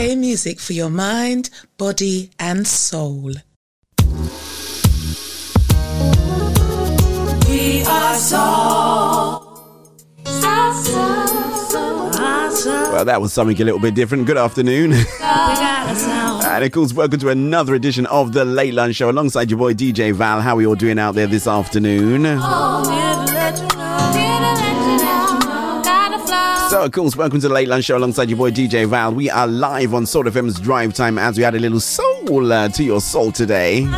[0.00, 3.32] Play music for your mind, body, and soul.
[7.46, 9.50] We are soul.
[12.64, 14.26] Well, that was something a little bit different.
[14.26, 14.92] Good afternoon.
[15.20, 19.74] and of course, welcome to another edition of the Late Lunch Show alongside your boy
[19.74, 20.40] DJ Val.
[20.40, 22.24] How are you all doing out there this afternoon?
[26.70, 29.12] So, of course, welcome to the Late Lunch Show alongside your boy DJ Val.
[29.12, 32.68] We are live on Soul FM's Drive Time as we add a little soul uh,
[32.68, 33.88] to your soul today.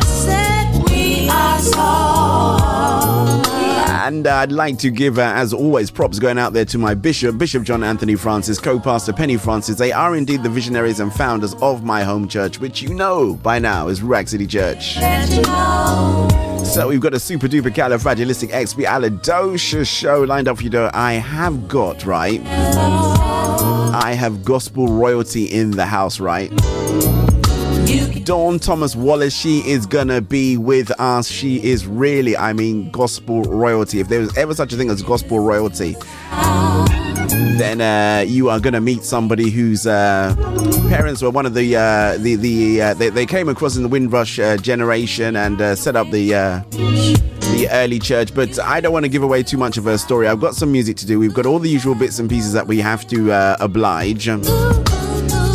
[4.03, 6.93] And uh, I'd like to give, uh, as always, props going out there to my
[6.93, 9.77] bishop, Bishop John Anthony Francis, co pastor Penny Francis.
[9.77, 13.59] They are indeed the visionaries and founders of my home church, which you know by
[13.59, 14.95] now is Ruach City Church.
[16.67, 20.69] So we've got a super duper califragilistic expialidocious show lined up for you.
[20.69, 22.41] Though I have got right.
[22.45, 26.51] I have gospel royalty in the house, right?
[28.23, 31.27] Dawn Thomas Wallace, she is gonna be with us.
[31.27, 33.99] She is really, I mean, gospel royalty.
[33.99, 35.95] If there was ever such a thing as gospel royalty,
[37.57, 40.35] then uh, you are gonna meet somebody whose uh,
[40.87, 43.89] parents were one of the uh, the the uh, they, they came across in the
[43.89, 46.29] Windrush uh, generation and uh, set up the
[46.71, 48.33] the early church.
[48.33, 50.27] But I don't want to give away too much of her story.
[50.27, 51.19] I've got some music to do.
[51.19, 54.29] We've got all the usual bits and pieces that we have to oblige.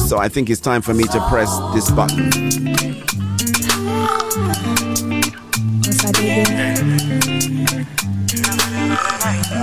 [0.09, 2.31] So I think it's time for me to press this button.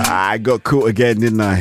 [0.08, 1.58] I got caught again, didn't I?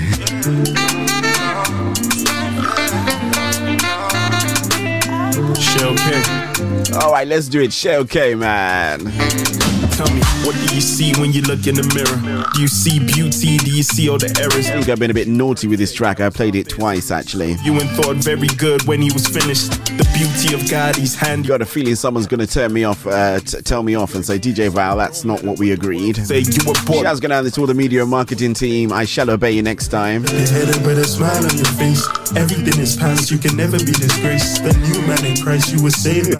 [5.55, 6.95] Shell K.
[6.99, 7.73] All right, let's do it.
[7.73, 9.64] Shell K, man.
[9.95, 12.43] Tell me, what do you see when you look in the mirror?
[12.53, 13.57] Do you see beauty?
[13.57, 14.67] Do you see all the errors?
[14.67, 16.19] I think I've been a bit naughty with this track.
[16.19, 17.55] I played it twice, actually.
[17.63, 19.71] You and thought very good when he was finished.
[19.97, 21.45] The beauty of God, he's hand.
[21.47, 24.25] Got a feeling someone's going to turn me off, uh, t- tell me off, and
[24.25, 26.15] say, DJ Val, that's not what we agreed.
[26.25, 27.03] Say you were born.
[27.03, 28.93] Shouts going out to all the media and marketing team.
[28.93, 30.23] I shall obey you next time.
[30.23, 32.07] Your head up with a smile on your face.
[32.35, 34.63] Everything is past, you can never be disgraced.
[34.63, 36.31] The new man in Christ, you were saved.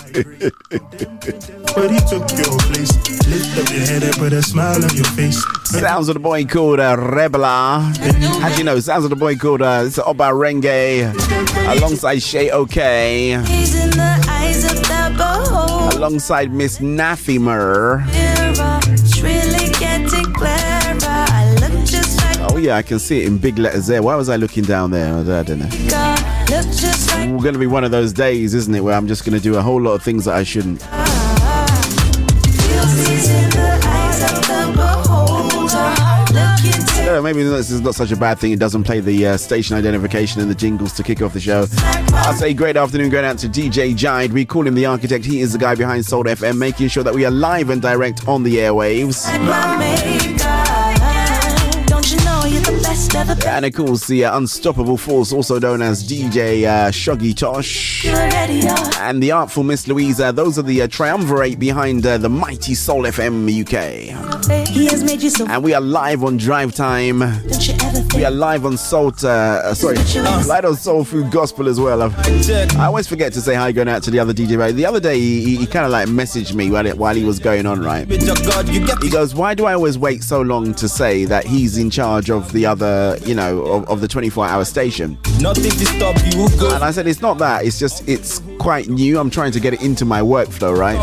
[1.76, 2.92] but he took your place.
[3.28, 5.44] Lift up your head and put a smile on your face.
[5.66, 7.82] Sounds of the boy called uh, Rebela.
[8.40, 8.80] How do you know?
[8.80, 11.12] Sounds of the boy called uh, it's Oba Renge
[11.78, 13.34] alongside Shay OK.
[15.96, 18.06] Alongside Miss Naffy Nafimer.
[22.48, 24.04] Oh yeah, I can see it in big letters there.
[24.04, 25.14] Why was I looking down there?
[25.16, 25.70] I don't know.
[27.32, 29.42] We're going to be one of those days, isn't it, where I'm just going to
[29.42, 30.84] do a whole lot of things that I shouldn't.
[37.26, 38.52] Maybe this is not such a bad thing.
[38.52, 41.66] It doesn't play the uh, station identification and the jingles to kick off the show.
[42.14, 44.32] I'll say great afternoon going out to DJ Jide.
[44.32, 45.26] We call him the architect.
[45.26, 48.28] He is the guy behind Soul FM, making sure that we are live and direct
[48.28, 49.26] on the airwaves.
[53.46, 59.22] And of course, the uh, unstoppable force, also known as DJ uh, Shoggy Tosh, and
[59.22, 60.32] the artful Miss Louisa.
[60.32, 64.10] Those are the uh, triumvirate behind uh, the mighty Soul FM UK.
[65.48, 67.20] And we are live on Drive Time.
[68.16, 69.24] We are live on Salt.
[69.24, 69.98] Uh, sorry,
[70.48, 72.02] live on Soul Food Gospel as well.
[72.02, 74.74] I always forget to say hi going out to the other DJ.
[74.74, 77.38] The other day, he, he kind of like messaged me while, it, while he was
[77.40, 77.82] going on.
[77.82, 78.10] Right?
[78.10, 82.32] He goes, "Why do I always wait so long to say that he's in charge
[82.32, 86.48] of the other, you know, of, of the 24-hour station?" Nothing to stop you.
[86.60, 86.74] Go.
[86.74, 87.66] And I said, "It's not that.
[87.66, 89.20] It's just it's quite new.
[89.20, 90.98] I'm trying to get it into my workflow, right?"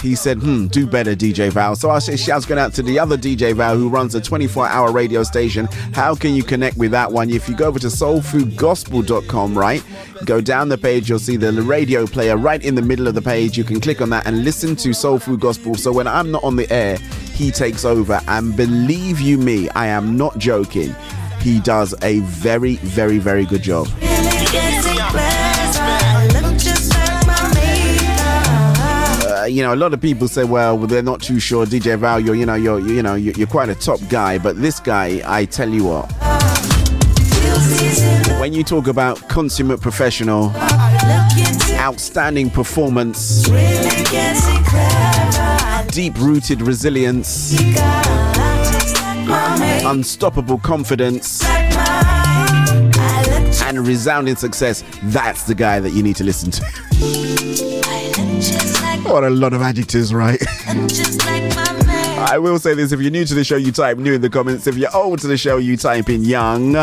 [0.00, 2.98] He said, "Hmm, do better, DJ Val." So I say, shouts going out to the
[2.98, 5.66] other DJ Val who runs a 24-hour radio station.
[5.92, 7.30] How can you connect with that one?
[7.30, 9.82] If you go over to soulfoodgospel.com, right,
[10.24, 13.22] go down the page, you'll see the radio player right in the middle of the
[13.22, 13.56] page.
[13.56, 15.74] You can click on that and listen to Soul Food Gospel.
[15.74, 16.98] So when I'm not on the air,
[17.32, 18.20] he takes over.
[18.28, 20.94] And believe you me, I am not joking.
[21.40, 23.88] He does a very, very, very good job.
[29.42, 31.66] Uh, you know, a lot of people say, well, they're not too sure.
[31.66, 34.38] DJ Val, you're, you know, you're, you know, you're, you're quite a top guy.
[34.38, 36.12] But this guy, I tell you what,
[38.40, 40.52] when you talk about consummate professional,
[41.80, 43.48] outstanding performance,
[45.92, 47.52] deep rooted resilience,
[49.84, 51.44] unstoppable confidence,
[53.62, 56.62] and resounding success, that's the guy that you need to listen to.
[59.04, 60.42] What a lot of adjectives, right?
[62.24, 64.30] I will say this if you're new to the show, you type new in the
[64.30, 64.66] comments.
[64.66, 66.74] If you're old to the show, you type in young.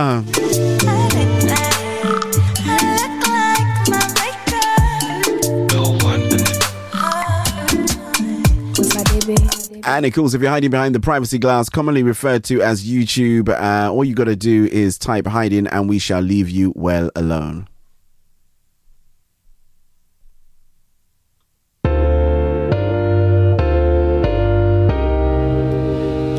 [9.83, 13.49] And of course, if you're hiding behind the privacy glass, commonly referred to as YouTube,
[13.49, 17.09] uh, all you got to do is type hiding and we shall leave you well
[17.15, 17.67] alone.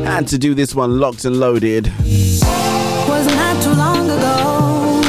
[0.03, 1.85] And to do this one locked and loaded.
[1.87, 5.01] Wasn't that too long ago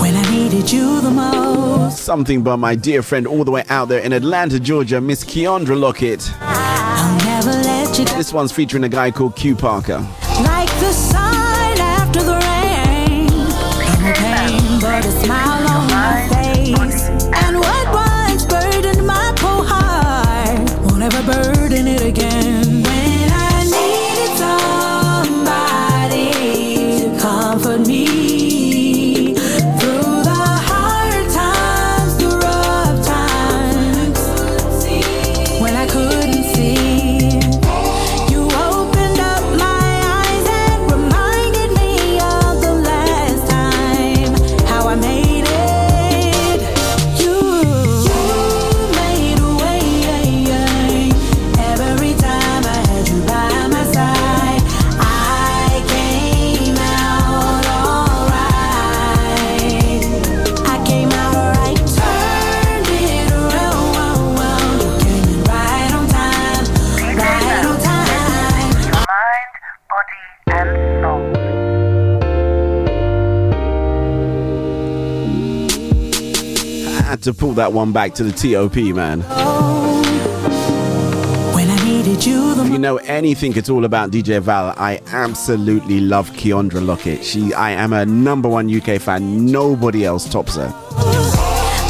[0.00, 1.98] when I needed you the most?
[1.98, 5.78] Something by my dear friend all the way out there in Atlanta, Georgia, Miss Keandra
[5.78, 6.30] Lockett.
[8.18, 9.98] This one's featuring a guy called Q Parker.
[10.42, 13.28] Like the sun after the rain.
[77.28, 79.20] To pull that one back to the TOP, man.
[81.52, 86.00] When I needed you If you know anything at all about DJ Val, I absolutely
[86.00, 87.22] love Keandra Lockett.
[87.22, 89.44] She, I am a number one UK fan.
[89.44, 90.68] Nobody else tops her.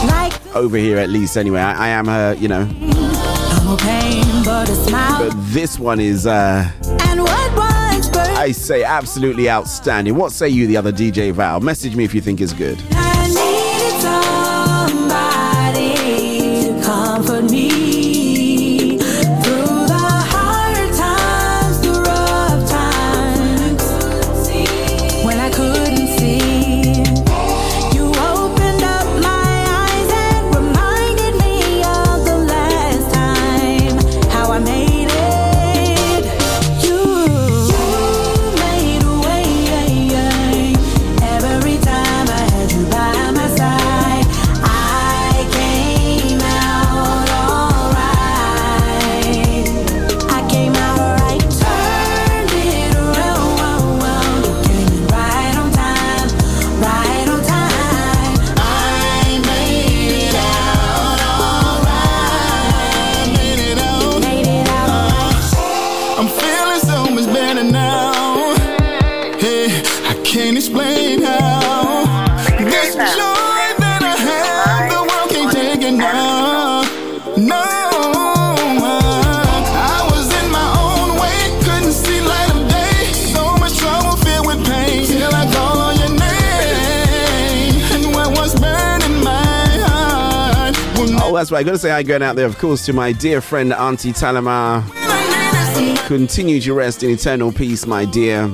[0.08, 1.60] like Over here, at least, anyway.
[1.60, 2.64] I, I am her, you know.
[2.64, 6.68] no pain but But this one is, uh,
[7.02, 10.16] and what once I say, absolutely outstanding.
[10.16, 11.60] What say you, the other DJ Val?
[11.60, 12.82] Message me if you think it's good.
[91.48, 91.60] That's right.
[91.60, 94.12] I got to say hi going out there, of course, to my dear friend Auntie
[94.12, 94.84] Talama.
[96.06, 98.48] Continue to rest in eternal peace, my dear.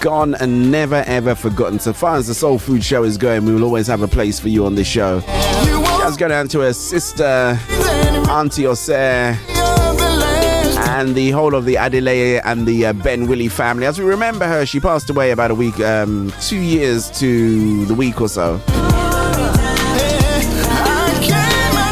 [0.00, 1.78] Gone and never ever forgotten.
[1.78, 4.40] So far as the Soul Food Show is going, we will always have a place
[4.40, 5.20] for you on this show.
[5.20, 7.58] Just go down to her sister,
[8.30, 9.36] Auntie Osir,
[10.88, 13.84] and the whole of the Adelaide and the uh, Ben Willie family.
[13.84, 17.94] As we remember her, she passed away about a week, um, two years to the
[17.94, 18.58] week or so.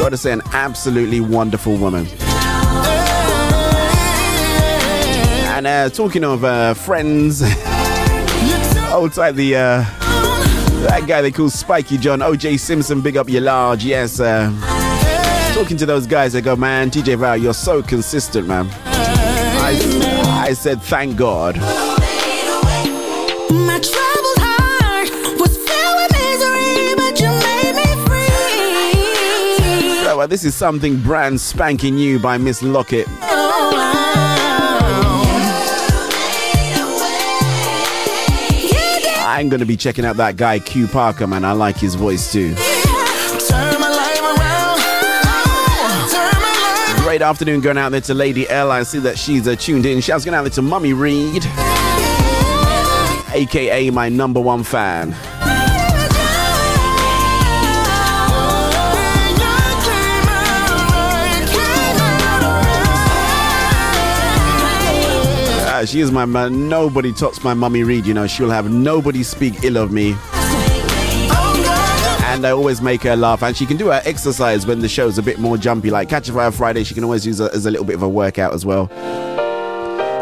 [0.09, 2.07] To say, an absolutely wonderful woman.
[5.55, 7.43] And uh, talking of uh, friends,
[8.93, 9.85] old type the uh,
[10.87, 14.19] that guy they call Spiky John, OJ Simpson, big up your large, yes.
[14.19, 14.51] Uh,
[15.53, 18.67] talking to those guys, I go, man, DJ Val, you're so consistent, man.
[18.87, 21.57] I, I said, thank God.
[30.21, 33.07] Uh, this is something brand spanking new by Miss Lockett.
[39.39, 41.45] I'm gonna be checking out that guy Q Parker, man.
[41.45, 42.55] I like his voice too.
[47.05, 48.71] Great afternoon going out there to Lady L.
[48.71, 50.01] I see that she's uh, tuned in.
[50.01, 51.45] Shouts going out there to Mummy Reed,
[53.33, 55.15] aka my number one fan.
[65.87, 66.69] She is my man.
[66.69, 68.07] Nobody tops my mummy Reed.
[68.07, 70.17] You know, she'll have nobody speak ill of me.
[72.31, 73.43] And I always make her laugh.
[73.43, 75.91] And she can do her exercise when the show's a bit more jumpy.
[75.91, 78.03] Like Catch a Fire Friday, she can always use it as a little bit of
[78.03, 78.89] a workout as well.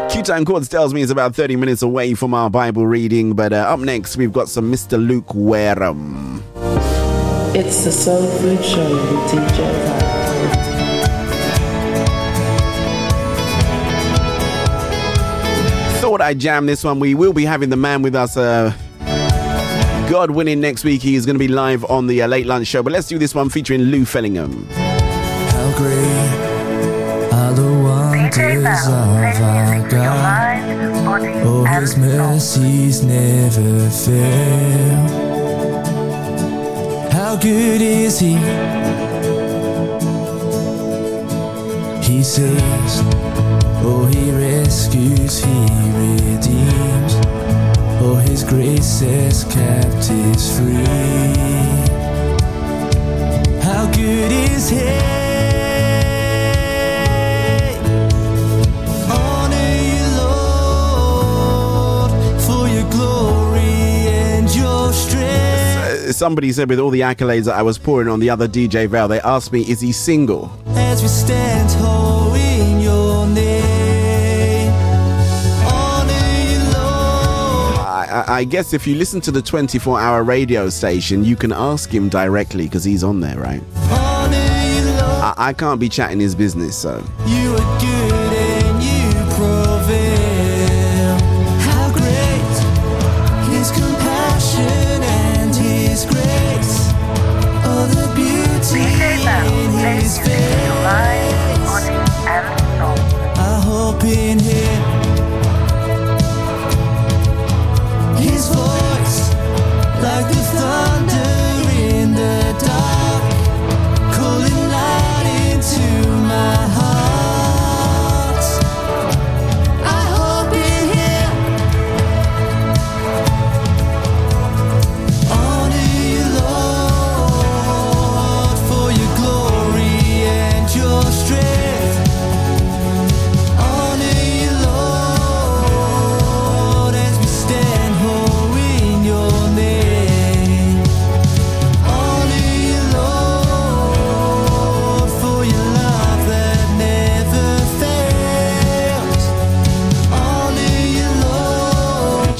[0.09, 3.33] Q Time Chords tells me it's about 30 minutes away from our Bible reading.
[3.33, 4.97] But uh, up next, we've got some Mr.
[4.97, 6.43] Luke Wareham.
[7.55, 10.66] It's the Soul Food Show with DJ.
[16.07, 17.01] Thought I'd jam this one.
[17.01, 18.37] We will be having the man with us.
[18.37, 18.71] Uh,
[20.09, 22.67] God willing, next week he is going to be live on the uh, Late Lunch
[22.67, 22.81] Show.
[22.81, 24.65] But let's do this one featuring Lou Fellingham.
[24.69, 25.97] How great
[27.33, 31.43] are the wonders of our God.
[31.45, 34.95] Oh, his mercies never fail.
[37.11, 38.37] How good is he?
[42.01, 43.01] He saves,
[43.83, 45.65] oh, he rescues, he
[45.97, 47.15] redeems.
[47.99, 49.01] Oh, his grace
[49.45, 50.83] kept us free.
[53.61, 54.87] How good is he?
[59.11, 66.15] Honor you, Lord, for your glory and your strength.
[66.15, 69.07] Somebody said with all the accolades that I was pouring on the other DJ Val,
[69.07, 70.51] they asked me, is he single?
[70.67, 72.31] As we stand whole
[78.37, 82.07] I, guess if you listen to the 24 hour radio station, you can ask him
[82.07, 83.63] directly because he's on there, right?
[83.75, 87.03] I, I can't be chatting his business, so.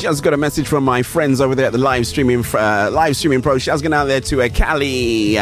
[0.07, 3.17] Just got a message from my friends over there at the live streaming uh, live
[3.17, 3.57] streaming pro.
[3.57, 5.35] Shouts going out there to uh, Callie,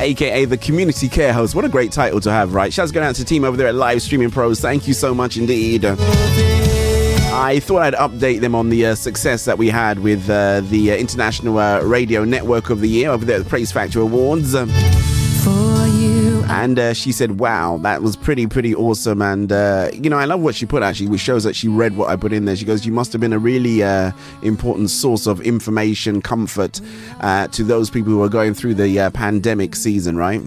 [0.00, 1.54] aka the community care host.
[1.54, 2.72] What a great title to have, right?
[2.72, 4.58] Shouts going out to the team over there at live streaming pros.
[4.58, 5.84] Thank you so much indeed.
[5.84, 10.92] I thought I'd update them on the uh, success that we had with uh, the
[10.92, 14.52] uh, International uh, Radio Network of the Year over there at the Praise Factor Awards.
[14.54, 20.10] For you, and uh, she said, "Wow, that was pretty, pretty awesome." And uh, you
[20.10, 22.32] know, I love what she put actually, which shows that she read what I put
[22.32, 22.56] in there.
[22.56, 26.80] She goes, "You must have been a really uh, important source of information, comfort
[27.20, 30.42] uh, to those people who are going through the uh, pandemic season, right?"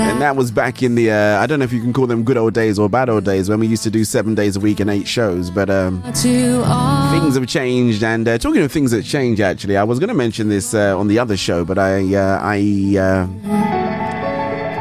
[0.00, 2.24] And that was back in the uh, I don't know if you can call them
[2.24, 4.60] good old days or bad old days when we used to do seven days a
[4.60, 6.02] week and eight shows, but um,
[7.12, 8.02] things have changed.
[8.02, 10.98] And uh, talking of things that change, actually, I was going to mention this uh,
[10.98, 13.26] on the other show, but I uh, I uh,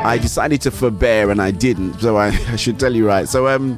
[0.07, 1.99] I decided to forbear and I didn't.
[1.99, 3.27] So I, I should tell you right.
[3.27, 3.77] So um,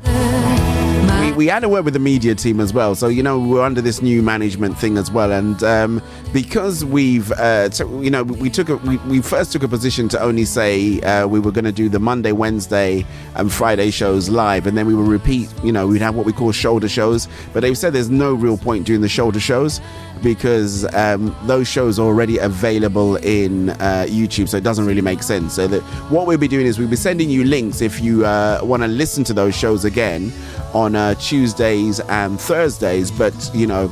[1.21, 2.95] we, we had a word with the media team as well.
[2.95, 6.01] So you know we're under this new management thing as well, and um,
[6.33, 10.07] because we've uh, so, you know we took a, we, we first took a position
[10.09, 14.29] to only say uh, we were going to do the Monday, Wednesday, and Friday shows
[14.29, 15.49] live, and then we would repeat.
[15.63, 18.57] You know we'd have what we call shoulder shows, but they've said there's no real
[18.57, 19.81] point doing the shoulder shows
[20.23, 25.23] because um, those shows are already available in uh, YouTube, so it doesn't really make
[25.23, 25.53] sense.
[25.53, 28.59] So that what we'll be doing is we'll be sending you links if you uh,
[28.63, 30.31] want to listen to those shows again
[30.73, 33.11] on uh, Tuesdays and Thursdays.
[33.11, 33.91] But you know,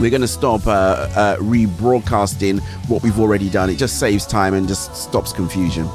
[0.00, 3.70] we're going to stop uh, uh, rebroadcasting what we've already done.
[3.70, 5.86] It just saves time and just stops confusion.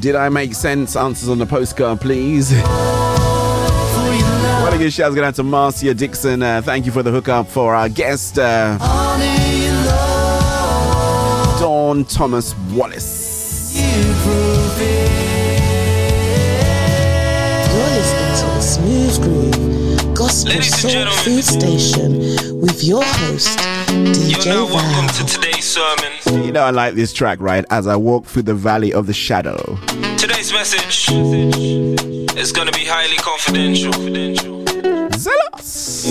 [0.00, 0.96] Did I make sense?
[0.96, 2.52] Answers on the postcard, please.
[4.62, 6.42] Want to give shouts going out to Marcia Dixon.
[6.42, 8.78] Uh, thank you for the hookup for our guest, uh.
[11.60, 13.76] Dawn Thomas Wallace.
[19.20, 23.58] Groove gospel Ladies soul food station with your host,
[23.88, 26.44] DJ You're now welcome to today's sermon.
[26.44, 27.64] You know, I like this track, right?
[27.70, 29.78] As I walk through the valley of the shadow.
[30.18, 31.08] Today's message
[32.36, 33.92] is gonna be highly confidential.
[35.16, 36.06] Zealous.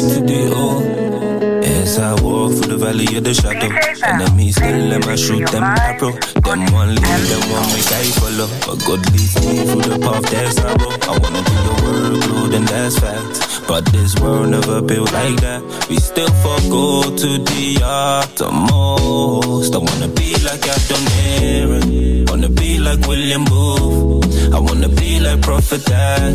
[2.00, 3.70] I walk through the valley of the shadow,
[4.08, 6.12] enemies still let me shoot them arrow.
[6.46, 8.48] Them one lead, them one make I follow.
[8.66, 10.92] But God leads me through the path that's narrow.
[11.08, 13.68] I wanna do your workload, and that's fact.
[13.68, 15.62] But this world never built like that.
[15.90, 19.76] We still forgo to the uttermost.
[19.76, 21.04] I wanna be like Adam
[21.44, 22.19] Aaron.
[22.30, 24.54] I wanna be like William Booth.
[24.54, 26.32] I wanna be like Prophet Dad.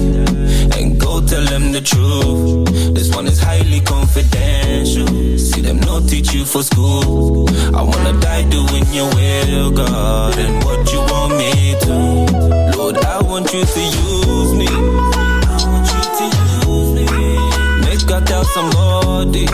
[0.76, 2.66] And go tell them the truth.
[2.96, 5.06] This one is highly confidential.
[5.38, 7.48] See them not teach you for school.
[7.72, 10.36] I wanna die doing your will, God.
[10.36, 12.76] And what you want me to.
[12.76, 14.66] Lord, I want you to use me.
[14.66, 16.26] I want you to
[16.72, 17.86] use me.
[17.86, 19.46] Make God tell somebody.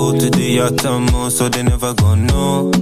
[0.00, 2.72] To the uttermost, so they never gonna know.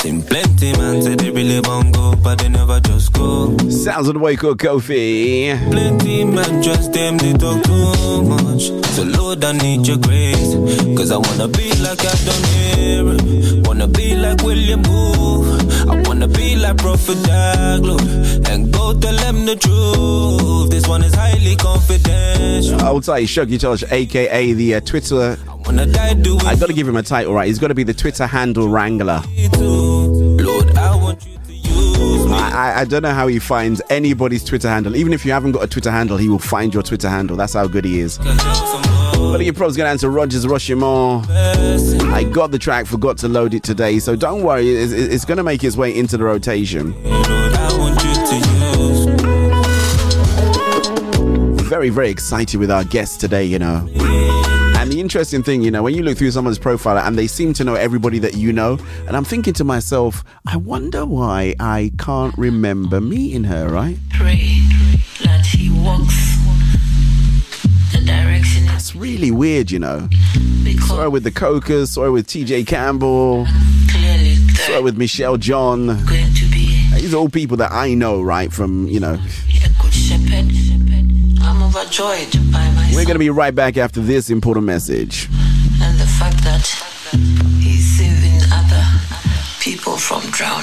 [0.00, 3.54] Seen plenty man say they really won't go, but they never just go.
[3.68, 5.54] Sounds of the way called Kofi.
[5.70, 8.70] Plenty man just them they talk too much.
[8.94, 10.54] So Lord, I need your grace,
[10.96, 13.62] cause I wanna be like I done here.
[13.64, 15.65] Wanna be like William Booth.
[15.88, 17.98] I wanna be like Prophet Daglo,
[18.48, 20.70] and go tell them the truth.
[20.70, 22.80] This one is highly confidential.
[22.80, 25.38] I will tell you, Shuggy Josh, aka the uh, Twitter.
[25.64, 27.46] Wanna die doing I gotta give him a title, right?
[27.48, 29.22] He's gotta be the Twitter handle wrangler.
[29.58, 32.32] Lord, I want you to use me.
[32.32, 34.94] I, I, I don't know how he finds anybody's Twitter handle.
[34.94, 37.36] Even if you haven't got a Twitter handle, he will find your Twitter handle.
[37.36, 38.18] That's how good he is.
[39.32, 41.22] But your pro's gonna answer Rogers Rushmore.
[41.28, 45.42] I got the track, forgot to load it today, so don't worry, it's, it's gonna
[45.42, 46.92] make its way into the rotation.
[46.94, 47.12] To
[51.64, 53.88] Very, very excited with our guest today, you know.
[54.78, 57.52] And the interesting thing, you know, when you look through someone's profile and they seem
[57.54, 61.90] to know everybody that you know, and I'm thinking to myself, I wonder why I
[61.98, 63.98] can't remember meeting her, right?
[64.10, 64.60] Pray
[65.24, 66.25] that he walks
[68.96, 70.08] really weird, you know.
[70.86, 73.46] Saw with the Cokers, saw with TJ Campbell,
[74.66, 75.86] saw with Michelle John.
[76.94, 78.52] These are all people that I know, right?
[78.52, 79.18] From, you know.
[82.94, 85.28] We're going to be right back after this important message.
[85.82, 86.66] and the fact that
[87.60, 88.84] he's saving other
[89.60, 90.55] people from drowning.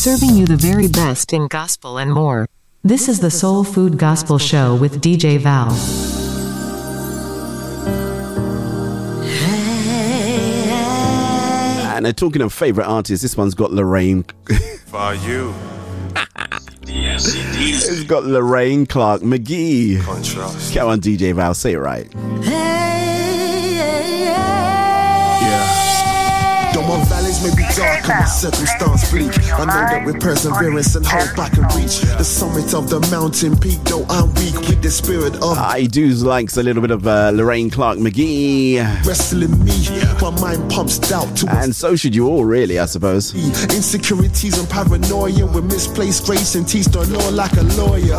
[0.00, 2.48] Serving you the very best in gospel and more.
[2.82, 5.70] This is the Soul Food Gospel Show with DJ Val.
[11.94, 14.22] And uh, talking of favorite artists, this one's got Lorraine.
[14.86, 15.54] For you.
[16.86, 20.00] it's got Lorraine Clark McGee.
[20.02, 20.72] Contrast.
[20.72, 22.10] Come on, DJ Val, say it right.
[22.40, 22.89] Yeah.
[27.40, 30.94] Though my valleys may be dark and my circumstance bleak, I know that with perseverance
[30.96, 33.82] and hope I can reach the summit of the mountain peak.
[33.84, 37.30] Though I'm weak with the spirit of I do likes a little bit of uh,
[37.32, 38.76] Lorraine Clark McGee.
[39.06, 39.72] wrestling me,
[40.20, 43.34] my mind pumps doubt to And so should you all, really, I suppose.
[43.34, 48.18] insecurities and paranoia with misplaced grace and teach the law like a lawyer.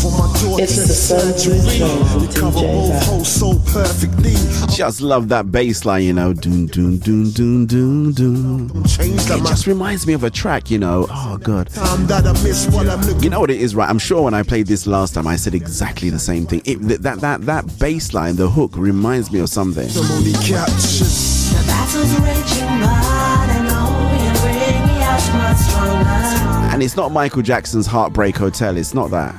[0.00, 3.00] For my daughter's It's the Soul surgery, Food Show you with cover DJ both Val.
[3.04, 4.32] holes so perfectly.
[4.74, 6.32] Just love that bass line, you know.
[6.32, 8.61] Doon, doon, doon, doon, doon, doon.
[8.86, 11.06] Change that It just reminds me of a track, you know.
[11.10, 11.68] Oh, God.
[11.70, 13.22] time that I miss while I'm looking.
[13.22, 13.88] You know what it is, right?
[13.88, 16.62] I'm sure when I played this last time, I said exactly the same thing.
[16.64, 19.88] It, that, that, that bass line, the hook, reminds me of something.
[19.90, 21.06] I'm only captured.
[21.06, 26.72] The battle's raging, but I know you bring me out much stronger.
[26.72, 28.76] And it's not Michael Jackson's Heartbreak Hotel.
[28.76, 29.34] It's not that.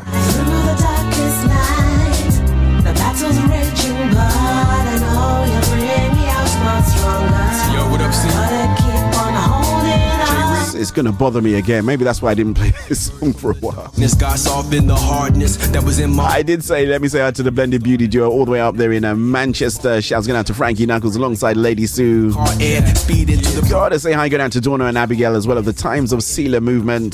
[10.84, 11.86] It's, gonna bother me again.
[11.86, 13.90] Maybe that's why I didn't play this song for a while.
[13.96, 16.26] This got soft in the hardness that was in my.
[16.26, 18.60] I did say, let me say hi to the Blended Beauty Duo all the way
[18.60, 20.02] up there in uh, Manchester.
[20.02, 22.32] Shouts going out to Frankie Knuckles alongside Lady Sue.
[22.34, 22.60] Hard
[22.98, 25.66] speed into the Gotta say hi, going out to Donna and Abigail as well of
[25.66, 27.14] the Times of Sealer movement.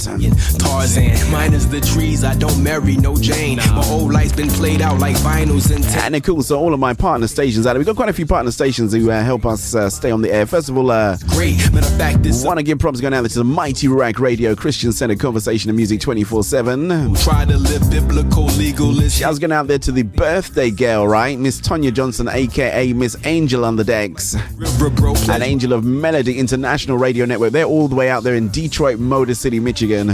[0.60, 1.32] Tarzan.
[1.32, 2.23] Mine is the trees.
[2.23, 3.58] I don't marry no Jane.
[3.58, 5.86] My whole life's been played out like vinyls and.
[5.86, 7.79] And of course, so all of my partner stations out there.
[7.79, 10.32] We've got quite a few partner stations who uh, help us uh, stay on the
[10.32, 10.45] air.
[10.45, 11.58] First of all, uh, Great.
[11.71, 12.43] Matter of fact, this.
[12.43, 15.75] want to give props going out to the Mighty Rack Radio Christian Center Conversation and
[15.75, 17.13] Music 24 7.
[17.15, 19.19] Try to live biblical, legalist.
[19.19, 21.37] Shouts going out there to the birthday girl, right?
[21.37, 24.37] Miss Tonya Johnson, aka Miss Angel on the decks.
[24.55, 24.87] River
[25.29, 27.51] An angel of Melody International Radio Network.
[27.51, 30.09] They're all the way out there in Detroit, Motor City, Michigan.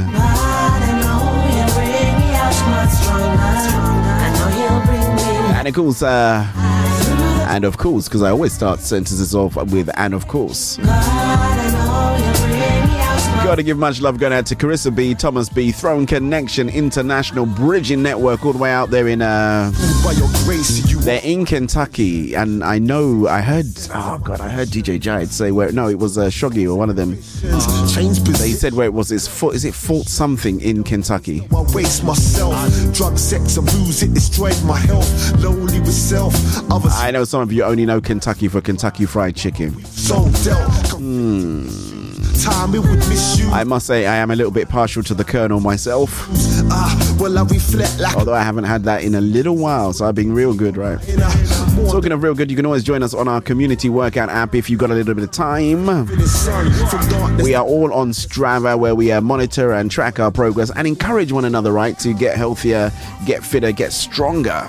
[5.56, 6.52] And of course, uh,
[7.50, 10.80] and of course, because I always start sentences off with and of course.
[13.46, 18.02] Gotta give much love going out to Carissa B, Thomas B, Throne Connection International Bridging
[18.02, 19.72] Network, all the way out there in uh
[20.04, 24.50] by your grace, you they're in Kentucky, and I know I heard oh god, I
[24.50, 27.12] heard DJ Jide say where no, it was uh, Shoggy or one of them.
[27.16, 29.12] They said where it was.
[29.12, 31.48] It's Fort, is it Fort something in Kentucky?
[31.56, 32.56] I waste myself.
[32.94, 35.40] Drug, sex, and booze, it destroyed my health.
[35.42, 36.34] Lonely with self.
[36.72, 39.86] I know some of you only know Kentucky for Kentucky Fried Chicken.
[39.86, 41.85] so dealt.
[42.44, 43.50] Time it would miss you.
[43.50, 46.28] I must say I am a little bit partial to the Colonel myself,
[46.72, 50.06] Ah, well, I reflect like although I haven't had that in a little while, so
[50.06, 51.00] I've been real good, right?
[51.08, 53.90] in a more Talking of real good, you can always join us on our community
[53.90, 55.86] workout app if you've got a little bit of time.
[55.86, 57.44] than sun from darkness.
[57.44, 61.32] We are all on Strava where we uh, monitor and track our progress and encourage
[61.32, 62.92] one another, right, to get healthier,
[63.26, 64.68] get fitter, get stronger.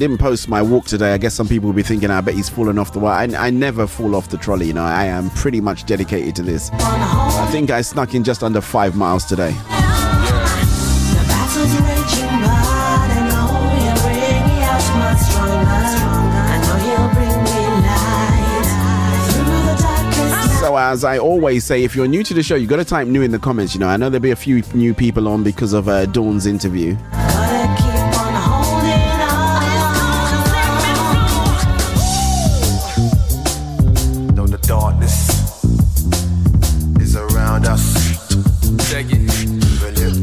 [0.00, 1.12] Didn't post my walk today.
[1.12, 3.12] I guess some people will be thinking, I bet he's fallen off the wall.
[3.12, 4.82] I, I never fall off the trolley, you know.
[4.82, 6.70] I am pretty much dedicated to this.
[6.72, 9.52] I think I snuck in just under five miles today.
[20.60, 23.06] So, as I always say, if you're new to the show, you've got to type
[23.06, 23.74] new in the comments.
[23.74, 26.46] You know, I know there'll be a few new people on because of uh, Dawn's
[26.46, 26.96] interview.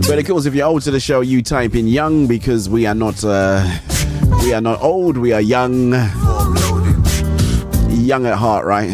[0.08, 2.86] But of course, if you're old to the show, you type in young because we
[2.86, 3.70] are not uh,
[4.41, 5.17] we are not old.
[5.17, 5.91] We are young,
[7.89, 8.88] young at heart, right?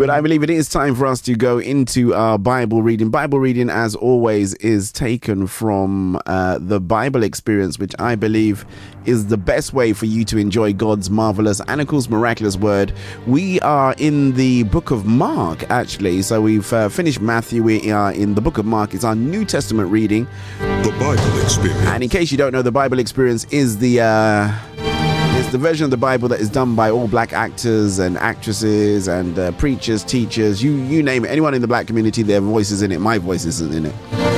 [0.00, 3.10] But I believe it is time for us to go into our Bible reading.
[3.10, 8.64] Bible reading, as always, is taken from uh, the Bible experience, which I believe
[9.04, 12.92] is the best way for you to enjoy God's marvelous and, of course, miraculous word.
[13.26, 16.22] We are in the book of Mark, actually.
[16.22, 17.62] So we've uh, finished Matthew.
[17.62, 18.94] We are in the book of Mark.
[18.94, 20.26] It's our New Testament reading.
[20.58, 21.86] The Bible Experience.
[21.86, 24.52] And in case you don't know, the Bible experience is the uh,
[25.50, 29.36] the version of the Bible that is done by all black actors and actresses and
[29.36, 31.28] uh, preachers, teachers, you you name it.
[31.28, 33.00] Anyone in the black community, their voice is in it.
[33.00, 34.29] My voice isn't in it.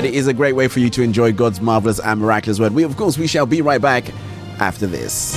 [0.00, 2.72] But it is a great way for you to enjoy God's marvelous and miraculous word.
[2.72, 4.06] We, of course, we shall be right back
[4.58, 5.36] after this.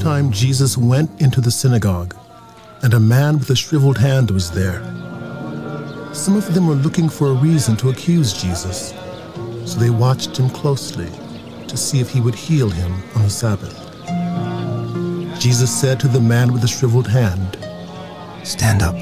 [0.00, 2.16] Time Jesus went into the synagogue,
[2.82, 4.82] and a man with a shriveled hand was there.
[6.14, 8.94] Some of them were looking for a reason to accuse Jesus,
[9.66, 11.08] so they watched him closely
[11.68, 13.76] to see if he would heal him on the Sabbath.
[15.38, 17.58] Jesus said to the man with the shriveled hand,
[18.42, 18.96] Stand up.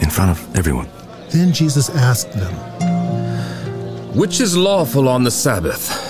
[0.00, 0.88] In front of everyone.
[1.30, 2.54] Then Jesus asked them,
[4.14, 6.04] Which is lawful on the Sabbath?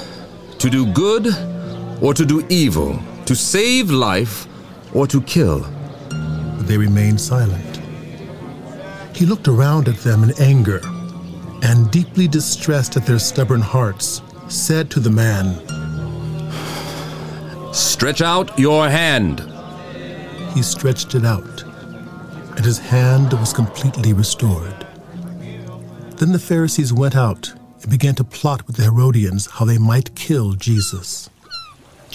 [0.59, 1.26] To do good
[2.00, 2.98] or to do evil?
[3.26, 4.46] To save life
[4.94, 5.61] or to kill?
[6.09, 7.80] But they remained silent.
[9.16, 10.80] He looked around at them in anger,
[11.62, 15.56] and deeply distressed at their stubborn hearts, said to the man,
[17.72, 19.40] Stretch out your hand.
[20.54, 21.62] He stretched it out,
[22.56, 24.87] and his hand was completely restored.
[26.16, 30.14] Then the Pharisees went out and began to plot with the Herodians how they might
[30.14, 31.28] kill Jesus.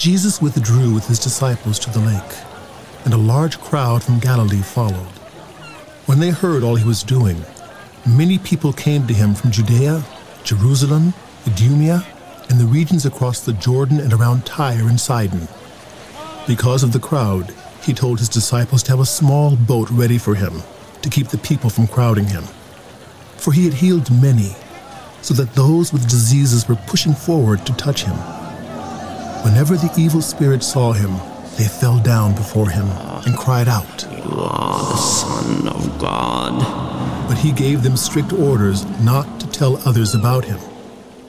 [0.02, 2.36] Jesus withdrew with his disciples to the lake,
[3.06, 5.12] and a large crowd from Galilee followed.
[6.08, 7.38] When they heard all he was doing,
[8.04, 10.04] many people came to him from Judea,
[10.44, 11.14] Jerusalem,
[11.48, 12.04] Idumea,
[12.50, 15.48] and the regions across the Jordan and around Tyre and Sidon.
[16.48, 20.34] Because of the crowd, he told his disciples to have a small boat ready for
[20.34, 20.64] him
[21.04, 22.46] to keep the people from crowding him.
[23.38, 24.56] For he had healed many,
[25.22, 28.18] so that those with diseases were pushing forward to touch him.
[29.44, 31.14] Whenever the evil spirits saw him,
[31.58, 32.86] they fell down before him
[33.26, 36.60] and cried out, You are the Son of God.
[37.28, 40.60] But he gave them strict orders not to tell others about him.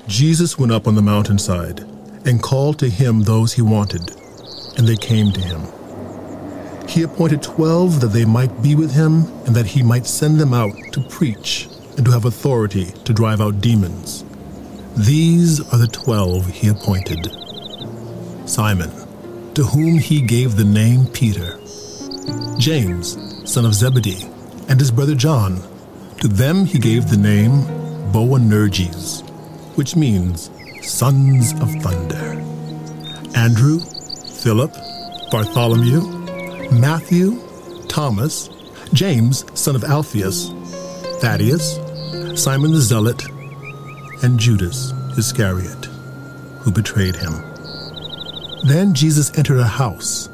[0.07, 1.81] Jesus went up on the mountainside
[2.27, 4.11] and called to him those he wanted,
[4.77, 5.63] and they came to him.
[6.87, 10.53] He appointed twelve that they might be with him and that he might send them
[10.53, 14.23] out to preach and to have authority to drive out demons.
[14.99, 17.31] These are the twelve he appointed
[18.45, 18.91] Simon,
[19.55, 21.59] to whom he gave the name Peter,
[22.59, 23.17] James,
[23.51, 24.27] son of Zebedee,
[24.69, 25.63] and his brother John.
[26.19, 27.65] To them he gave the name
[28.13, 29.23] Boanerges,
[29.77, 30.51] which means
[30.83, 32.41] sons of thunder.
[33.37, 34.73] Andrew, Philip,
[35.31, 36.01] Bartholomew,
[36.71, 37.41] Matthew,
[37.89, 38.49] Thomas,
[38.93, 40.51] James, son of Alphaeus,
[41.21, 41.79] Thaddeus,
[42.41, 43.25] Simon the Zealot,
[44.23, 45.87] and Judas Iscariot,
[46.61, 47.52] who betrayed him.
[48.65, 50.29] Then Jesus entered a house,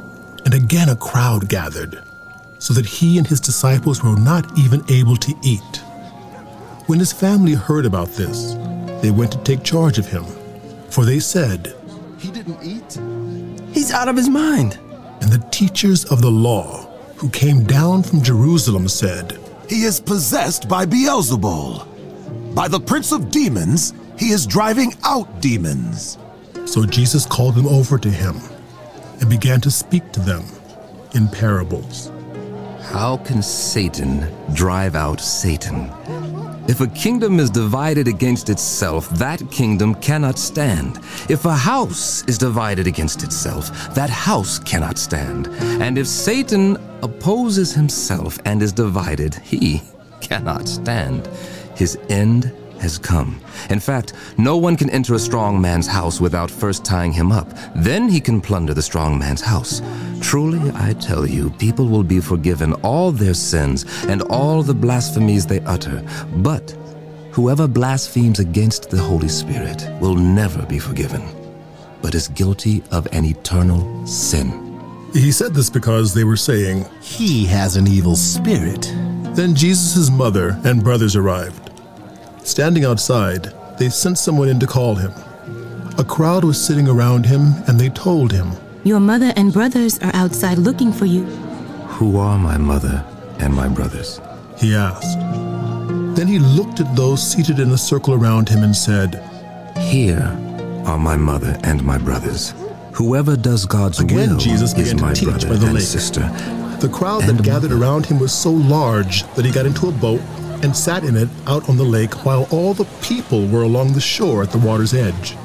[0.44, 2.02] and again a crowd gathered,
[2.58, 5.76] so that he and his disciples were not even able to eat.
[6.86, 8.54] When his family heard about this,
[9.00, 10.24] they went to take charge of him,
[10.90, 11.74] for they said,
[12.18, 12.98] He didn't eat?
[13.74, 14.78] He's out of his mind.
[15.20, 16.86] And the teachers of the law,
[17.16, 19.38] who came down from Jerusalem, said,
[19.68, 22.54] He is possessed by Beelzebul.
[22.54, 26.18] By the prince of demons, he is driving out demons.
[26.68, 28.36] So Jesus called them over to him
[29.20, 30.44] and began to speak to them
[31.14, 32.12] in parables.
[32.82, 35.90] How can Satan drive out Satan?
[36.68, 40.98] If a kingdom is divided against itself, that kingdom cannot stand.
[41.30, 45.48] If a house is divided against itself, that house cannot stand.
[45.80, 49.80] And if Satan opposes himself and is divided, he
[50.20, 51.26] cannot stand.
[51.76, 53.40] His end has come.
[53.70, 57.48] In fact, no one can enter a strong man's house without first tying him up.
[57.74, 59.82] Then he can plunder the strong man's house.
[60.20, 65.46] Truly, I tell you, people will be forgiven all their sins and all the blasphemies
[65.46, 66.04] they utter.
[66.36, 66.70] But
[67.32, 71.22] whoever blasphemes against the Holy Spirit will never be forgiven,
[72.02, 74.64] but is guilty of an eternal sin.
[75.12, 78.82] He said this because they were saying, He has an evil spirit.
[79.34, 81.67] Then Jesus' mother and brothers arrived.
[82.48, 85.12] Standing outside, they sent someone in to call him.
[85.98, 88.52] A crowd was sitting around him, and they told him,
[88.84, 91.24] Your mother and brothers are outside looking for you.
[91.98, 93.04] Who are my mother
[93.38, 94.18] and my brothers?
[94.56, 95.18] He asked.
[96.16, 99.22] Then he looked at those seated in a circle around him and said,
[99.78, 100.24] Here
[100.86, 102.54] are my mother and my brothers.
[102.94, 105.84] Whoever does God's Again, will Jesus is my brother by the and lake.
[105.84, 106.22] sister.
[106.80, 107.82] The crowd And that gathered mother.
[107.84, 110.22] around him was so large that he got into a boat
[110.62, 114.00] and sat in it out on the lake while all the people were along the
[114.00, 115.36] shore at the water's edge.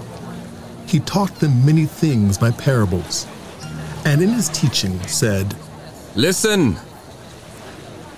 [0.88, 3.28] He taught them many things by parables,
[4.06, 5.56] and in his teaching said,
[6.16, 6.78] Listen.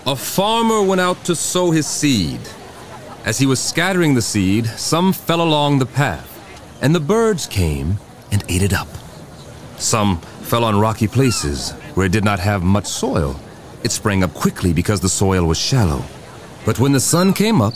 [0.05, 2.39] A farmer went out to sow his seed.
[3.23, 6.29] As he was scattering the seed, some fell along the path,
[6.81, 7.97] and the birds came
[8.31, 8.88] and ate it up.
[9.77, 13.39] Some fell on rocky places where it did not have much soil.
[13.84, 16.03] It sprang up quickly because the soil was shallow.
[16.65, 17.75] But when the sun came up,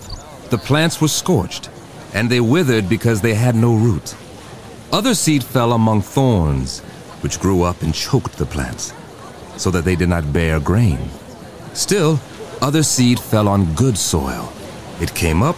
[0.49, 1.69] the plants were scorched,
[2.13, 4.15] and they withered because they had no root.
[4.91, 6.79] Other seed fell among thorns,
[7.21, 8.93] which grew up and choked the plants,
[9.57, 10.97] so that they did not bear grain.
[11.73, 12.19] Still,
[12.61, 14.51] other seed fell on good soil.
[14.99, 15.57] It came up,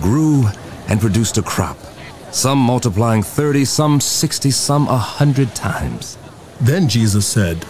[0.00, 0.46] grew,
[0.88, 1.78] and produced a crop,
[2.32, 6.18] some multiplying 30, some 60, some a hundred times.
[6.60, 7.64] Then Jesus said,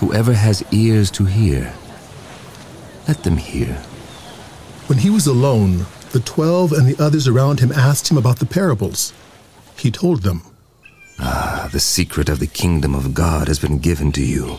[0.00, 1.72] Whoever has ears to hear,
[3.06, 3.80] let them hear.
[4.86, 8.46] When he was alone, the twelve and the others around him asked him about the
[8.46, 9.12] parables.
[9.76, 10.42] He told them,
[11.18, 14.58] Ah, the secret of the kingdom of God has been given to you.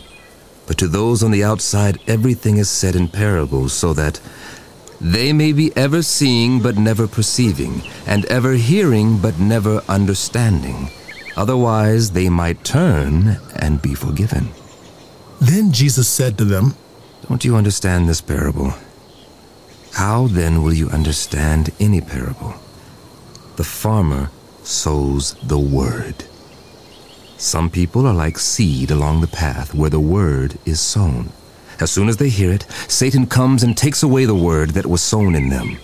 [0.67, 4.19] But to those on the outside, everything is said in parables, so that
[4.99, 10.89] they may be ever seeing but never perceiving, and ever hearing but never understanding.
[11.37, 14.49] Otherwise, they might turn and be forgiven.
[15.39, 16.73] Then Jesus said to them,
[17.27, 18.73] Don't you understand this parable?
[19.95, 22.55] How then will you understand any parable?
[23.55, 24.29] The farmer
[24.61, 26.25] sows the word.
[27.37, 31.29] Some people are like seed along the path where the word is sown.
[31.79, 35.01] As soon as they hear it, Satan comes and takes away the word that was
[35.01, 35.77] sown in them.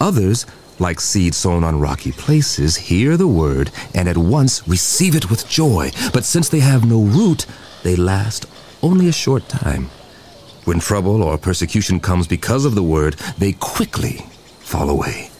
[0.00, 0.44] Others,
[0.80, 5.48] like seed sown on rocky places, hear the word and at once receive it with
[5.48, 5.92] joy.
[6.12, 7.46] But since they have no root,
[7.84, 8.46] they last
[8.82, 9.88] only a short time.
[10.66, 14.26] When trouble or persecution comes because of the word, they quickly
[14.58, 15.30] fall away.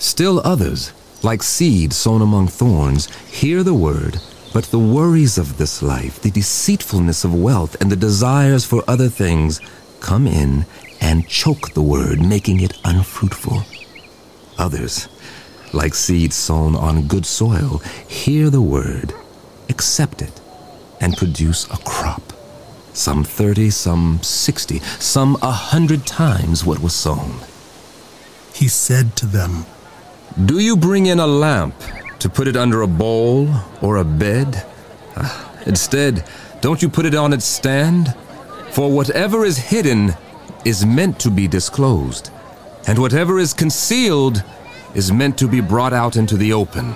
[0.00, 4.20] Still others, like seed sown among thorns, hear the word,
[4.52, 9.08] but the worries of this life, the deceitfulness of wealth, and the desires for other
[9.08, 9.60] things
[10.00, 10.66] come in
[11.00, 13.62] and choke the word, making it unfruitful.
[14.58, 15.08] Others,
[15.72, 19.14] like seed sown on good soil, hear the word,
[19.68, 20.40] accept it,
[21.00, 22.39] and produce a crop.
[22.92, 27.40] Some thirty, some sixty, some a hundred times what was sown.
[28.52, 29.64] He said to them,
[30.44, 31.74] Do you bring in a lamp
[32.18, 33.48] to put it under a bowl
[33.80, 34.64] or a bed?
[35.16, 36.24] Ah, Instead,
[36.60, 38.14] don't you put it on its stand?
[38.72, 40.14] For whatever is hidden
[40.64, 42.30] is meant to be disclosed,
[42.86, 44.42] and whatever is concealed
[44.94, 46.94] is meant to be brought out into the open.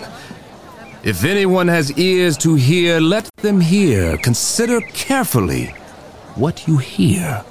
[1.02, 4.16] If anyone has ears to hear, let them hear.
[4.18, 5.74] Consider carefully
[6.36, 7.44] what you hear.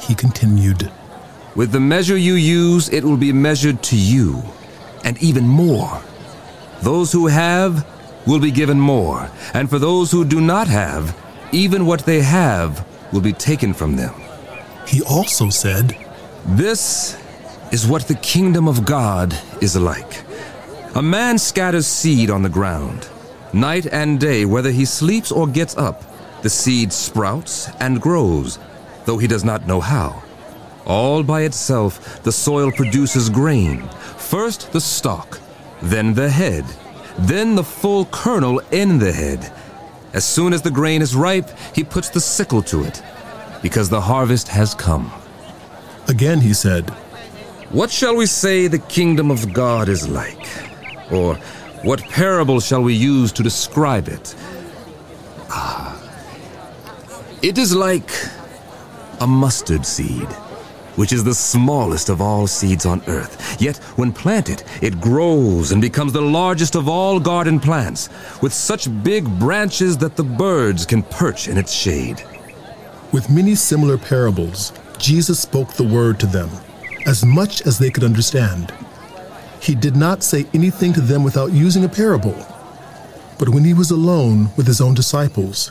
[0.00, 0.90] He continued,
[1.54, 4.42] With the measure you use, it will be measured to you,
[5.04, 6.00] and even more.
[6.82, 7.86] Those who have
[8.26, 11.16] will be given more, and for those who do not have,
[11.52, 14.14] even what they have will be taken from them.
[14.86, 15.96] He also said,
[16.46, 17.18] This
[17.72, 20.22] is what the kingdom of God is like.
[20.94, 23.08] A man scatters seed on the ground.
[23.52, 26.02] Night and day, whether he sleeps or gets up,
[26.48, 28.58] the seed sprouts and grows,
[29.04, 30.22] though he does not know how.
[30.86, 33.86] All by itself, the soil produces grain.
[34.16, 35.40] First the stalk,
[35.82, 36.64] then the head,
[37.18, 39.52] then the full kernel in the head.
[40.14, 43.02] As soon as the grain is ripe, he puts the sickle to it,
[43.60, 45.12] because the harvest has come.
[46.08, 46.88] Again he said,
[47.78, 50.48] What shall we say the kingdom of God is like?
[51.12, 51.34] Or
[51.84, 54.34] what parable shall we use to describe it?
[57.40, 58.10] It is like
[59.20, 60.26] a mustard seed,
[60.96, 63.60] which is the smallest of all seeds on earth.
[63.60, 68.08] Yet when planted, it grows and becomes the largest of all garden plants,
[68.42, 72.24] with such big branches that the birds can perch in its shade.
[73.12, 76.50] With many similar parables, Jesus spoke the word to them,
[77.06, 78.74] as much as they could understand.
[79.62, 82.34] He did not say anything to them without using a parable.
[83.38, 85.70] But when he was alone with his own disciples,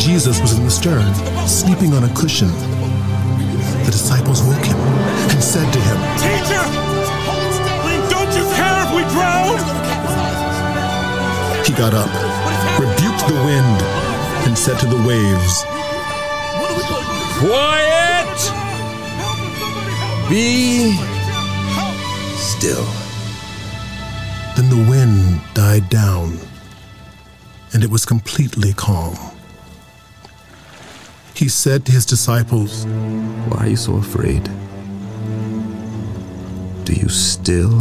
[0.00, 1.14] Jesus was in the stern,
[1.46, 2.48] sleeping on a cushion.
[3.84, 6.64] The disciples woke him and said to him, Teacher!
[8.08, 9.58] Don't you care if we drown?
[11.66, 12.08] He got up,
[12.80, 13.82] rebuked the wind,
[14.48, 15.64] and said to the waves,
[17.38, 18.40] Quiet!
[20.30, 20.96] Be
[22.38, 22.86] still.
[24.56, 26.38] Then the wind died down,
[27.74, 29.29] and it was completely calm.
[31.40, 32.84] He said to his disciples,
[33.48, 34.44] Why are you so afraid?
[36.84, 37.78] Do you still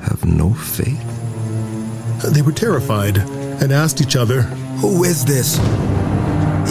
[0.00, 0.98] have no faith?
[2.24, 4.42] They were terrified and asked each other,
[4.82, 5.60] Who is this?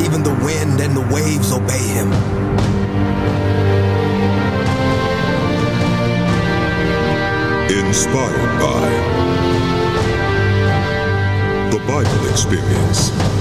[0.04, 2.12] Even the wind and the waves obey him.
[7.88, 8.89] Inspired by
[11.72, 13.40] the Bible Experience.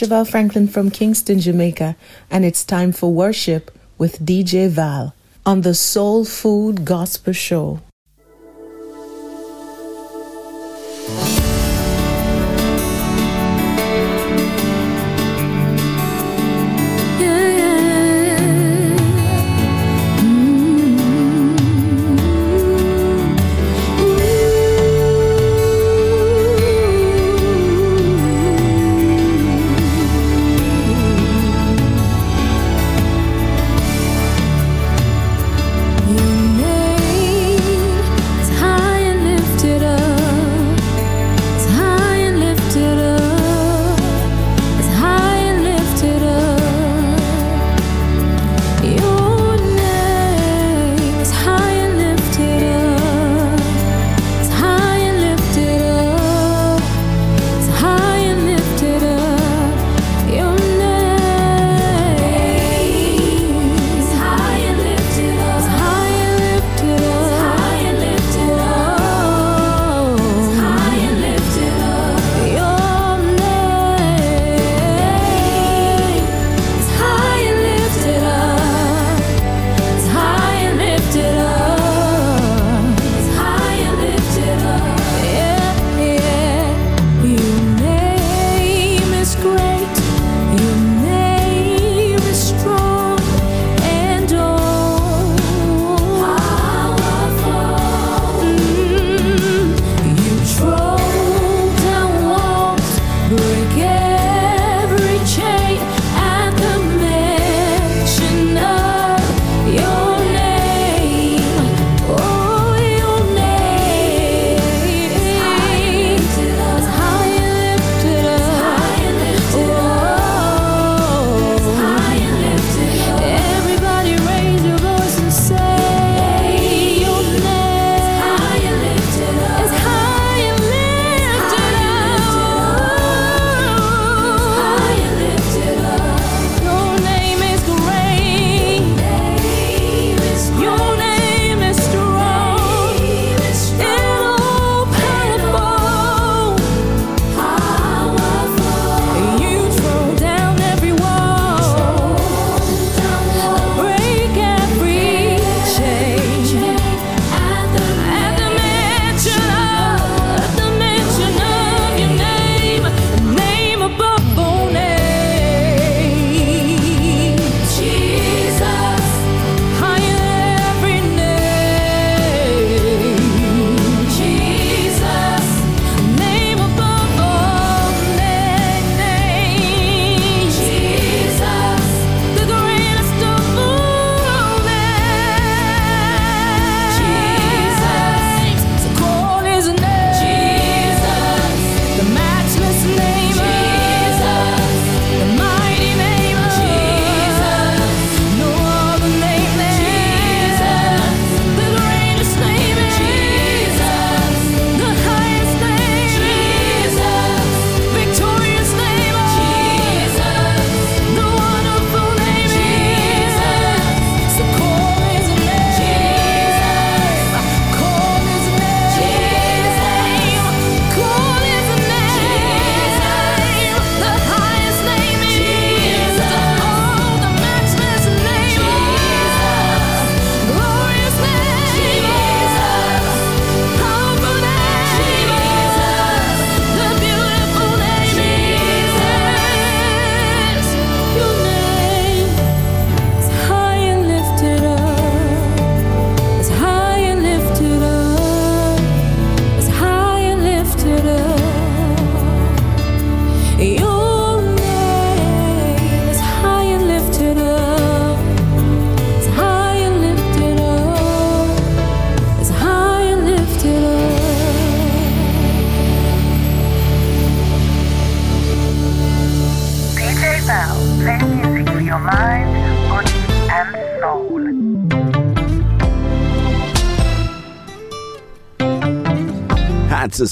[0.00, 1.94] This Franklin from Kingston, Jamaica,
[2.30, 7.80] and it's time for worship with DJ Val on the Soul Food Gospel Show.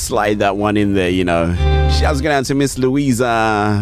[0.09, 1.55] Slide that one in there, you know.
[2.01, 3.77] Shouts going out to Miss Louisa.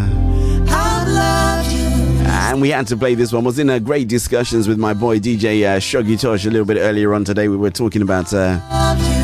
[2.49, 3.45] And we had to play this one.
[3.45, 6.79] Was in a great discussions with my boy DJ uh, Shoggy Tosh a little bit
[6.79, 7.47] earlier on today.
[7.47, 8.59] We were talking about uh,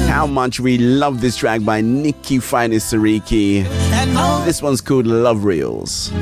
[0.06, 3.64] how much we love this track by Nikki Finest Sariki.
[4.44, 6.12] This one's called Love Reels.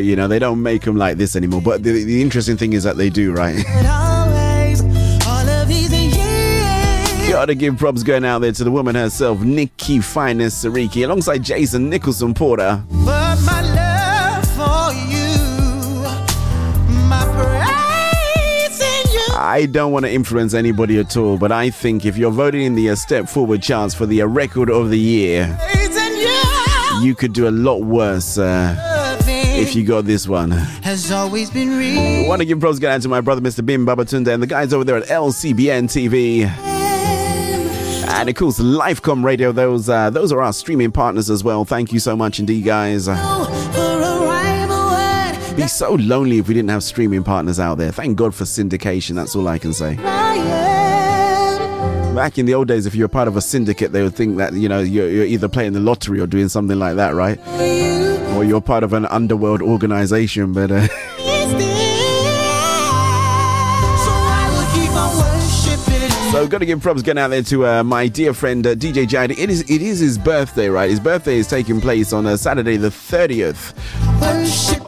[0.00, 1.60] I'd you know, they don't make them like this anymore.
[1.60, 3.56] But the, the interesting thing is that they do, right?
[3.86, 4.80] always,
[5.26, 7.28] all of these years.
[7.30, 11.88] Gotta give props going out there to the woman herself, Nikki Finest Sariki, alongside Jason
[11.90, 12.82] Nicholson Porter.
[12.90, 15.36] But my love for you,
[17.08, 19.34] my praise in you.
[19.36, 22.74] I don't want to influence anybody at all, but I think if you're voting in
[22.74, 27.06] the uh, Step Forward chance for the uh, Record of the Year, you.
[27.06, 28.89] you could do a lot worse uh,
[29.60, 30.50] if you got this one.
[30.50, 32.28] Has always been real.
[32.28, 33.64] want to give props going out to my brother, Mr.
[33.64, 36.46] Bim Babatunde, and the guys over there at LCBN TV.
[38.12, 39.52] And of course, Lifecom Radio.
[39.52, 41.64] Those uh, those are our streaming partners as well.
[41.64, 43.06] Thank you so much indeed, guys.
[43.06, 47.78] For a rhyme or word, Be so lonely if we didn't have streaming partners out
[47.78, 47.92] there.
[47.92, 49.14] Thank God for syndication.
[49.14, 49.96] That's all I can say.
[52.14, 54.36] Back in the old days, if you were part of a syndicate, they would think
[54.38, 57.38] that you know you're, you're either playing the lottery or doing something like that, right?
[58.40, 60.54] Or you're part of an underworld organization.
[60.54, 60.94] But uh, So
[64.08, 66.08] I will keep on worshiping.
[66.32, 69.06] so, got to give props going out there to uh, my dear friend uh, DJ
[69.06, 69.32] Jad.
[69.32, 70.88] It is it is his birthday, right?
[70.88, 73.74] His birthday is taking place on uh, Saturday, the 30th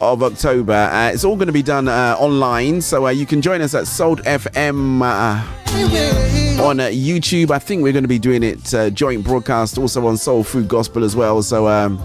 [0.01, 0.73] of October.
[0.73, 3.75] Uh, it's all going to be done uh, online, so uh, you can join us
[3.75, 5.03] at Salt FM.
[5.03, 5.47] Uh,
[6.61, 7.49] on uh, YouTube.
[7.51, 10.67] I think we're going to be doing it uh, joint broadcast also on Soul Food
[10.67, 11.41] Gospel as well.
[11.41, 11.97] So um,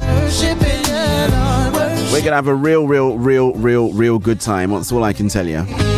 [2.18, 4.70] we're going to have a real, real, real, real, real good time.
[4.70, 5.97] That's all I can tell you.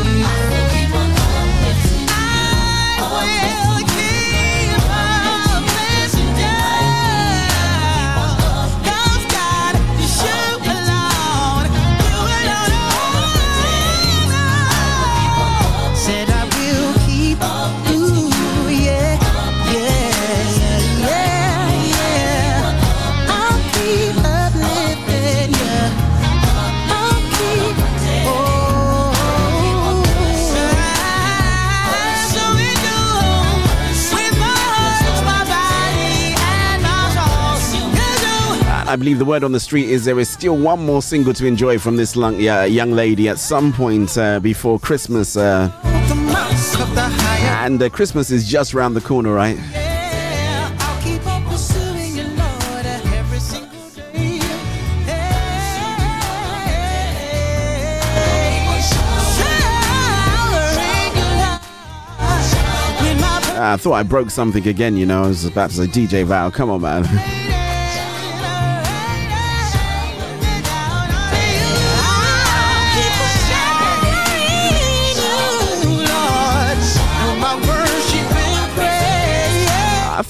[38.90, 41.46] I believe the word on the street is there is still one more single to
[41.46, 45.36] enjoy from this young lady at some point uh, before Christmas.
[45.36, 45.70] Uh,
[46.08, 47.64] the mark of the higher.
[47.66, 49.56] and uh, Christmas is just around the corner, right?
[49.56, 54.40] Yeah, I'll keep on pursuing you, Lord, every single day.
[55.70, 56.34] Showering
[61.14, 65.22] your love with my I thought I broke something again, you know.
[65.22, 66.50] I was about to say DJ Val.
[66.50, 67.46] Come on, man.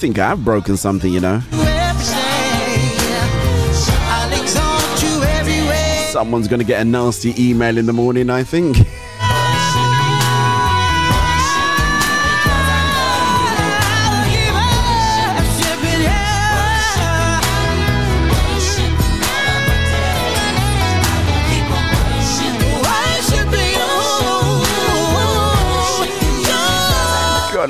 [0.01, 1.41] think I've broken something, you know.
[6.09, 8.77] Someone's gonna get a nasty email in the morning, I think.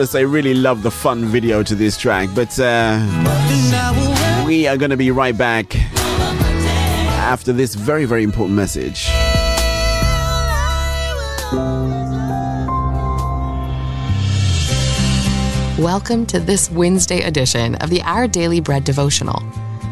[0.03, 2.97] Say, really love the fun video to this track, but uh,
[4.47, 5.75] we are gonna be right back
[7.19, 9.07] after this very, very important message.
[15.77, 19.41] Welcome to this Wednesday edition of the Our Daily Bread devotional.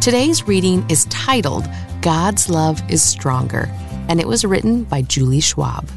[0.01, 1.69] Today's reading is titled
[2.01, 3.69] God's Love is Stronger,
[4.09, 5.87] and it was written by Julie Schwab.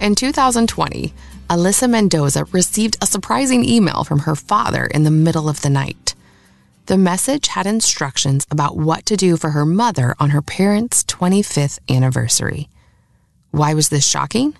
[0.00, 1.12] In 2020,
[1.48, 6.14] Alyssa Mendoza received a surprising email from her father in the middle of the night.
[6.86, 11.78] The message had instructions about what to do for her mother on her parents' 25th
[11.88, 12.68] anniversary.
[13.50, 14.58] Why was this shocking?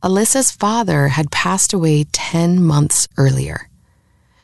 [0.00, 3.68] Alyssa's father had passed away 10 months earlier.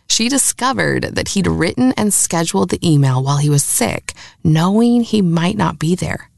[0.08, 5.22] She discovered that he'd written and scheduled the email while he was sick, knowing he
[5.22, 6.30] might not be there.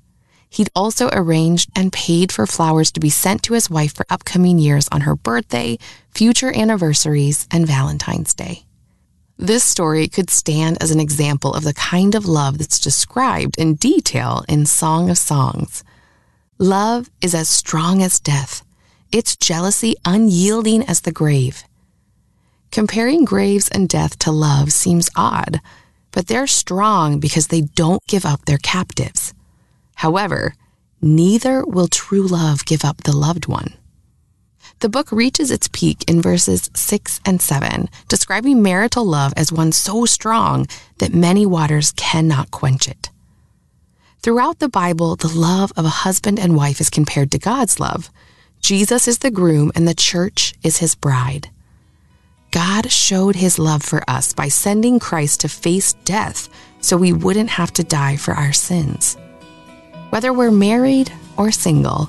[0.57, 4.59] He'd also arranged and paid for flowers to be sent to his wife for upcoming
[4.59, 5.77] years on her birthday,
[6.15, 8.65] future anniversaries, and Valentine's Day.
[9.37, 13.75] This story could stand as an example of the kind of love that's described in
[13.75, 15.85] detail in Song of Songs.
[16.57, 18.65] Love is as strong as death
[19.13, 21.65] its jealousy unyielding as the grave.
[22.71, 25.61] Comparing graves and death to love seems odd,
[26.13, 29.35] but they're strong because they don't give up their captives.
[29.97, 30.55] However,
[31.03, 33.75] neither will true love give up the loved one.
[34.81, 39.73] The book reaches its peak in verses 6 and 7, describing marital love as one
[39.73, 40.67] so strong
[40.99, 43.11] that many waters cannot quench it.
[44.21, 48.11] Throughout the Bible, the love of a husband and wife is compared to God's love,
[48.61, 51.49] Jesus is the groom and the church is his bride.
[52.51, 56.49] God showed his love for us by sending Christ to face death
[56.81, 59.17] so we wouldn't have to die for our sins.
[60.11, 62.09] Whether we're married or single,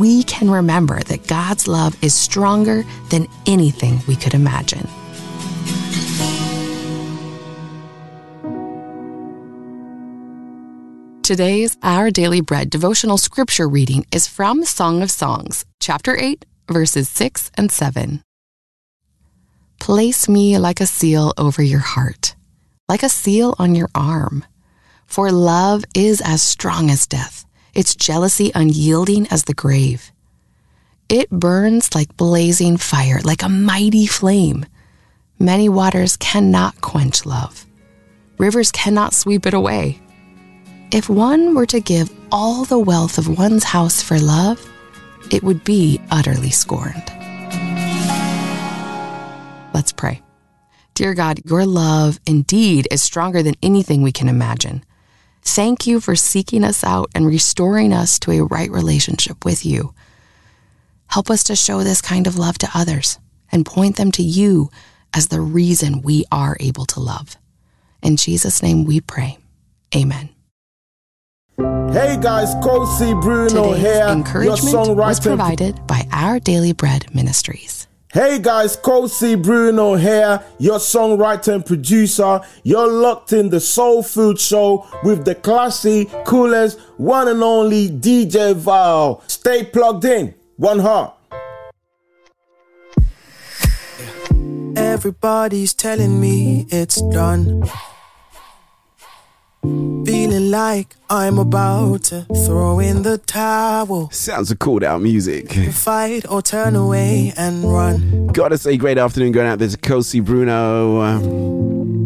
[0.00, 4.88] we can remember that God's love is stronger than anything we could imagine.
[11.22, 17.08] Today's Our Daily Bread devotional scripture reading is from Song of Songs, chapter 8, verses
[17.08, 18.22] 6 and 7.
[19.78, 22.34] Place me like a seal over your heart,
[22.88, 24.44] like a seal on your arm.
[25.06, 30.12] For love is as strong as death, its jealousy unyielding as the grave.
[31.08, 34.66] It burns like blazing fire, like a mighty flame.
[35.38, 37.64] Many waters cannot quench love.
[38.38, 40.00] Rivers cannot sweep it away.
[40.92, 44.60] If one were to give all the wealth of one's house for love,
[45.30, 47.04] it would be utterly scorned.
[49.72, 50.22] Let's pray.
[50.94, 54.82] Dear God, your love indeed is stronger than anything we can imagine.
[55.46, 59.94] Thank you for seeking us out and restoring us to a right relationship with you.
[61.06, 63.20] Help us to show this kind of love to others
[63.52, 64.70] and point them to you
[65.14, 67.36] as the reason we are able to love.
[68.02, 69.38] In Jesus' name we pray.
[69.94, 70.30] Amen.
[71.56, 73.94] Hey guys, Kosi Bruno Today's here.
[73.94, 77.85] Your encouragement was provided by Our Daily Bread Ministries.
[78.16, 82.40] Hey guys, Kosi Bruno here, your songwriter and producer.
[82.62, 88.54] You're locked in the Soul Food Show with the classy, coolest, one and only DJ
[88.54, 89.22] Val.
[89.26, 90.34] Stay plugged in.
[90.56, 91.14] One heart.
[94.74, 97.68] Everybody's telling me it's done.
[100.06, 104.08] Feeling like I'm about to throw in the towel.
[104.10, 105.52] Sounds of called out music.
[105.72, 108.28] Fight or turn away and run.
[108.28, 111.18] Gotta say, great afternoon going out there to Kosi Bruno uh,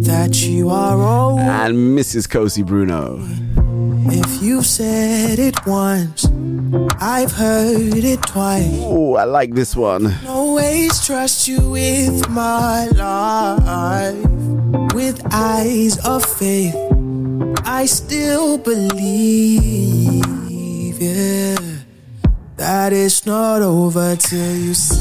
[0.06, 1.38] That you are all.
[1.38, 2.26] and Mrs.
[2.28, 3.18] Kosi Bruno.
[4.12, 6.24] If you've said it once,
[7.00, 8.66] I've heard it twice.
[8.80, 10.12] Oh, I like this one.
[10.26, 14.26] Always trust you with my life.
[14.94, 16.74] With eyes of faith,
[17.64, 20.24] I still believe,
[21.00, 21.56] yeah,
[22.56, 24.98] that it's not over till you say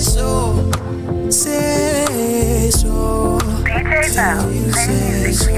[0.00, 0.70] so.
[1.28, 3.38] Say so.
[3.40, 5.50] Till you say so.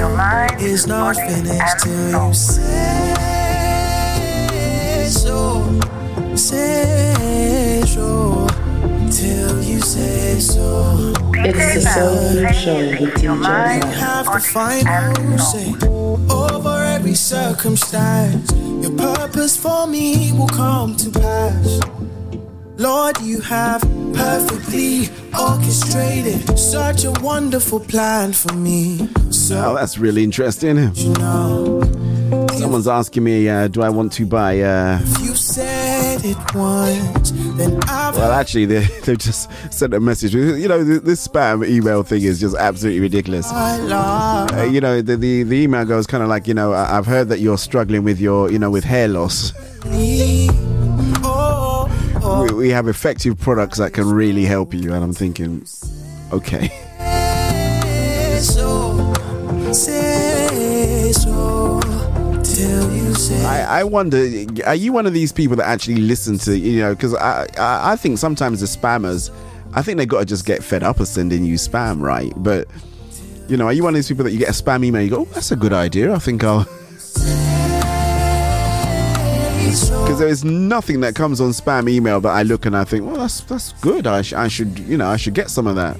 [0.59, 2.69] It's not finished till you say
[5.11, 5.63] so.
[6.37, 8.47] Say so.
[9.11, 9.62] Till you
[9.93, 11.13] say so.
[11.35, 13.93] It's the Soul Food Show with DJ Val.
[13.93, 15.75] have the final say
[16.35, 18.51] over every circumstance.
[18.83, 21.81] Your purpose for me will come to pass.
[22.79, 23.83] Lord, you have
[24.15, 29.09] perfectly orchestrated such a wonderful plan for me.
[29.51, 30.95] Oh, that's really interesting.
[32.55, 35.01] Someone's asking me, uh, do I want to buy uh,
[36.13, 40.35] You said it once, then I've Well, actually, they they just sent a message.
[40.35, 43.51] You know, this spam email thing is just absolutely ridiculous.
[43.51, 47.29] Uh, you know, the, the the email goes kind of like, you know, I've heard
[47.31, 49.53] that you're struggling with your, you know, with hair loss.
[51.25, 55.65] Oh, We, we have effective products that can really help you, and I'm thinking,
[56.33, 56.71] okay.
[63.31, 64.19] I, I wonder,
[64.67, 67.93] are you one of these people that actually listen to, you know, because I, I
[67.93, 69.31] I think sometimes the spammers,
[69.75, 72.33] I think they got to just get fed up of sending you spam, right?
[72.37, 72.69] But
[73.49, 75.11] you know, are you one of these people that you get a spam email, you
[75.11, 76.13] go, oh, that's a good idea.
[76.15, 76.67] I think I'll.
[79.73, 83.07] Because there is nothing that comes on spam email that I look and I think,
[83.07, 84.07] well, that's that's good.
[84.07, 85.97] I, sh- I should, you know, I should get some of that.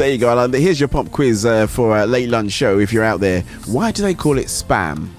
[0.00, 0.48] There you go.
[0.48, 2.78] Here's your pop quiz uh, for a late lunch show.
[2.78, 5.10] If you're out there, why do they call it spam?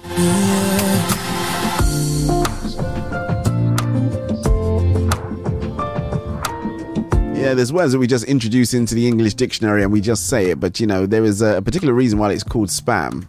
[7.36, 10.50] Yeah, there's words that we just introduce into the English dictionary and we just say
[10.50, 13.28] it, but you know, there is a particular reason why it's called spam.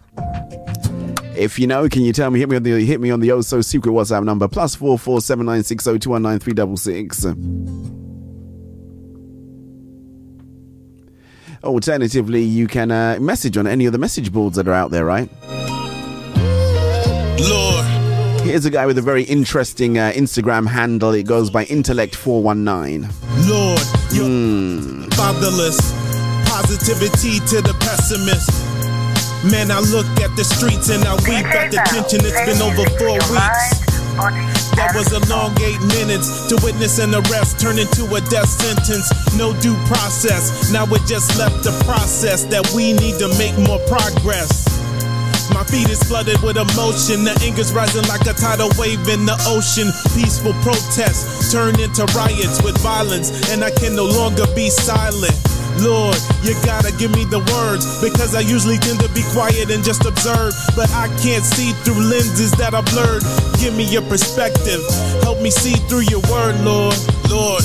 [1.36, 2.40] If you know, can you tell me?
[2.40, 4.98] Hit me on the hit me on the oh so secret WhatsApp number plus four
[4.98, 7.24] four seven nine six oh two one nine three double six.
[11.64, 15.04] Alternatively, you can uh, message on any of the message boards that are out there,
[15.04, 15.28] right?
[17.40, 17.84] Lord.
[18.42, 21.12] Here's a guy with a very interesting uh, Instagram handle.
[21.14, 23.08] It goes by Intellect419.
[23.48, 23.80] Lord,
[24.12, 25.04] you're Hmm.
[25.10, 25.78] fatherless.
[26.46, 28.50] Positivity to the pessimist.
[29.50, 32.20] Man, I look at the streets and I weep at the tension.
[32.22, 34.63] It's been over four weeks.
[34.76, 39.06] That was a long eight minutes to witness an arrest turn into a death sentence.
[39.38, 40.72] No due process.
[40.72, 44.66] Now it just left the process that we need to make more progress.
[45.54, 47.22] My feet is flooded with emotion.
[47.22, 49.94] The anger's rising like a tidal wave in the ocean.
[50.18, 55.38] Peaceful protests turn into riots with violence, and I can no longer be silent.
[55.80, 59.82] Lord, you gotta give me the words because I usually tend to be quiet and
[59.82, 60.54] just observe.
[60.76, 63.22] But I can't see through lenses that are blurred.
[63.58, 64.80] Give me your perspective.
[65.22, 66.94] Help me see through your word, Lord.
[67.30, 67.64] Lord,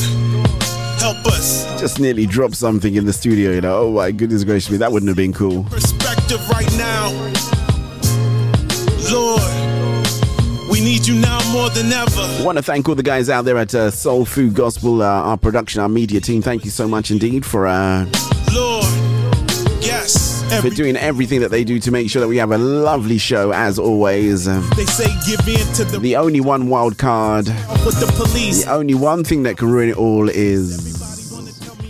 [0.99, 1.65] help us.
[1.79, 3.77] Just nearly dropped something in the studio, you know.
[3.77, 5.63] Oh my goodness gracious me, that wouldn't have been cool.
[5.65, 7.11] Perspective right now.
[9.11, 9.41] Lord,
[11.09, 12.21] you now more than ever.
[12.21, 15.05] I want to thank all the guys out there at uh, Soul Food Gospel, uh,
[15.05, 16.41] our production, our media team.
[16.41, 18.05] Thank you so much indeed for uh,
[18.53, 18.85] Lord,
[19.81, 20.43] yes.
[20.61, 23.51] for doing everything that they do to make sure that we have a lovely show
[23.51, 24.47] as always.
[24.47, 27.47] Um, they say give in to the the only one wild card,
[27.85, 28.65] with the police.
[28.65, 31.08] the only one thing that can ruin it all is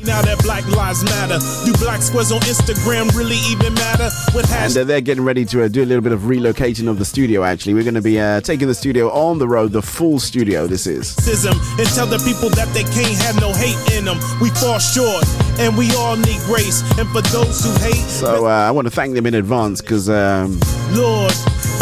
[0.10, 4.10] Now that Black Lives Matter, do black squares on Instagram really even matter?
[4.34, 6.98] With And uh, they're getting ready to uh, do a little bit of relocating of
[6.98, 7.76] the studio, actually.
[7.76, 10.88] We're going to be uh, taking the studio on the road, the full studio, this
[10.88, 11.16] is.
[11.78, 14.18] and tell the people that they can't have no hate in them.
[14.42, 15.24] We fall short
[15.60, 16.82] and we all need grace.
[16.98, 20.10] And for those who hate, So uh, I want to thank them in advance because
[20.10, 21.34] um, Lord,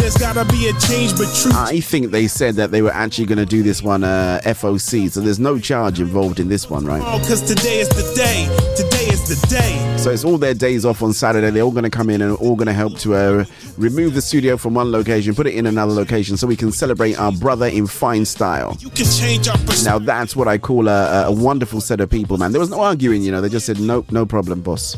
[0.08, 1.54] there's gotta be a change, but truth.
[1.54, 5.10] I think they said that they were actually going to do this one uh, FOC.
[5.10, 7.02] So there's no charge involved in this one, right?
[7.26, 8.46] Cause today is the day.
[8.74, 9.98] Today is the day.
[9.98, 11.50] So it's all their days off on Saturday.
[11.50, 13.44] They're all going to come in and all going to help to uh,
[13.76, 17.18] remove the studio from one location, put it in another location so we can celebrate
[17.18, 18.78] our brother in fine style.
[18.80, 19.84] You can change our perspective.
[19.84, 22.52] Now that's what I call a, a wonderful set of people, man.
[22.52, 23.42] There was no arguing, you know.
[23.42, 24.96] They just said, nope, no problem, boss.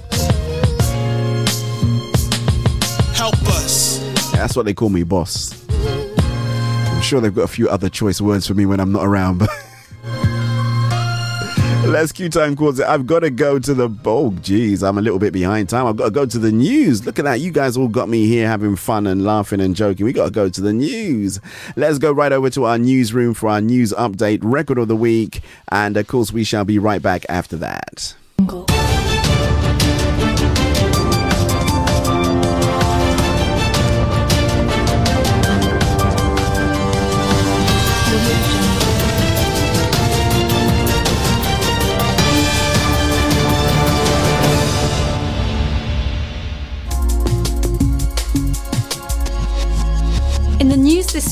[4.41, 5.69] That's what they call me, boss.
[5.69, 9.37] I'm sure they've got a few other choice words for me when I'm not around,
[9.37, 9.51] but.
[11.87, 12.87] Let's Q time calls it.
[12.87, 13.95] I've got to go to the.
[14.07, 15.87] Oh, geez, I'm a little bit behind time.
[15.87, 17.05] I've got to go to the news.
[17.05, 17.41] Look at that.
[17.41, 20.07] You guys all got me here having fun and laughing and joking.
[20.07, 21.39] We got to go to the news.
[21.77, 25.43] Let's go right over to our newsroom for our news update, record of the week.
[25.71, 28.15] And of course, we shall be right back after that.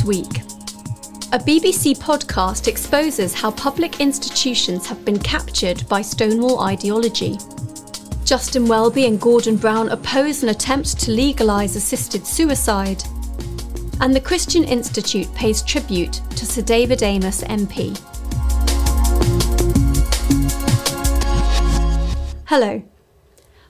[0.09, 0.39] Week,
[1.33, 7.37] a BBC podcast exposes how public institutions have been captured by Stonewall ideology.
[8.25, 13.05] Justin Welby and Gordon Brown oppose an attempt to legalise assisted suicide.
[14.01, 17.95] And the Christian Institute pays tribute to Sir David Amess MP.
[22.47, 22.83] Hello.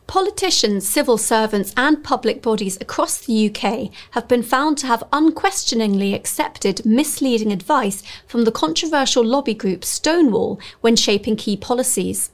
[0.09, 6.14] Politicians, civil servants, and public bodies across the UK have been found to have unquestioningly
[6.14, 12.30] accepted misleading advice from the controversial lobby group Stonewall when shaping key policies.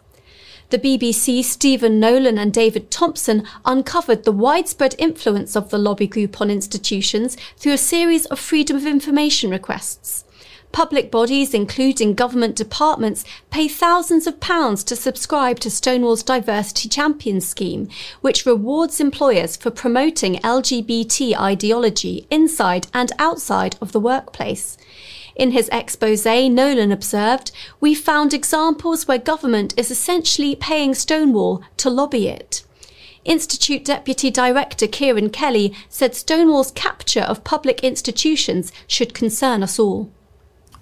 [0.70, 6.40] The BBC, Stephen Nolan and David Thompson uncovered the widespread influence of the lobby group
[6.40, 10.23] on institutions through a series of Freedom of Information requests.
[10.74, 17.46] Public bodies, including government departments, pay thousands of pounds to subscribe to Stonewall's Diversity Champions
[17.46, 17.86] scheme,
[18.22, 24.76] which rewards employers for promoting LGBT ideology inside and outside of the workplace.
[25.36, 31.88] In his expose, Nolan observed, We found examples where government is essentially paying Stonewall to
[31.88, 32.64] lobby it.
[33.24, 40.10] Institute Deputy Director Ciarán Kelly said Stonewall's capture of public institutions should concern us all.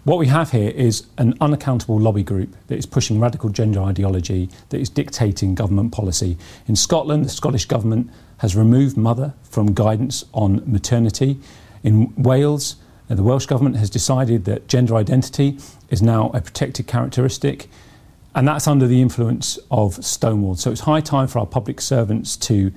[0.05, 4.50] What we have here is an unaccountable lobby group that is pushing radical gender ideology,
[4.70, 6.36] that is dictating government policy.
[6.66, 11.38] In Scotland, the Scottish Government has removed mother from guidance on maternity.
[11.84, 12.74] In Wales,
[13.09, 15.57] uh, the Welsh Government has decided that gender identity
[15.88, 17.68] is now a protected characteristic,
[18.34, 20.57] and that's under the influence of Stonewall.
[20.57, 22.72] So it's high time for our public servants to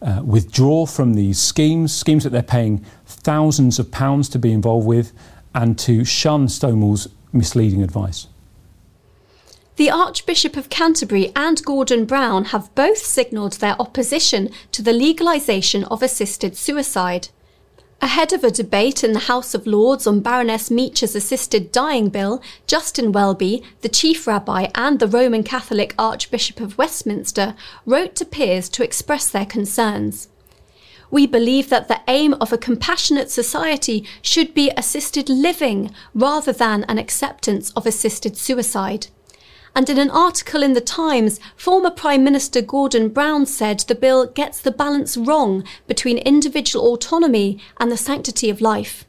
[0.00, 4.86] uh, withdraw from these schemes, schemes that they're paying thousands of pounds to be involved
[4.86, 5.12] with,
[5.54, 8.26] and to shun Stonewall's misleading advice.
[9.76, 15.84] The Archbishop of Canterbury and Gordon Brown have both signalled their opposition to the legalisation
[15.90, 17.28] of assisted suicide.
[18.02, 22.42] Ahead of a debate in the House of Lords on Baroness Meacher's assisted dying bill,
[22.66, 27.54] Justin Welby, the chief rabbi and the Roman Catholic Archbishop of Westminster,
[27.86, 30.28] wrote to peers to express their concerns.
[31.12, 36.84] We believe that the aim of a compassionate society should be assisted living rather than
[36.84, 39.08] an acceptance of assisted suicide.
[39.76, 44.24] And in an article in The Times, former Prime Minister Gordon Brown said the bill
[44.24, 49.04] gets the balance wrong between individual autonomy and the sanctity of life.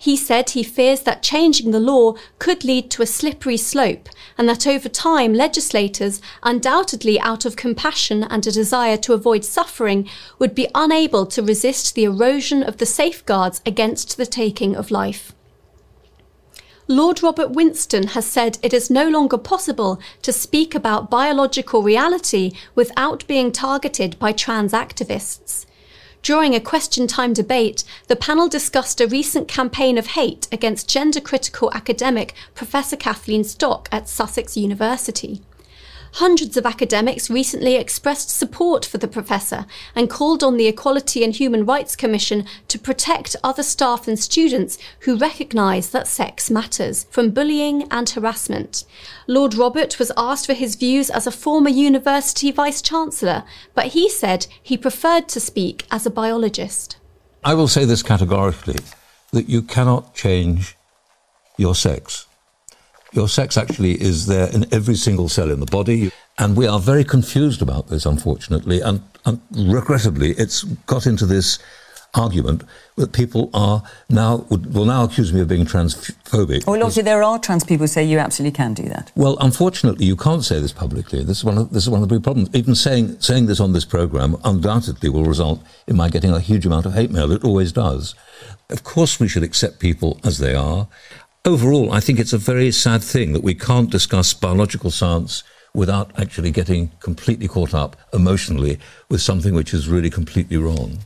[0.00, 4.48] He said he fears that changing the law could lead to a slippery slope and
[4.48, 10.54] that over time legislators, undoubtedly out of compassion and a desire to avoid suffering, would
[10.54, 15.34] be unable to resist the erosion of the safeguards against the taking of life.
[16.88, 22.52] Lord Robert Winston has said it is no longer possible to speak about biological reality
[22.74, 25.66] without being targeted by trans activists.
[26.22, 31.20] During a question time debate, the panel discussed a recent campaign of hate against gender
[31.20, 35.40] critical academic Professor Kathleen Stock at Sussex University.
[36.14, 41.34] Hundreds of academics recently expressed support for the professor and called on the Equality and
[41.34, 47.30] Human Rights Commission to protect other staff and students who recognise that sex matters from
[47.30, 48.84] bullying and harassment.
[49.26, 53.44] Lord Robert was asked for his views as a former university vice chancellor,
[53.74, 56.96] but he said he preferred to speak as a biologist.
[57.44, 58.80] I will say this categorically
[59.32, 60.76] that you cannot change
[61.56, 62.26] your sex.
[63.12, 66.12] Your sex actually is there in every single cell in the body.
[66.38, 68.80] And we are very confused about this, unfortunately.
[68.80, 71.58] And, and regrettably, it's got into this
[72.14, 72.64] argument
[72.96, 76.66] that people are now will now accuse me of being transphobic.
[76.66, 79.12] Well, obviously there are trans people who say you absolutely can do that.
[79.14, 81.22] Well, unfortunately, you can't say this publicly.
[81.22, 82.48] This is one of this is one of the big problems.
[82.52, 86.66] Even saying saying this on this program undoubtedly will result in my getting a huge
[86.66, 87.30] amount of hate mail.
[87.32, 88.14] It always does.
[88.68, 90.88] Of course, we should accept people as they are.
[91.46, 96.10] Overall, I think it's a very sad thing that we can't discuss biological science without
[96.20, 98.78] actually getting completely caught up emotionally
[99.08, 100.98] with something which is really completely wrong.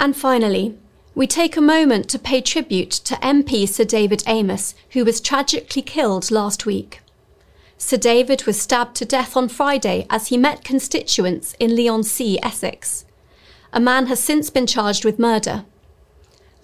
[0.00, 0.76] And finally,
[1.14, 5.82] we take a moment to pay tribute to MP Sir David Amess, who was tragically
[5.82, 7.00] killed last week.
[7.78, 13.04] Sir David was stabbed to death on Friday as he met constituents in Leigh-on-Sea, Essex.
[13.72, 15.64] A man has since been charged with murder.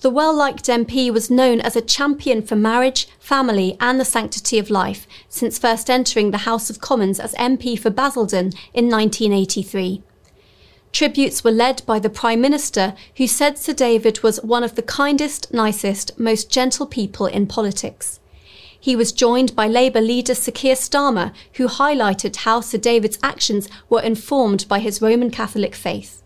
[0.00, 4.58] The well liked MP was known as a champion for marriage, family, and the sanctity
[4.58, 10.02] of life since first entering the House of Commons as MP for Basildon in 1983.
[10.92, 14.82] Tributes were led by the Prime Minister, who said Sir David was one of the
[14.82, 18.20] kindest, nicest, most gentle people in politics.
[18.78, 23.68] He was joined by Labour leader Sir Keir Starmer, who highlighted how Sir David's actions
[23.88, 26.22] were informed by his Roman Catholic faith.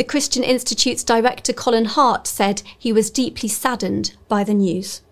[0.00, 5.02] The Christian Institute's director Colin Hart said he was deeply saddened by the news.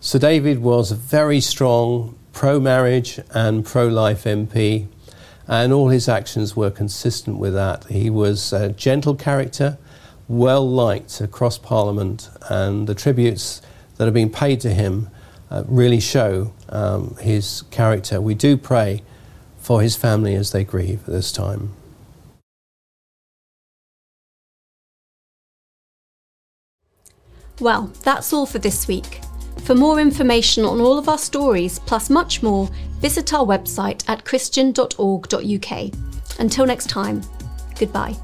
[0.00, 4.86] Sir David was a very strong pro marriage and pro life MP,
[5.48, 7.84] and all his actions were consistent with that.
[7.84, 9.78] He was a gentle character,
[10.28, 13.62] well liked across Parliament, and the tributes
[13.96, 15.08] that have been paid to him
[15.50, 18.20] uh, really show um, his character.
[18.20, 19.04] We do pray
[19.56, 21.72] for his family as they grieve at this time.
[27.60, 29.20] Well, that's all for this week.
[29.64, 32.68] For more information on all of our stories, plus much more,
[33.00, 35.92] visit our website at christian.org.uk.
[36.38, 37.22] Until next time,
[37.78, 38.16] goodbye.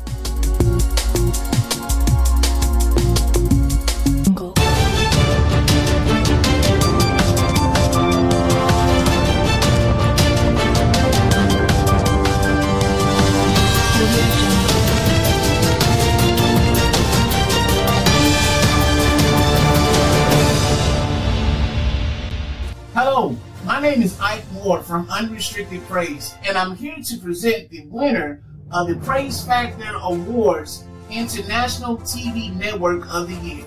[23.90, 28.86] Name is Ike Ward from Unrestricted Praise, and I'm here to present the winner of
[28.86, 33.64] the Praise Factor Awards International TV Network of the Year.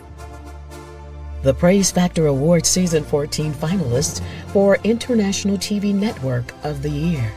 [1.42, 7.32] The Praise Factor Award Season 14 finalists for International TV Network of the Year.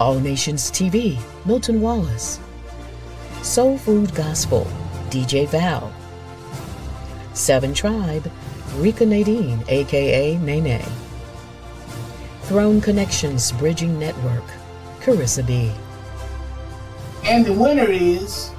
[0.00, 2.40] All Nations TV, Milton Wallace.
[3.42, 4.66] Soul Food Gospel,
[5.10, 5.92] DJ Val.
[7.34, 8.28] Seven Tribe,
[8.78, 10.82] Rika Nadine, aka Nene.
[12.50, 14.42] Throne Connections Bridging Network,
[14.98, 15.70] Carissa B.
[17.22, 18.50] And the winner is.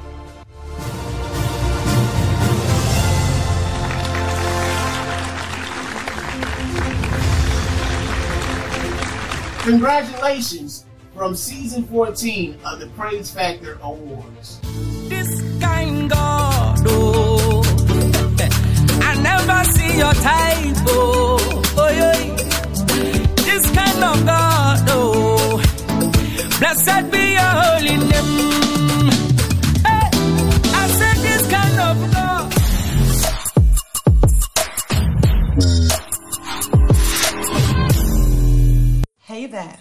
[9.64, 14.62] Congratulations from season 14 of the Praise Factor Awards.
[15.10, 17.62] This kind God, oh,
[19.02, 22.21] I never see your type, oh, oh yeah.
[24.04, 25.62] Of God, oh,
[26.58, 28.12] blessed be your holy name.
[39.20, 39.78] Hey there.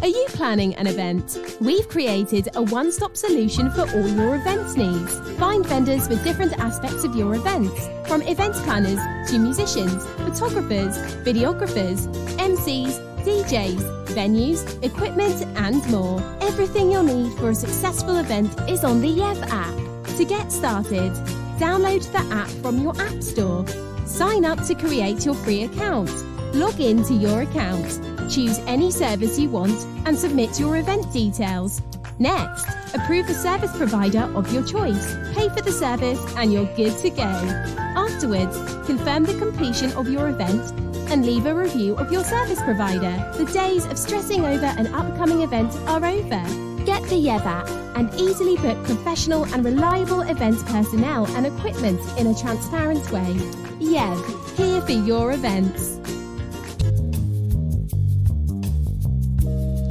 [0.00, 1.38] Are you planning an event?
[1.60, 5.18] We've created a one stop solution for all your events needs.
[5.38, 12.06] Find vendors for different aspects of your events, from event planners to musicians, photographers, videographers,
[12.36, 16.22] MCs, DJs, venues, equipment, and more.
[16.42, 20.16] Everything you'll need for a successful event is on the Yev app.
[20.16, 21.10] To get started,
[21.58, 23.66] download the app from your App Store.
[24.06, 26.08] Sign up to create your free account.
[26.54, 28.00] Log in to your account.
[28.30, 31.82] Choose any service you want and submit your event details.
[32.18, 35.14] Next, approve the service provider of your choice.
[35.34, 37.22] Pay for the service and you're good to go.
[37.22, 40.72] Afterwards, confirm the completion of your event
[41.10, 43.32] and leave a review of your service provider.
[43.36, 46.84] The days of stressing over an upcoming event are over.
[46.84, 52.28] Get the Yev app and easily book professional and reliable event personnel and equipment in
[52.28, 53.34] a transparent way.
[53.78, 55.98] Yev, here for your events.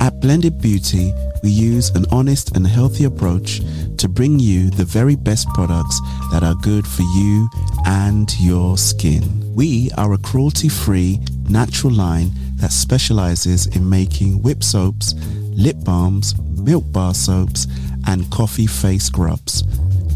[0.07, 3.59] At Blended Beauty, we use an honest and healthy approach
[3.97, 5.99] to bring you the very best products
[6.31, 7.49] that are good for you
[7.85, 9.53] and your skin.
[9.53, 15.13] We are a cruelty-free, natural line that specializes in making whip soaps,
[15.51, 17.67] lip balms, milk bar soaps,
[18.07, 19.65] and coffee face scrubs.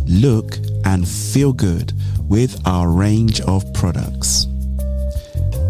[0.08, 1.92] Look and feel good
[2.30, 4.48] with our range of products.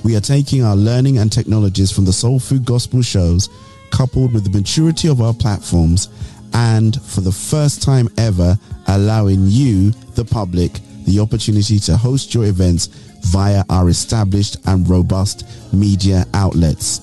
[0.03, 3.49] We are taking our learning and technologies from the Soul Food Gospel shows
[3.91, 6.09] coupled with the maturity of our platforms
[6.53, 10.73] and for the first time ever allowing you, the public,
[11.05, 12.87] the opportunity to host your events
[13.21, 17.01] via our established and robust media outlets.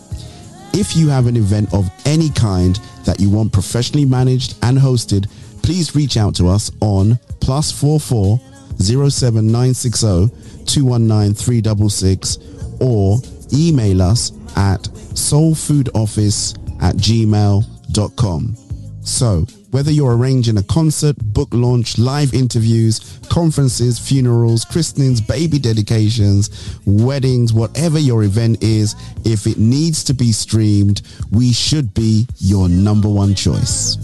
[0.75, 5.29] If you have an event of any kind that you want professionally managed and hosted,
[5.63, 8.41] please reach out to us on plus four four
[8.81, 10.31] zero seven nine six zero
[10.67, 12.39] two one nine three double six
[12.81, 13.19] or
[13.53, 14.83] email us at
[15.15, 18.57] soulfoodoffice at gmail.com.
[19.03, 26.79] So, whether you're arranging a concert, book launch, live interviews, conferences, funerals, christenings, baby dedications,
[26.87, 28.95] weddings, whatever your event is,
[29.25, 33.97] if it needs to be streamed, we should be your number one choice.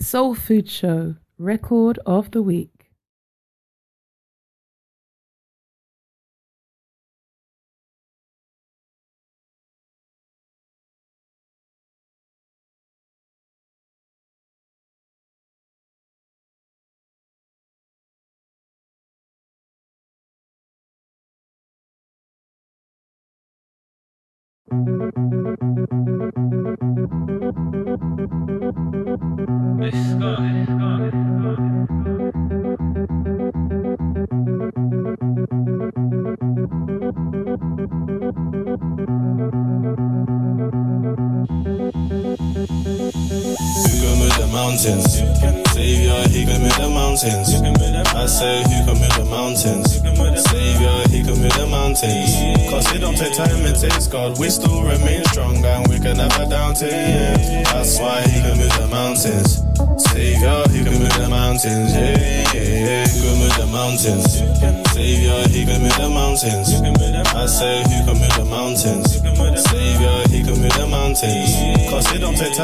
[0.00, 2.79] Soul Food Show Record of the Week.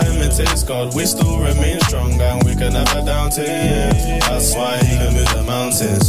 [0.00, 0.94] Time, it takes God.
[0.94, 4.20] We still remain strong and we can never doubt it.
[4.20, 6.06] That's why he can move the mountains.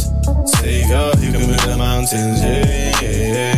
[0.58, 2.40] Savior, he can move the mountains.
[2.42, 3.54] Yeah,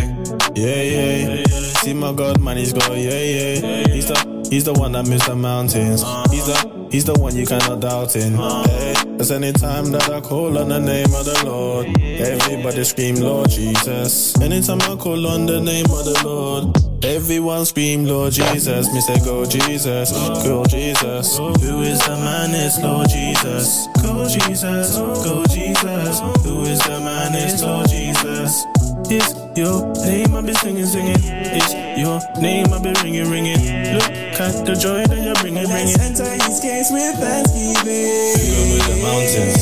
[0.55, 1.45] yeah, yeah, yeah.
[1.83, 3.89] See my God, man, he's got yeah, yeah.
[3.89, 6.03] He's the he's the one that moves the mountains.
[6.31, 8.35] He's the he's the one you cannot doubt in.
[8.35, 13.51] Hey, cause anytime that I call on the name of the Lord, everybody scream Lord
[13.51, 14.39] Jesus.
[14.41, 16.90] Anytime I call on the name of the Lord.
[17.03, 18.93] Everyone scream, Lord Jesus.
[18.93, 21.39] Me say, go Jesus, go Jesus.
[21.39, 22.51] Who is the man?
[22.53, 23.89] It's Lord Jesus.
[24.03, 26.21] Go Jesus, go Jesus.
[26.45, 27.33] Who is the man?
[27.33, 28.67] It's Lord Jesus.
[29.09, 31.17] It's your name I be singing, singing.
[31.25, 33.97] It's your name I be ringing, ringing.
[33.97, 36.01] Look at the joy that you're bringing, bringing.
[36.01, 38.37] Enter his gates with thanksgiving.
[38.37, 39.57] He can move the mountains.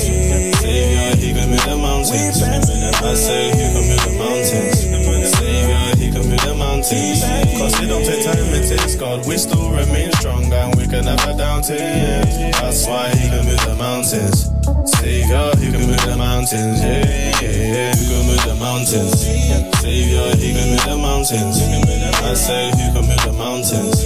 [0.59, 2.43] Savior, he can move the mountains.
[2.43, 4.78] I say, he can move the mountains.
[6.89, 7.21] Mountains.
[7.59, 9.27] Cause it don't take time, it takes God.
[9.29, 12.25] We still remain strong and we can never doubt it.
[12.57, 14.49] That's why he can move the mountains.
[14.97, 16.81] Savior, he can move the mountains.
[16.81, 17.05] Yeah,
[17.45, 17.93] yeah, yeah.
[17.93, 19.21] He can move the mountains.
[19.85, 21.61] Savior, he can move the mountains.
[22.25, 24.01] I say, he can move the mountains.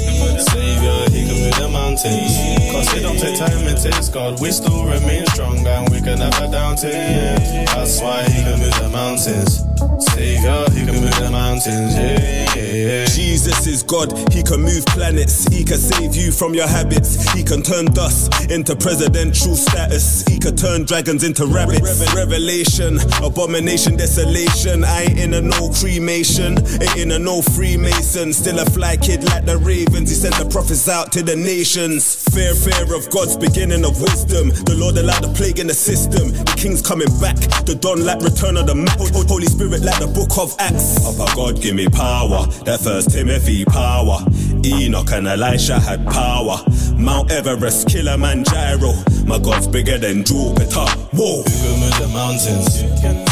[0.51, 2.35] Savior, he can move the mountains.
[2.75, 4.41] Cause it don't take time, it takes God.
[4.41, 7.39] We still remain strong and we can never doubt it.
[7.71, 9.71] That's why he can move the mountains.
[10.11, 11.95] Savior, he can move the mountains.
[11.95, 12.42] Yeah,
[12.73, 13.22] yeah, yeah.
[13.43, 17.43] Jesus is God, he can move planets, he can save you from your habits, he
[17.43, 22.15] can turn dust into presidential status, he can turn dragons into rabbits.
[22.15, 24.85] Revelation, abomination, desolation.
[24.85, 28.33] I ain't in a no cremation, ain't in a no Freemason.
[28.33, 32.15] Still a fly kid like the ravens, he sent the prophets out to the nations.
[32.31, 34.51] Fear, fear of God's beginning of wisdom.
[34.51, 36.31] The Lord allowed the plague in the system.
[36.31, 37.35] The king's coming back,
[37.67, 38.97] the dawn like return of the Mac.
[39.27, 41.03] Holy Spirit like the book of Acts.
[41.03, 42.47] Upper God, give me power.
[42.63, 43.32] That first Timothy
[43.65, 44.19] power.
[44.65, 46.59] Enoch and Elisha had power.
[47.03, 48.93] Mount Everest, Kilimanjaro.
[49.27, 50.87] My God's bigger than Jupiter.
[51.13, 51.43] Whoa.
[51.43, 52.81] Who can move the mountains?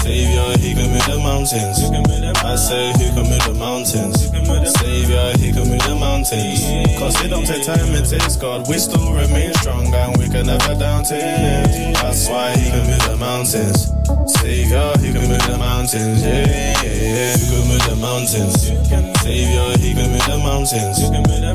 [0.03, 1.79] Savior, he can move the mountains.
[2.43, 4.31] I say, who can move the mountains?
[4.79, 6.11] Savior, he can move the mountains.
[6.21, 6.99] mountains.
[6.99, 8.69] Cause it don't take time, it takes God.
[8.69, 11.93] We still remain strong and we can never down to him.
[11.95, 13.93] That's why he can move the mountains.
[14.41, 16.23] Savior, he can move the mountains.
[16.23, 17.37] Yeah, yeah, yeah.
[17.37, 18.59] He can move the mountains.
[19.23, 20.99] Savior, he can move the mountains.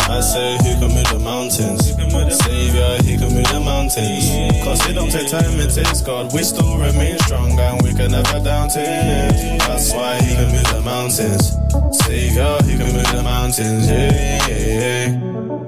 [0.07, 2.04] I say he can move the mountains.
[2.11, 4.29] Savior, he can move the mountains.
[4.63, 6.33] Cause it don't take time, it takes God.
[6.33, 8.79] We still remain strong and we can never down to.
[8.79, 11.57] That's why he can move the mountains.
[12.05, 13.87] Savior, he can move the mountains.
[13.87, 15.64] Yeah, yeah, yeah.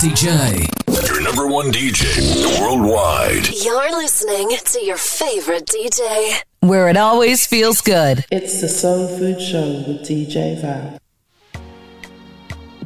[0.00, 0.66] DJ.
[1.06, 3.50] Your number one DJ worldwide.
[3.62, 6.40] You're listening to your favorite DJ.
[6.60, 8.24] Where it always feels good.
[8.32, 10.98] It's the Soul Food Show with DJ Val.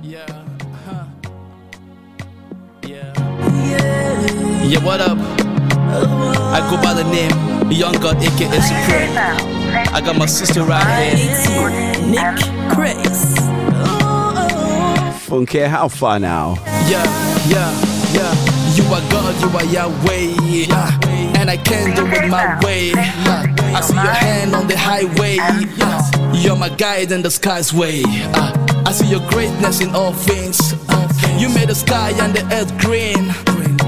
[0.02, 0.26] Yeah,
[2.82, 3.12] Yeah.
[3.62, 4.64] Yeah.
[4.64, 5.16] Yeah, what up?
[5.16, 9.16] I go by the name Young God, aka Supreme.
[9.94, 11.70] I got my sister right here.
[12.10, 13.63] Nick Chris.
[15.24, 16.54] Funky Alpha now.
[16.86, 17.02] Yeah,
[17.48, 17.72] yeah,
[18.12, 18.34] yeah.
[18.74, 20.36] You are God, you are Yahweh.
[20.42, 20.98] Yeah.
[21.38, 22.90] And I can't do it my way.
[22.90, 23.46] Yeah.
[23.58, 25.36] I see your hand on the highway.
[25.36, 26.32] Yeah.
[26.34, 28.02] You're my guide in the sky's way.
[28.06, 28.52] Uh,
[28.86, 30.74] I see your greatness in all things.
[30.90, 33.32] Uh, you made the sky and the earth green.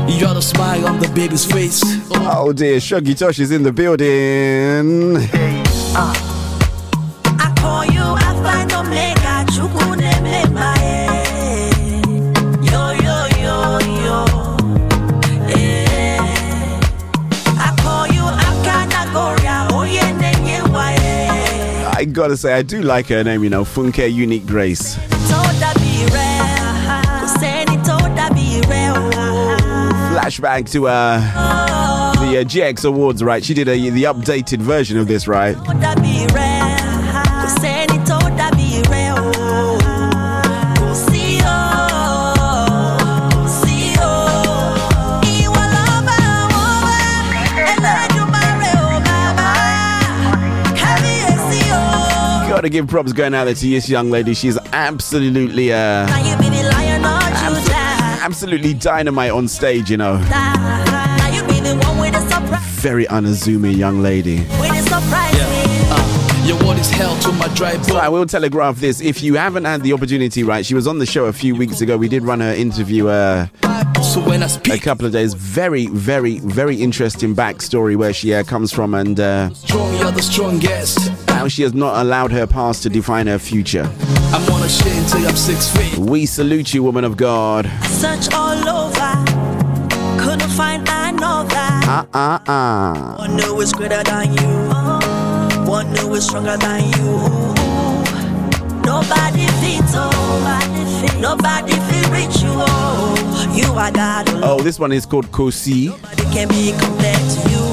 [0.09, 1.83] You're the smile on the baby's face.
[2.13, 5.19] Oh dear, Shuggy Tosh is in the building.
[7.39, 7.96] I call you
[21.97, 24.97] I gotta say, I do like her name, you know, Funke Unique Grace.
[30.13, 31.21] Flashback to uh,
[32.21, 33.43] the uh, GX Awards, right?
[33.43, 35.57] She did a, the updated version of this, right?
[52.67, 52.69] O.
[52.69, 54.35] Gotta give props going out there to this young lady.
[54.35, 58.25] She's absolutely, uh, Now you be the lion of Judah.
[58.25, 60.19] absolutely dynamite on stage, you know.
[60.19, 64.39] Now you be the one with the surprise, Very unassuming young lady.
[64.61, 64.97] with the.
[66.45, 69.01] Your word is hell to my dry So I will telegraph this.
[69.01, 70.65] If you haven't had the opportunity, right?
[70.65, 71.97] She was on the show a few weeks ago.
[71.97, 73.49] We did run her interview uh,
[74.01, 75.35] So when I speak, a couple of days.
[75.35, 80.61] Very, very, very interesting backstory where she uh, comes from and uh, strong,
[81.55, 81.55] you're the strongest.
[81.55, 83.89] how she has not allowed her past to define her future.
[84.33, 85.99] I'm on a shit until I'm six feet.
[85.99, 87.67] We salute you, woman of God.
[87.85, 89.25] Search all over,
[90.21, 91.49] couldn't find another.
[91.89, 93.15] Ah, ah, ah.
[93.19, 97.55] One knew is greater than you, one knew is stronger than you.
[98.83, 103.53] Nobody fits, oh, nobody fit reach you, oh.
[103.55, 105.87] You are God, Oh, this one is called Kosi.
[105.87, 107.66] nobody can be compared to you.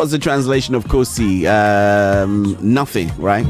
[0.00, 1.44] What's the translation of Kosi?
[1.44, 3.46] Um, nothing, right?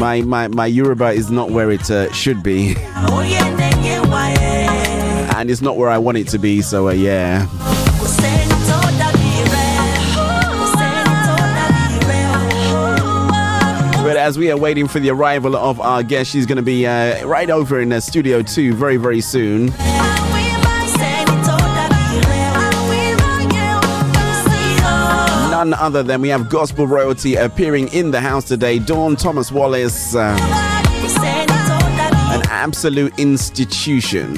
[0.00, 2.74] My, my, my Yoruba is not where it uh, should be,
[5.36, 7.46] and it's not where I want it to be, so uh, yeah.
[14.18, 17.26] As we are waiting for the arrival of our guest, she's going to be uh,
[17.26, 19.72] right over in uh, Studio 2 very, very soon.
[25.64, 28.80] none other than we have gospel royalty appearing in the house today.
[28.80, 30.36] Dawn Thomas Wallace, uh,
[32.32, 34.34] an absolute institution.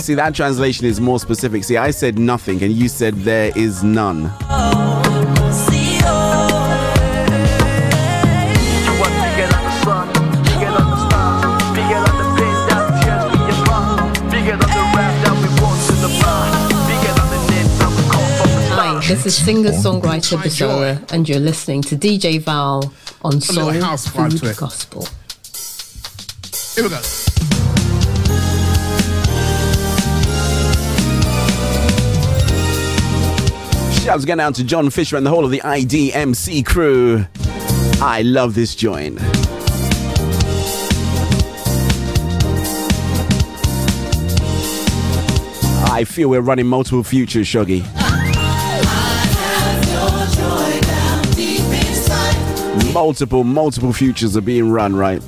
[0.00, 1.62] See, that translation is more specific.
[1.62, 4.32] See, I said nothing, and you said there is none.
[19.06, 22.92] This is singer-songwriter Bizarra, and you're listening to DJ Val
[23.22, 24.56] on Soul house vibe Food to it.
[24.56, 25.06] Gospel.
[26.74, 27.00] Here we go.
[34.02, 37.24] Shouts going out to John Fisher and the whole of the IDMC crew.
[38.00, 39.18] I love this joint.
[45.88, 48.05] I feel we're running multiple futures, Shoggy.
[52.96, 55.20] Multiple, multiple futures are being run, right?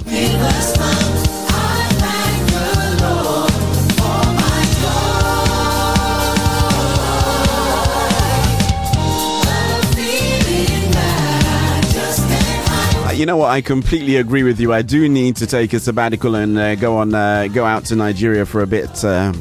[11.91, 13.51] Uh, You know what?
[13.51, 14.73] I completely agree with you.
[14.73, 17.97] I do need to take a sabbatical and uh, go on, uh, go out to
[17.97, 19.05] Nigeria for a bit.
[19.05, 19.33] Uh,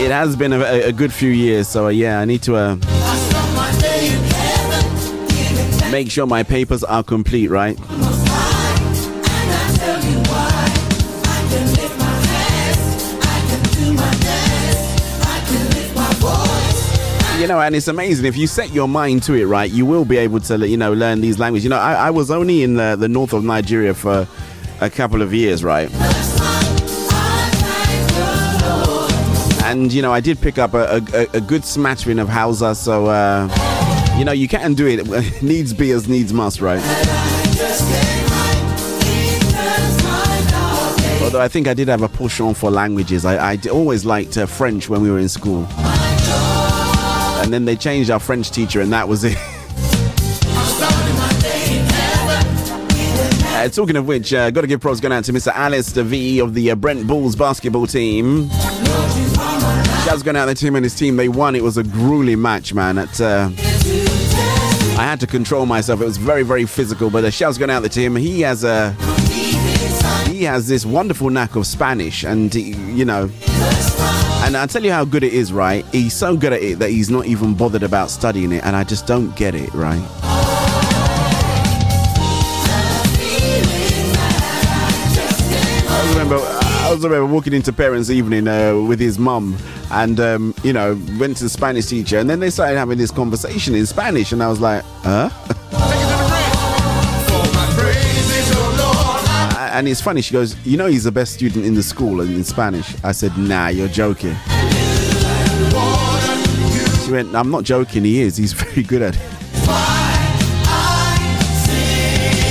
[0.00, 2.76] it has been a, a- good few years, so uh, yeah, I need to uh,
[5.90, 7.78] make sure my papers are complete, right?
[17.40, 19.70] You know, and it's amazing if you set your mind to it, right?
[19.70, 21.64] You will be able to, you know, learn these languages.
[21.64, 24.28] You know, I, I was only in the, the north of Nigeria for
[24.80, 25.90] a couple of years, right?
[29.64, 33.06] And you know, I did pick up a, a, a good smattering of Hausa, so
[33.06, 33.48] uh,
[34.20, 35.42] you know, you can do it.
[35.42, 36.78] needs be as needs must, right?
[41.22, 43.24] Although I think I did have a push on for languages.
[43.24, 45.66] I, I always liked uh, French when we were in school.
[47.40, 49.38] And then they changed our French teacher, and that was it.
[53.52, 55.52] Uh, talking of which, uh, got to give props going out to Mr.
[55.52, 58.48] Alistair V of the uh, Brent Bulls basketball team.
[58.48, 61.16] Shouts going out to him and his team.
[61.16, 61.54] They won.
[61.54, 62.96] It was a grueling match, man.
[62.96, 63.50] At, uh,
[64.98, 66.00] I had to control myself.
[66.00, 67.10] It was very, very physical.
[67.10, 68.16] But uh, shouts going out to him.
[68.16, 68.92] He has a
[70.28, 73.30] he has this wonderful knack of Spanish, and he- you know.
[74.42, 75.84] And I'll tell you how good it is, right?
[75.92, 78.84] He's so good at it that he's not even bothered about studying it, and I
[78.84, 80.02] just don't get it, right?
[86.90, 89.56] I was remember walking into parents' evening uh, with his mum,
[89.92, 93.12] and um, you know, went to the Spanish teacher, and then they started having this
[93.12, 95.30] conversation in Spanish, and I was like, huh?
[99.72, 100.20] and it's funny.
[100.20, 103.38] She goes, "You know, he's the best student in the school in Spanish." I said,
[103.38, 104.34] "Nah, you're joking."
[107.04, 108.02] She went, "I'm not joking.
[108.02, 108.36] He is.
[108.36, 109.39] He's very good at it."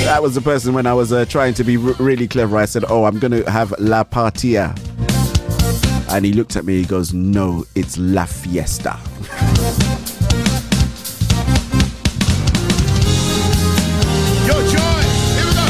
[0.10, 2.57] That was the person when I was uh, trying to be r- really clever.
[2.57, 4.73] I said, "Oh, I'm going to have la Partia,"
[6.10, 6.77] and he looked at me.
[6.77, 8.99] He goes, "No, it's la fiesta."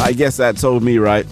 [0.02, 1.26] I guess that told me right.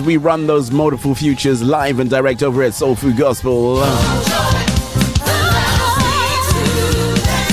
[0.00, 3.76] We run those multiple futures live and direct over at Soul Food Gospel.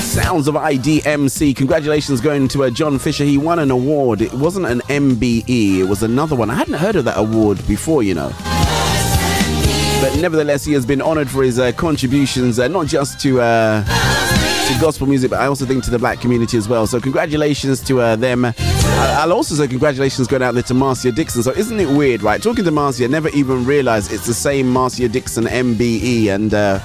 [0.00, 1.54] Sounds of IDMC.
[1.54, 3.24] Congratulations going to uh, John Fisher.
[3.24, 4.22] He won an award.
[4.22, 6.50] It wasn't an MBE, it was another one.
[6.50, 8.30] I hadn't heard of that award before, you know.
[10.00, 13.84] But nevertheless, he has been honored for his uh, contributions, uh, not just to uh,
[14.68, 16.86] to gospel music, but I also think to the black community as well.
[16.86, 18.44] So congratulations to uh, them.
[18.44, 18.54] I-
[19.20, 21.42] I'll also say congratulations going out there to Marcia Dixon.
[21.42, 22.42] So isn't it weird, right?
[22.42, 26.80] Talking to Marcia, never even realized it's the same Marcia Dixon MBE, and uh,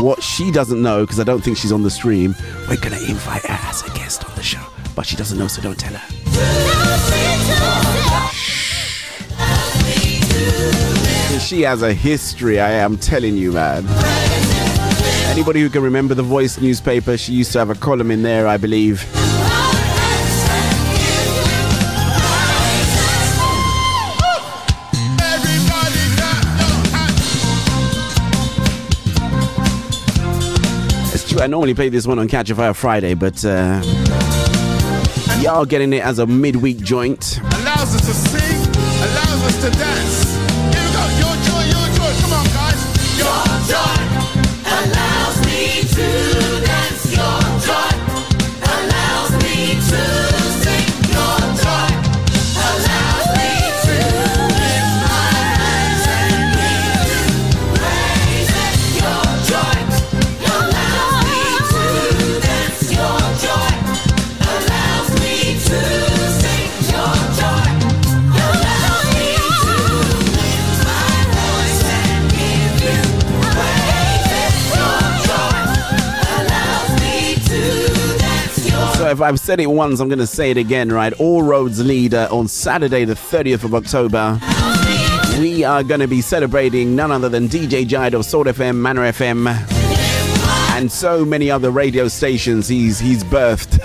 [0.00, 2.34] what she doesn't know, because I don't think she's on the stream,
[2.68, 4.62] we're gonna invite her as a guest on the show,
[4.96, 7.14] but she doesn't know, so don't tell her.
[11.40, 13.84] She has a history, I am telling you, man.
[15.34, 18.46] Anybody who can remember the Voice newspaper, she used to have a column in there,
[18.46, 19.02] I believe.
[31.12, 33.82] It's true, I normally play this one on Catch a Fire Friday, but uh,
[35.40, 37.40] y'all getting it as a midweek joint.
[37.40, 38.60] Allows us to sing,
[39.02, 40.33] allows us to dance.
[79.14, 81.12] If I've said it once, I'm going to say it again, right?
[81.14, 84.40] All roads lead uh, on Saturday, the 30th of October.
[85.38, 89.12] We are going to be celebrating none other than DJ Jide of Sword FM, Manor
[89.12, 89.46] FM,
[90.76, 93.78] and so many other radio stations he's, he's birthed.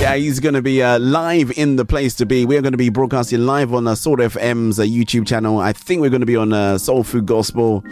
[0.00, 2.46] Yeah, he's going to be uh, live in the place to be.
[2.46, 5.58] We're going to be broadcasting live on uh, Sword FM's uh, YouTube channel.
[5.58, 7.82] I think we're going to be on uh, Soul Food Gospel.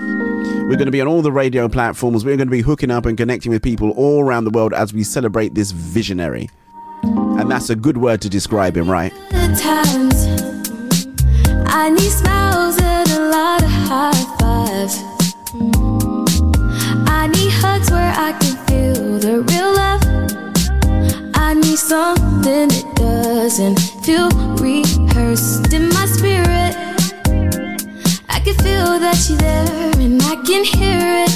[0.66, 2.24] We're going to be on all the radio platforms.
[2.24, 4.94] We're going to be hooking up and connecting with people all around the world as
[4.94, 6.48] we celebrate this visionary.
[7.02, 9.12] And that's a good word to describe him, right?
[11.68, 15.02] I need smiles and a lot of high fives.
[17.10, 20.02] I need hugs where I can feel the real love.
[21.34, 26.93] I need something that doesn't feel rehearsed in my spirit.
[28.44, 31.30] I can feel that you're there and I can hear it.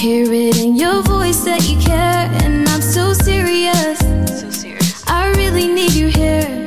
[0.00, 3.98] Hear it in your voice that you care, and I'm so serious.
[4.40, 5.02] so serious.
[5.08, 6.64] I really need you here.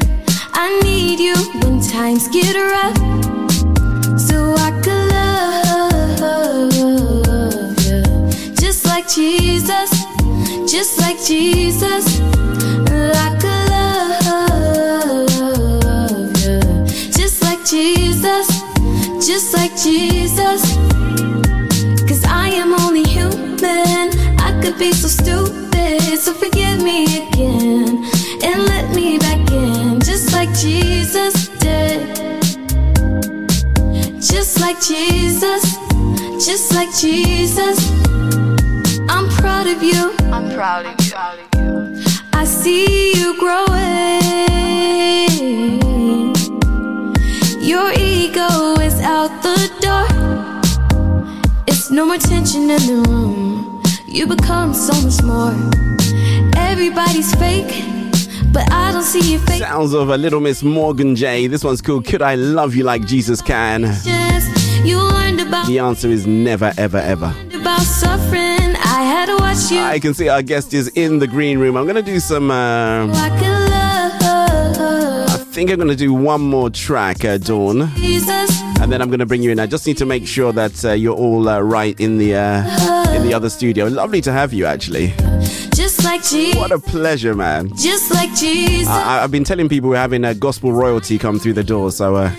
[0.51, 2.97] I need you when times get rough.
[4.19, 5.11] So I could
[6.19, 6.73] love
[7.87, 8.03] you.
[8.55, 9.91] Just like Jesus.
[10.69, 12.19] Just like Jesus.
[13.15, 13.69] I could
[14.59, 16.59] love you.
[17.11, 18.54] Just like Jesus.
[19.21, 20.61] Just like Jesus.
[22.07, 24.09] Cause I am only human.
[24.39, 26.01] I could be so stupid.
[26.19, 28.03] So forgive me again.
[28.43, 29.99] And let me back in.
[30.01, 32.15] Just like Jesus did.
[34.21, 35.63] Just like Jesus.
[36.45, 37.77] Just like Jesus.
[39.09, 40.13] I'm proud of you.
[40.31, 42.03] I'm proud of you.
[42.33, 43.75] I see you growing.
[47.65, 50.05] Your ego is out the door.
[51.67, 53.81] It's no more tension in the room.
[54.07, 55.51] You become so much more.
[56.55, 57.73] Everybody's fake,
[58.53, 59.59] but I don't see your face.
[59.61, 61.47] Sounds of a little Miss Morgan J.
[61.47, 63.81] This one's called Could I Love You Like Jesus Can?
[64.85, 67.33] You learned about The answer is never, ever, ever.
[67.53, 68.75] about suffering.
[68.77, 69.79] I had to watch you.
[69.79, 71.75] I can see our guest is in the green room.
[71.77, 72.51] I'm going to do some.
[72.51, 73.07] Uh,
[75.55, 77.89] think I'm going to do one more track, uh, Dawn.
[77.95, 78.61] Jesus.
[78.81, 79.59] And then I'm going to bring you in.
[79.59, 83.13] I just need to make sure that uh, you're all uh, right in the uh,
[83.15, 83.85] in the other studio.
[83.87, 85.13] Lovely to have you, actually.
[85.73, 86.57] Just like Jesus.
[86.59, 87.73] What a pleasure, man.
[87.77, 88.89] Just like Jesus.
[88.89, 92.15] I- I've been telling people we're having a gospel royalty come through the door, so
[92.17, 92.31] uh,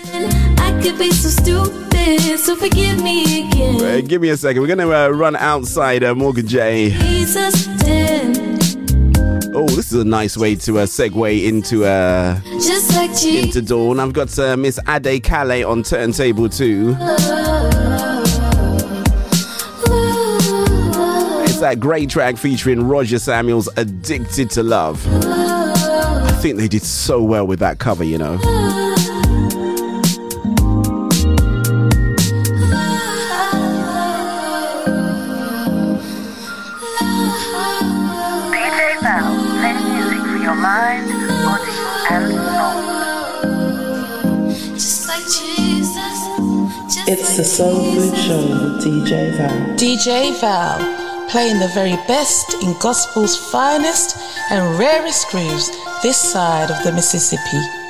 [0.59, 4.05] I could be so stupid, so forgive me again.
[4.05, 4.61] give me a second.
[4.61, 6.91] We're going to uh, run outside uh, Morgan J.
[6.91, 7.65] Jesus.
[9.59, 13.99] Oh, this is a nice way to uh, segue into uh, Just like into Dawn.
[13.99, 16.95] I've got uh, Miss Ade Calais on turntable two.
[21.41, 25.03] It's that great track featuring Roger Samuels, Addicted to Love.
[25.25, 28.86] I think they did so well with that cover, you know.
[47.37, 49.77] The Soul Food Show with DJ Val.
[49.77, 54.17] DJ Val, playing the very best in gospel's finest
[54.49, 55.69] and rarest grooves
[56.01, 57.86] this side of the Mississippi.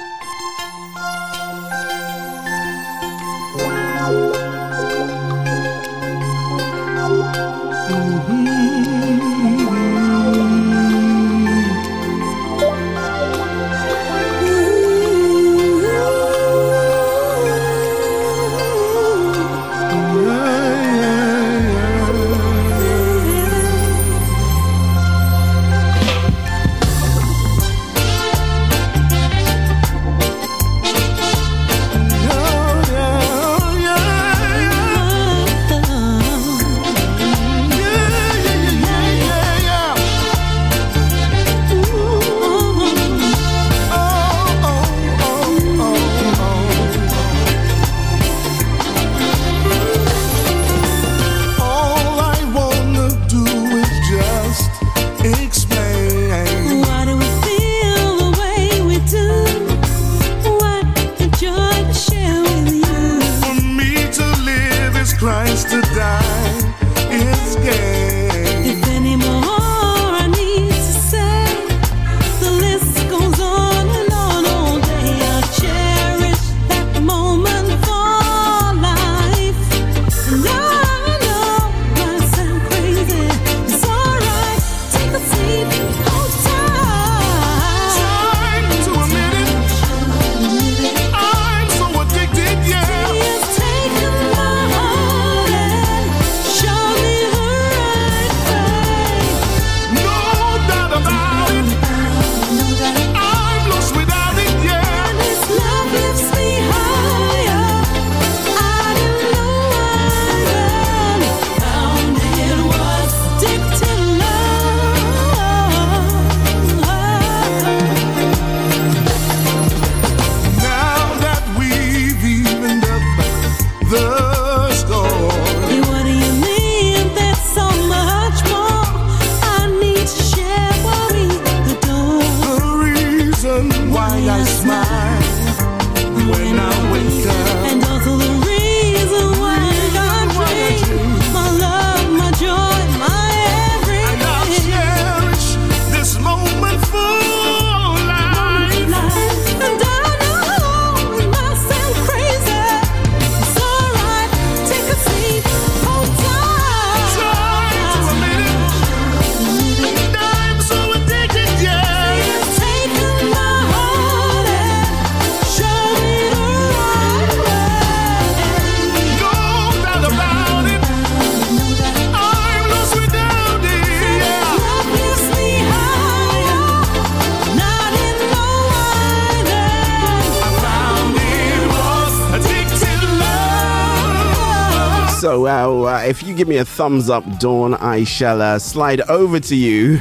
[186.38, 190.00] Give me a thumbs up, Dawn, I shall uh, slide over to you.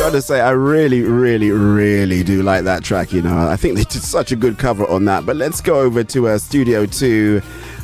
[0.00, 3.12] Gotta say, I really, really, really do like that track.
[3.12, 5.24] You know, I think they did such a good cover on that.
[5.24, 7.40] But let's go over to uh, Studio 2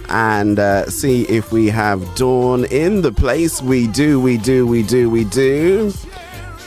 [0.08, 3.62] and uh, see if we have Dawn in the place.
[3.62, 5.92] We do, we do, we do, we do.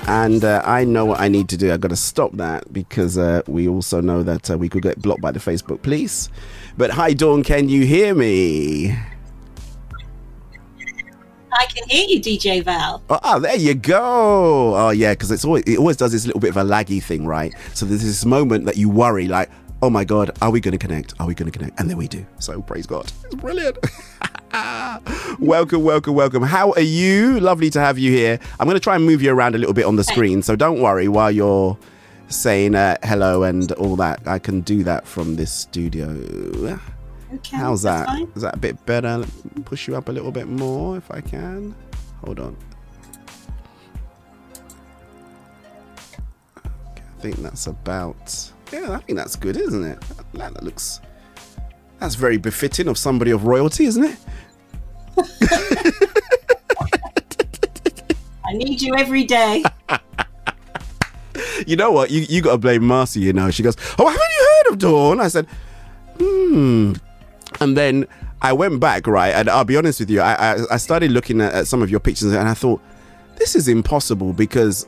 [0.08, 1.74] And uh, I know what I need to do.
[1.74, 5.02] I've got to stop that because uh, we also know that uh, we could get
[5.02, 6.30] blocked by the Facebook police.
[6.78, 8.92] But hi, Dawn, can you hear me?
[11.52, 13.02] I can hear you, DJ Val.
[13.10, 14.76] Oh, ah, there you go.
[14.76, 17.26] Oh, yeah, because it's always it always does this little bit of a laggy thing,
[17.26, 17.52] right?
[17.74, 19.50] So there's this moment that you worry, like,
[19.82, 21.16] oh my god, are we going to connect?
[21.20, 21.80] Are we going to connect?
[21.80, 22.24] And then we do.
[22.38, 23.12] So praise God.
[23.26, 23.80] It's brilliant.
[25.40, 26.44] welcome, welcome, welcome.
[26.44, 27.40] How are you?
[27.40, 28.40] Lovely to have you here.
[28.60, 30.56] I'm going to try and move you around a little bit on the screen, so
[30.56, 31.76] don't worry while you're
[32.30, 34.28] saying uh, hello and all that.
[34.28, 36.10] I can do that from this studio.
[37.34, 37.58] Okay.
[37.58, 38.08] How's that?
[38.36, 39.26] Is that a bit better?
[39.66, 41.76] Push you up a little bit more if I can.
[42.24, 42.58] Hold on.
[46.58, 48.52] Okay, I think that's about.
[48.72, 50.00] Yeah, I think that's good, isn't it?
[50.34, 51.02] That, that looks.
[52.00, 54.18] That's very befitting of somebody of royalty, isn't it?
[58.46, 59.64] I need you every day.
[61.66, 62.12] You know what?
[62.12, 63.22] You you got to blame Marcy.
[63.22, 65.48] You know, she goes, "Oh, haven't you heard of Dawn?" I said,
[66.20, 66.94] "Hmm."
[67.60, 68.08] And then
[68.42, 69.34] I went back, right?
[69.34, 71.90] And I'll be honest with you, I I, I started looking at, at some of
[71.90, 72.82] your pictures, and I thought,
[73.38, 74.88] this is impossible because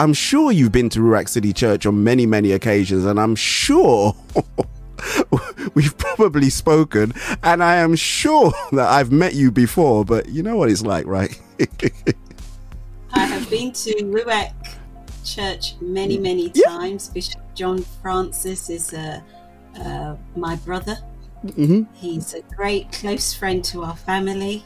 [0.00, 4.14] I'm sure you've been to Ruach City Church on many many occasions, and I'm sure.
[5.74, 7.12] We've probably spoken,
[7.44, 11.06] and I am sure that I've met you before, but you know what it's like,
[11.06, 11.38] right?
[13.12, 14.52] I have been to Ruach
[15.34, 17.08] Church many, many times.
[17.10, 19.20] Bishop John Francis is uh,
[19.80, 20.96] uh, my brother.
[21.44, 21.82] mm-hmm.
[21.94, 24.64] He's a great close friend to our family.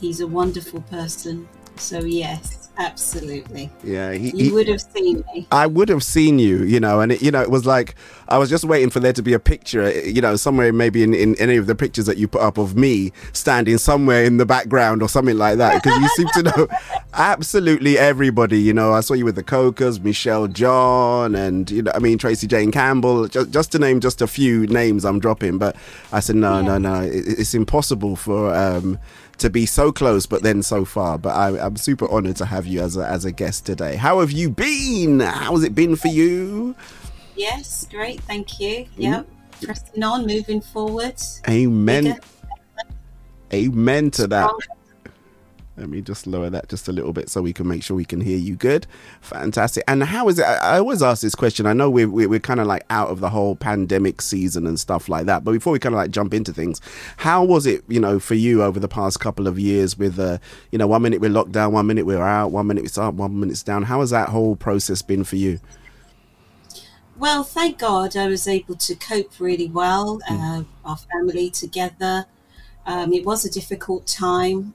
[0.00, 1.48] He's a wonderful person.
[1.76, 3.70] So, yes, absolutely.
[3.82, 5.46] Yeah, he, You he- would have seen me.
[5.52, 7.94] I would have seen you, you know, and it, you know, it was like
[8.28, 11.14] I was just waiting for there to be a picture, you know, somewhere maybe in,
[11.14, 14.46] in any of the pictures that you put up of me standing somewhere in the
[14.46, 16.68] background or something like that, because you seem to know
[17.14, 18.60] absolutely everybody.
[18.60, 22.18] You know, I saw you with the Cocas, Michelle John, and you know, I mean
[22.18, 25.58] Tracy Jane Campbell, just, just to name just a few names I'm dropping.
[25.58, 25.76] But
[26.12, 28.54] I said no, no, no, it, it's impossible for.
[28.54, 28.98] um
[29.38, 32.66] to be so close but then so far but I, i'm super honored to have
[32.66, 36.08] you as a, as a guest today how have you been how's it been for
[36.08, 36.74] you
[37.36, 38.20] Yes, great.
[38.22, 38.84] Thank you.
[38.84, 39.02] Mm-hmm.
[39.02, 39.26] Yep.
[39.62, 41.16] Pressing on, moving forward.
[41.48, 42.20] amen Bigger.
[43.52, 44.50] amen to that
[45.76, 48.04] let me just lower that just a little bit so we can make sure we
[48.04, 48.86] can hear you good.
[49.20, 49.84] Fantastic.
[49.88, 50.44] And how is it?
[50.44, 51.66] I, always ask this question.
[51.66, 54.78] I know we're, we're, we're kind of like out of the whole pandemic season and
[54.78, 56.80] stuff like that but before we kind of like jump into things
[57.18, 60.38] how was it you know for you over the past couple of years with uh
[60.70, 63.14] you know one minute we're locked down one minute we're out one minute it's up
[63.14, 63.84] one minute it's down?
[63.84, 65.60] How has that whole process been for you?
[67.16, 72.26] Well, thank God I was able to cope really well, uh, our family together.
[72.86, 74.74] Um, it was a difficult time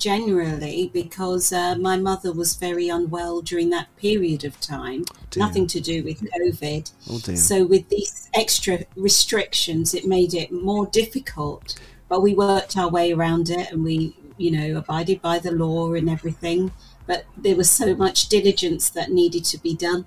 [0.00, 5.44] generally because uh, my mother was very unwell during that period of time, Dear.
[5.44, 6.90] nothing to do with COVID.
[7.08, 7.34] Oh.
[7.36, 11.78] So, with these extra restrictions, it made it more difficult.
[12.08, 15.92] But we worked our way around it and we, you know, abided by the law
[15.92, 16.72] and everything.
[17.06, 20.06] But there was so much diligence that needed to be done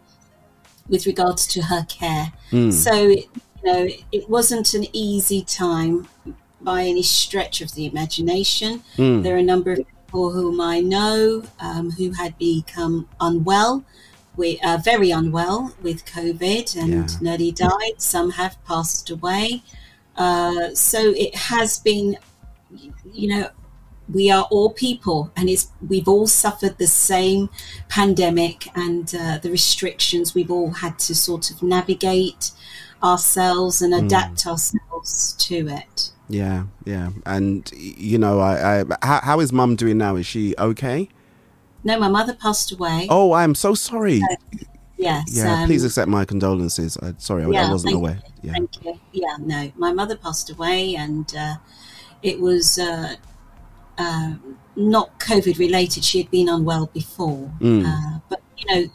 [0.89, 2.33] with regards to her care.
[2.51, 2.73] Mm.
[2.73, 3.25] So, you
[3.63, 6.09] know, it wasn't an easy time
[6.63, 8.83] by any stretch of the imagination.
[8.97, 9.23] Mm.
[9.23, 13.83] There are a number of people whom I know um, who had become unwell,
[14.63, 17.17] uh, very unwell with COVID and Yeah.
[17.21, 17.95] nearly died.
[17.97, 19.63] Some have passed away.
[20.15, 22.17] Uh, so it has been,
[23.13, 23.49] you know,
[24.13, 27.49] we are all people, and it's we've all suffered the same
[27.87, 30.35] pandemic and uh, the restrictions.
[30.35, 32.51] We've all had to sort of navigate
[33.01, 34.05] ourselves and Mm.
[34.05, 36.11] adapt ourselves to it.
[36.29, 37.09] Yeah, yeah.
[37.25, 40.15] And you know, I, I how, how is mum doing now?
[40.15, 41.09] Is she okay?
[41.83, 43.07] No, my mother passed away.
[43.09, 44.21] Oh, I'm so sorry.
[44.97, 45.35] yes.
[45.35, 46.97] Yeah, um, please accept my condolences.
[46.97, 48.19] I, sorry, I, I wasn't aware.
[48.41, 48.53] Yeah.
[48.53, 48.99] Thank you.
[49.11, 51.55] Yeah, no, my mother passed away, and uh,
[52.21, 53.15] it was uh,
[53.97, 54.33] uh,
[54.77, 56.05] not COVID related.
[56.05, 57.85] She had been unwell before, Mm.
[57.85, 58.89] uh, but you know,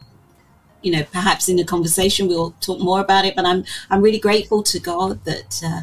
[0.83, 3.37] you know, perhaps in the conversation we'll talk more about it.
[3.37, 5.83] But I'm I'm really grateful to God that uh,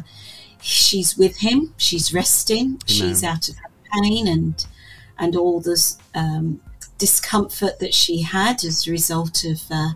[0.66, 1.74] she's with Him.
[1.76, 2.80] She's resting.
[2.86, 4.66] She's out of her pain and
[5.18, 6.60] and all this um,
[6.98, 9.60] discomfort that she had as a result of.
[9.70, 9.90] Uh,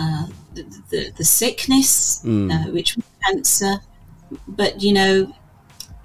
[0.00, 2.52] uh, the, the, the sickness, Mm.
[2.52, 3.80] uh, which was cancer.
[4.46, 5.34] But, you know,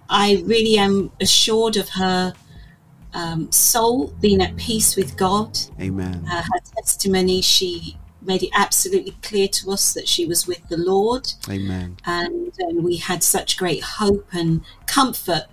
[0.09, 2.33] I really am assured of her
[3.13, 5.59] um, soul being at peace with God.
[5.79, 6.25] Amen.
[6.27, 10.77] Uh, her testimony, she made it absolutely clear to us that she was with the
[10.77, 11.33] Lord.
[11.49, 11.97] Amen.
[12.05, 15.43] And, and we had such great hope and comfort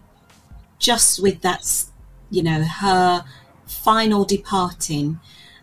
[0.78, 1.84] just with that,
[2.30, 3.24] you know, her
[3.66, 5.20] final departing.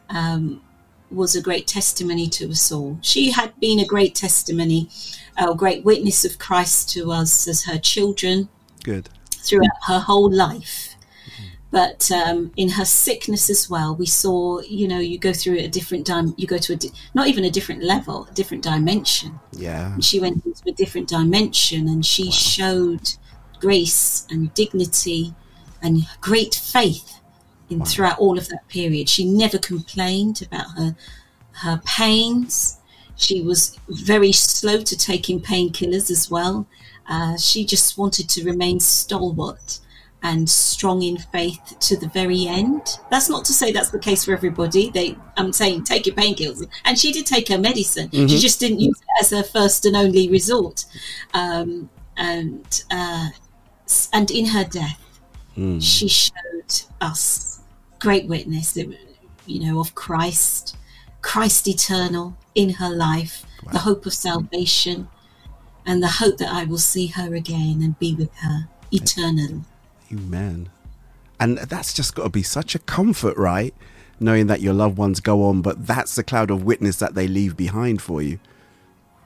[0.09, 0.61] Um,
[1.09, 2.99] was a great testimony to us all.
[3.01, 4.89] She had been a great testimony,
[5.37, 8.49] a great witness of Christ to us as her children
[8.83, 9.09] Good.
[9.29, 10.86] throughout her whole life.
[11.69, 15.67] But um, in her sickness as well, we saw, you know, you go through a
[15.67, 19.39] different dim- you go to a di- not even a different level, a different dimension.
[19.51, 19.93] Yeah.
[19.93, 23.09] And she went into a different dimension and she showed
[23.59, 25.33] grace and dignity
[25.81, 27.19] and great faith
[27.69, 29.09] in throughout all of that period.
[29.09, 30.95] She never complained about her
[31.63, 32.79] her pains.
[33.15, 36.67] She was very slow to taking painkillers as well.
[37.09, 39.79] Uh, she just wanted to remain stalwart
[40.29, 42.83] and strong in faith to the very end.
[43.11, 44.83] That's not to say that's the case for everybody.
[44.97, 48.09] They, I'm saying, take your painkillers, and she did take her medicine.
[48.11, 48.39] She Mhm.
[48.47, 50.85] just didn't use it as her first and only resort.
[51.33, 52.65] Um, and
[52.99, 53.29] uh,
[54.17, 54.99] and in her death,
[55.57, 55.81] Mm.
[55.81, 56.73] she showed
[57.09, 57.59] us
[58.05, 58.77] great witness,
[59.47, 60.75] you know, of Christ,
[61.21, 63.35] Christ eternal in her life,
[63.71, 65.07] the hope of salvation,
[65.85, 69.61] and the hope that I will see her again and be with her eternally.
[70.11, 70.69] Amen.
[71.39, 73.73] And that's just got to be such a comfort, right?
[74.19, 77.27] Knowing that your loved ones go on, but that's the cloud of witness that they
[77.27, 78.39] leave behind for you.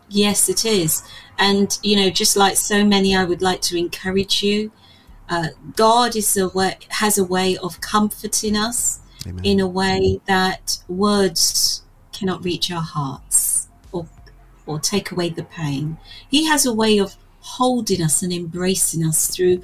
[0.09, 1.03] Yes, it is.
[1.39, 4.71] And, you know, just like so many, I would like to encourage you.
[5.29, 5.47] Uh,
[5.77, 8.99] God is a way, has a way of comforting us
[9.43, 14.07] in a way that words cannot reach our hearts or,
[14.65, 15.97] or take away the pain.
[16.29, 19.61] He has a way of holding us and embracing us through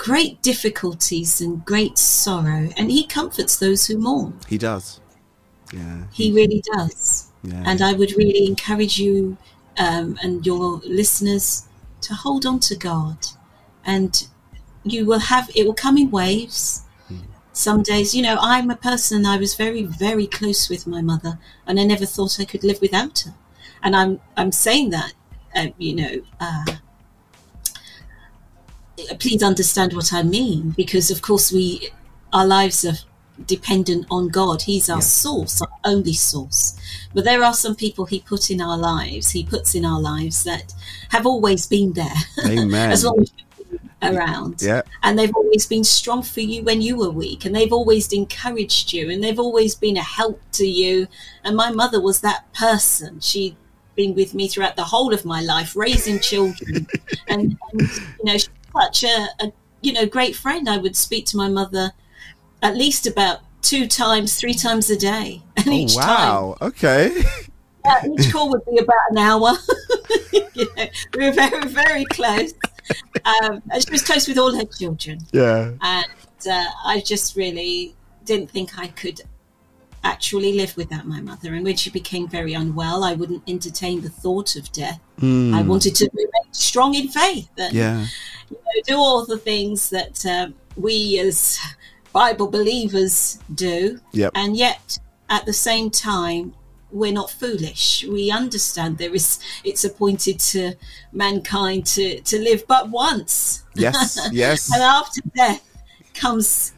[0.00, 2.70] great difficulties and great sorrow.
[2.78, 4.40] And He comforts those who mourn.
[4.48, 4.98] He does.
[5.74, 6.04] Yeah.
[6.10, 7.30] He really does.
[7.42, 7.62] Yeah.
[7.66, 9.36] And I would really encourage you
[9.76, 11.68] um, and your listeners
[12.00, 13.18] to hold on to God.
[13.84, 14.26] And
[14.84, 16.82] you will have, it will come in waves.
[17.52, 21.38] Some days, you know, I'm a person, I was very, very close with my mother,
[21.66, 23.34] and I never thought I could live without her.
[23.82, 25.12] And I'm, I'm saying that,
[25.54, 26.64] uh, you know, uh,
[29.18, 31.90] please understand what I mean, because of course we,
[32.32, 32.96] our lives are
[33.46, 34.62] dependent on God.
[34.62, 36.78] He's our source, our only source.
[37.14, 40.44] But there are some people He put in our lives, He puts in our lives
[40.44, 40.74] that
[41.10, 42.14] have always been there,
[42.44, 42.90] Amen.
[42.90, 43.32] as long as
[44.02, 44.62] around.
[44.62, 44.82] Yeah.
[45.02, 48.92] And they've always been strong for you when you were weak, and they've always encouraged
[48.92, 51.06] you, and they've always been a help to you.
[51.44, 53.20] And my mother was that person.
[53.20, 53.56] She'd
[53.96, 56.86] been with me throughout the whole of my life, raising children,
[57.28, 59.52] and, and you know, she's such a, a
[59.82, 60.68] you know great friend.
[60.68, 61.92] I would speak to my mother
[62.62, 66.56] at least about two times, three times a day, and Oh, each time wow.
[66.60, 67.22] Okay.
[67.84, 69.52] uh, each call would be about an hour.
[70.32, 70.86] you know,
[71.16, 72.52] we were very, very close.
[73.24, 75.20] Um, and she was close with all her children.
[75.32, 75.72] Yeah.
[75.80, 76.06] And
[76.50, 77.94] uh, I just really
[78.24, 79.20] didn't think I could
[80.02, 81.54] actually live without my mother.
[81.54, 85.00] And when she became very unwell, I wouldn't entertain the thought of death.
[85.20, 85.54] Mm.
[85.54, 88.06] I wanted to remain strong in faith and Yeah.
[88.50, 91.58] you know, do all the things that um, we as
[92.12, 94.00] Bible believers do.
[94.12, 94.32] Yep.
[94.34, 94.98] And yet,
[95.28, 96.54] at the same time,
[96.90, 98.04] we're not foolish.
[98.08, 100.74] We understand there is it's appointed to
[101.12, 103.62] mankind to to live but once.
[103.74, 104.72] Yes, yes.
[104.74, 105.62] and after death
[106.14, 106.72] comes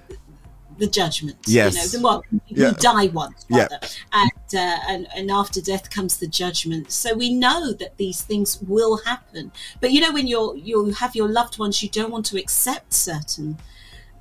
[0.79, 1.37] the judgment.
[1.47, 1.93] Yes.
[1.93, 2.69] You know, well, Yeah.
[2.69, 3.69] you die once, Yeah.
[4.13, 6.91] And, uh, and and after death comes the judgment.
[6.91, 9.53] So we know that these things will happen.
[9.81, 12.93] But you know, when you're you have your loved ones, you don't want to accept
[12.95, 13.59] certain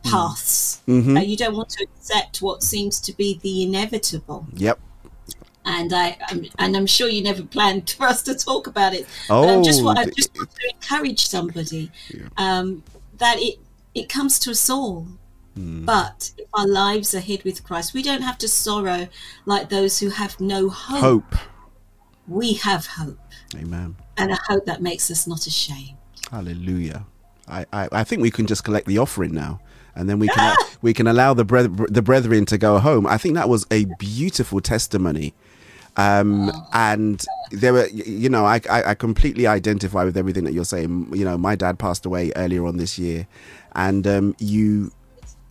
[0.03, 0.81] paths.
[0.87, 1.17] Mhm.
[1.17, 4.47] Uh, you don't want to accept what seems to be the inevitable.
[4.55, 4.79] Yep.
[5.63, 9.05] And I, I'm, and I'm sure you never planned for us to talk about it.
[9.27, 11.91] but I'm just, Oh, I just want to encourage somebody
[12.37, 12.83] um,
[13.17, 13.59] that it
[13.93, 15.05] it comes to us all.
[15.55, 19.09] But if our lives are hid with Christ, we don't have to sorrow
[19.45, 20.99] like those who have no hope.
[21.01, 21.35] Hope.
[22.27, 23.19] We have hope,
[23.55, 23.97] Amen.
[24.15, 25.97] and a hope that makes us not ashamed.
[26.31, 27.05] Hallelujah.
[27.47, 29.59] I, I, I think we can just collect the offering now.
[29.95, 33.05] And then we can we can allow the breth- the brethren to go home.
[33.05, 35.33] I think that was a beautiful testimony,
[35.97, 40.63] um, and there were you know I, I I completely identify with everything that you're
[40.63, 41.11] saying.
[41.13, 43.27] You know, my dad passed away earlier on this year,
[43.75, 44.93] and um, you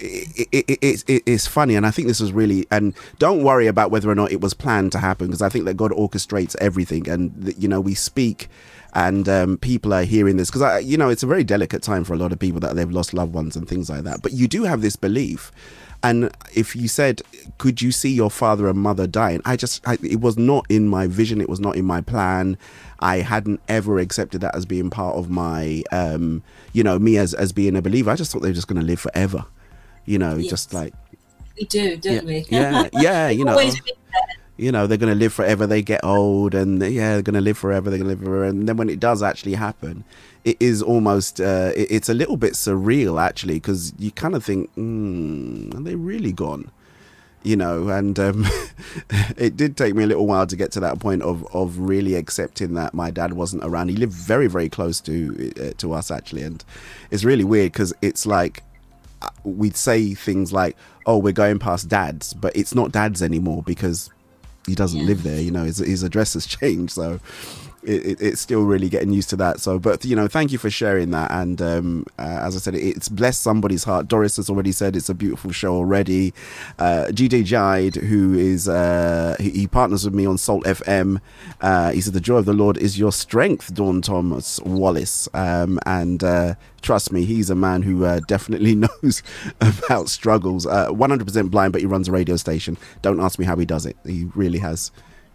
[0.00, 3.90] it, it, it, it's- funny and i think this was really and don't worry about
[3.90, 7.08] whether or not it was planned to happen because i think that god orchestrates everything
[7.08, 8.48] and you know we speak
[8.92, 12.04] and um, people are hearing this because i you know it's a very delicate time
[12.04, 14.32] for a lot of people that they've lost loved ones and things like that but
[14.32, 15.50] you do have this belief
[16.02, 17.22] and if you said
[17.58, 19.42] could you see your father and mother dying?
[19.44, 22.56] I just I, it was not in my vision it was not in my plan
[23.00, 27.34] i hadn't ever accepted that as being part of my um you know me as
[27.34, 29.44] as being a believer i just thought they were just going to live forever
[30.10, 30.50] you know Yes.
[30.50, 30.92] just like
[31.58, 32.44] We do, don't we?
[32.50, 34.36] yeah yeah you know Always been there.
[34.56, 37.46] you know they're going to live forever they get old and yeah they're going to
[37.50, 40.04] live forever they're going to live forever and then when it does actually happen
[40.44, 44.42] it is almost uh, it, it's a little bit surreal actually because you kind of
[44.44, 46.70] think mm, are they really gone
[47.42, 48.44] you know and um,
[49.36, 52.14] it did take me a little while to get to that point of of really
[52.14, 55.14] accepting that my dad wasn't around he lived very very close to
[55.60, 56.64] uh, to us actually and
[57.10, 58.62] it's really weird because it's like
[59.44, 60.76] we'd say things like
[61.06, 64.10] oh we're going past dad's but it's not dad's anymore because
[64.66, 67.18] he doesn't live there you know his, his address has changed so
[67.82, 69.60] it, it, it's still really getting used to that.
[69.60, 71.30] So but you know thank you for sharing that.
[71.30, 74.08] And um, uh, as i said it's blessed somebody's heart.
[74.08, 76.32] Doris has already said it's a beautiful show already.
[76.78, 81.20] Uh, gd jide who is uh, he, he partners with me on salt fm
[81.60, 85.28] uh, he said the joy of the lord is your strength dawn thomas wallace.
[85.34, 88.74] Um, and uh, trust me he's a man who uh, definitely
[89.04, 89.22] knows
[89.60, 90.66] about struggles.
[90.66, 92.76] Uh, 100% blind but he runs a radio station.
[93.02, 93.96] Don't ask me how he does it.
[94.04, 94.90] He really has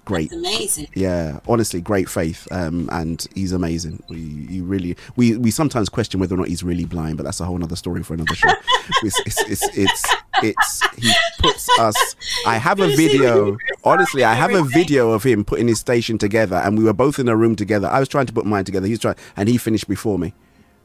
[0.05, 0.87] great It's amazing.
[0.93, 6.19] yeah honestly great faith um and he's amazing we you really we we sometimes question
[6.19, 8.47] whether or not he's really blind but that's a whole other story for another show
[9.03, 12.15] it's, it's it's it's it's he puts us
[12.45, 16.57] i have a video honestly i have a video of him putting his station together
[16.57, 18.87] and we were both in a room together i was trying to put mine together
[18.87, 20.33] he's trying and he finished before me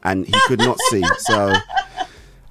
[0.02, 1.52] and he could not see so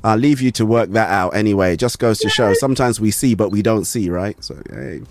[0.02, 1.74] I'll leave you to work that out anyway.
[1.74, 4.42] It just goes to show sometimes we see, but we don't see, right?
[4.42, 5.02] So, hey.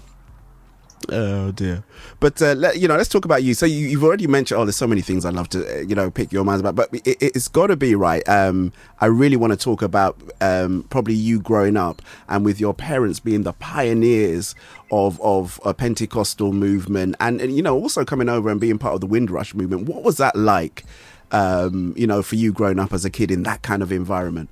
[1.10, 1.84] Oh dear,
[2.20, 3.54] but uh, let, you know, let's talk about you.
[3.54, 4.60] So you, you've already mentioned.
[4.60, 6.74] Oh, there's so many things I'd love to, uh, you know, pick your minds about.
[6.74, 8.28] But it, it's got to be right.
[8.28, 12.74] Um, I really want to talk about um, probably you growing up and with your
[12.74, 14.54] parents being the pioneers
[14.90, 18.94] of of a Pentecostal movement, and, and you know, also coming over and being part
[18.94, 19.88] of the Windrush movement.
[19.88, 20.84] What was that like?
[21.30, 24.50] Um, you know, for you growing up as a kid in that kind of environment.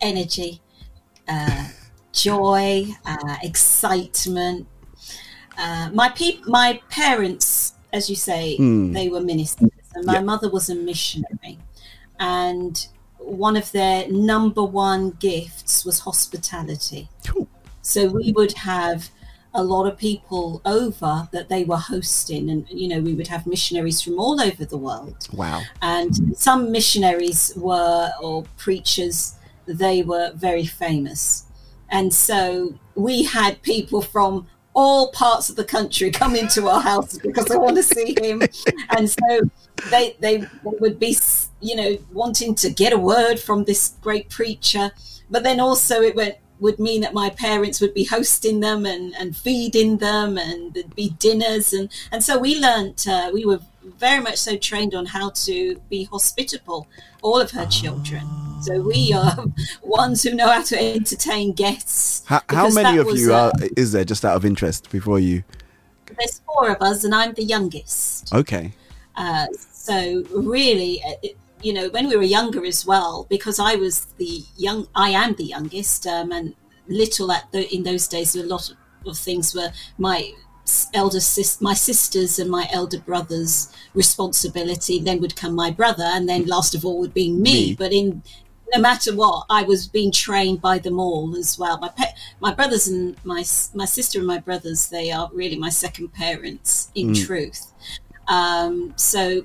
[0.00, 0.60] energy,
[1.28, 1.68] uh,
[2.16, 4.66] joy, uh, excitement.
[5.58, 8.92] Uh, my peop- my parents, as you say, Hmm.
[8.92, 10.20] they were ministers, and my Yeah.
[10.32, 11.58] mother was a missionary,
[12.18, 12.86] and
[13.18, 17.08] one of their number one gifts was hospitality.
[17.82, 19.10] So we would have
[19.54, 23.46] a lot of people over that they were hosting, and you know we would have
[23.46, 25.62] missionaries from all over the world Wow.
[25.80, 29.32] and some missionaries were or preachers
[29.66, 31.45] they were very famous
[31.90, 34.46] and so we had people from
[34.76, 38.42] all parts of the country come into our house because they want to see him.
[38.96, 39.50] And so
[39.90, 41.16] they they would be
[41.60, 44.90] you know wanting to get a word from this great preacher.
[45.30, 49.14] But then also it went would mean that my parents would be hosting them and,
[49.18, 53.60] and feeding them and there'd be dinners and, and so we learnt uh, we were
[53.98, 56.88] very much so trained on how to be hospitable
[57.26, 58.24] all of her children
[58.62, 59.44] so we are
[59.82, 63.68] ones who know how to entertain guests How, how many of was, you uh, are
[63.76, 64.04] is there?
[64.04, 65.44] Just out of interest, before you.
[66.18, 68.72] there's four of us and i'm the youngest Okay.
[69.16, 69.46] Uh,
[69.86, 74.06] so really, uh, it, you know, when we were younger as well, because I was
[74.18, 76.54] the young, I am the youngest, um, and
[76.86, 78.76] little at the in those days, a lot of,
[79.06, 80.32] of things were my
[80.94, 84.98] elder sis, my sisters and my elder brothers' responsibility.
[85.00, 87.40] Then would come my brother, and then last of all would be me.
[87.42, 87.74] Me.
[87.74, 88.22] But in
[88.74, 91.78] no matter what, I was being trained by them all as well.
[91.78, 93.44] My pe- my brothers and my
[93.74, 97.26] my sister and my brothers, they are really my second parents in Mm.
[97.26, 97.72] truth.
[98.28, 99.42] Um, so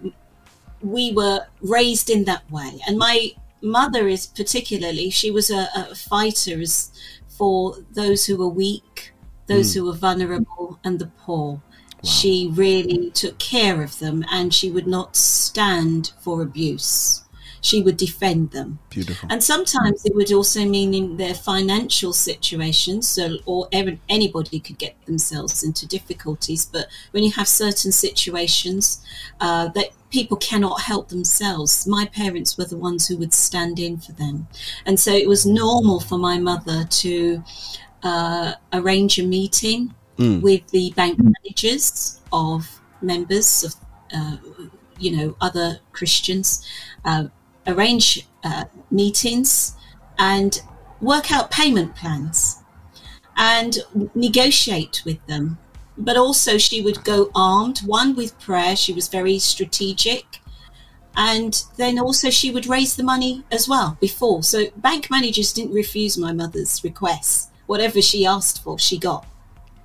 [0.81, 2.81] we were raised in that way.
[2.88, 3.31] And my
[3.61, 6.89] mother is particularly, she was a, a fighter as
[7.27, 9.14] for those who were weak,
[9.47, 9.73] those Mm.
[9.76, 11.61] who were vulnerable, and the poor.
[12.03, 17.22] She really took care of them and she would not stand for abuse.
[17.63, 18.80] She would defend them.
[18.89, 19.30] Beautiful.
[19.31, 24.95] And sometimes it would also mean in their financial situations, so or anybody could get
[25.05, 26.65] themselves into difficulties.
[26.65, 28.99] But when you have certain situations
[29.39, 33.97] uh, that people cannot help themselves, my parents were the ones who would stand in
[33.99, 34.47] for them,
[34.88, 37.43] and so it was normal for my mother to
[38.03, 40.41] uh, arrange a meeting Mm.
[40.41, 43.76] with the bank managers of members of,
[44.14, 44.38] uh,
[44.99, 46.64] you know, other Christians,
[47.06, 47.26] uh,
[47.65, 49.76] arrange uh, meetings
[50.19, 50.61] and
[50.99, 52.57] work out payment plans
[53.36, 53.80] and
[54.14, 55.57] negotiate with them.
[55.98, 60.26] But also, she would go armed, one with prayer, she was very strategic.
[61.15, 64.44] And then also, she would raise the money as well before.
[64.44, 67.51] So, bank managers didn't refuse my mother's requests.
[67.72, 69.26] Whatever she asked for, she got.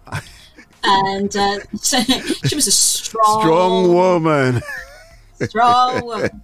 [0.85, 1.59] and uh,
[1.91, 1.99] so
[2.49, 4.53] she was a strong, Strong woman.
[5.49, 6.43] strong woman.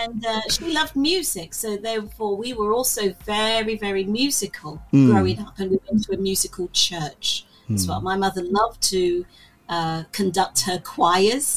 [0.00, 1.54] and uh, she loved music.
[1.54, 5.06] So therefore, we were also very, very musical Mm.
[5.10, 7.44] growing up, and we went to a musical church
[7.74, 7.88] as Mm.
[7.88, 8.00] well.
[8.12, 9.24] My mother loved to
[9.68, 11.48] uh, conduct her choirs.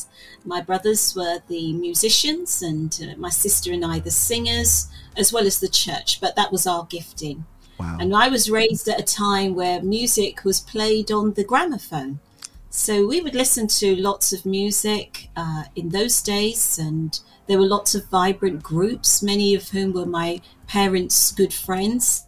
[0.45, 4.71] My brothers were the musicians, and uh, my sister and I the singers,
[5.21, 6.21] as well as the church.
[6.21, 7.45] But that was our gifting.
[7.83, 7.97] Wow.
[7.99, 12.19] And I was raised at a time where music was played on the gramophone.
[12.69, 17.67] So we would listen to lots of music uh, in those days, and there were
[17.67, 22.25] lots of vibrant groups, many of whom were my parents' good friends.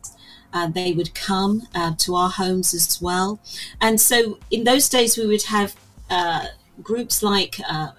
[0.54, 3.40] Uh, they would come uh, to our homes as well.
[3.82, 5.76] And so in those days, we would have
[6.10, 6.46] uh,
[6.82, 7.92] groups like uh,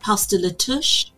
[0.00, 1.10] Pastor Latouche,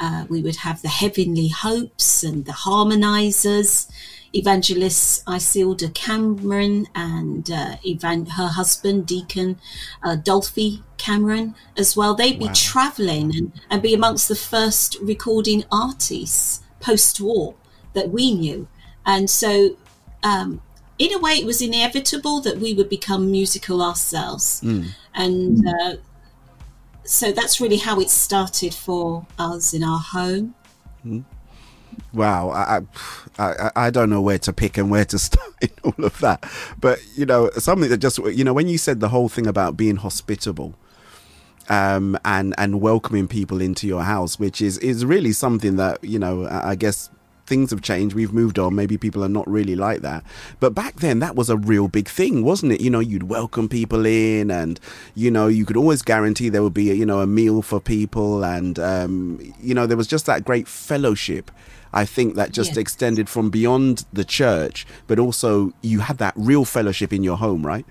[0.00, 3.88] uh, we would have the Heavenly Hopes and the Harmonizers,
[4.34, 9.58] Evangelist Isilda Cameron and uh, Evan- her husband, Deacon
[10.02, 12.14] uh, Dolphy Cameron, as well.
[12.14, 12.52] They'd be Wow.
[12.54, 17.54] traveling and, and be amongst the first recording artists post war
[17.94, 18.68] that we knew.
[19.06, 19.76] And so,
[20.22, 20.60] um,
[20.98, 24.60] in a way, it was inevitable that we would become musical ourselves.
[24.62, 24.88] Mm.
[25.14, 25.96] And uh,
[27.04, 30.54] so that's really how it started for us in our home.
[31.04, 31.24] Mm.
[32.12, 32.80] Wow, I,
[33.38, 36.48] I I don't know where to pick and where to start in all of that,
[36.80, 39.76] but you know something that just you know when you said the whole thing about
[39.76, 40.74] being hospitable,
[41.68, 46.18] um, and and welcoming people into your house, which is is really something that you
[46.18, 47.10] know I I guess
[47.48, 48.14] things have changed.
[48.14, 48.74] We've moved on.
[48.74, 50.24] Maybe people are not really like that,
[50.60, 52.80] but back then that was a real big thing, wasn't it?
[52.80, 54.78] You know, you'd welcome people in, and
[55.14, 57.80] you know you could always guarantee there would be a, you know a meal for
[57.80, 61.50] people, and um, you know there was just that great fellowship.
[61.92, 62.80] I think that just Yeah.
[62.80, 67.66] extended from beyond the church, but also you had that real fellowship in your home,
[67.66, 67.86] right?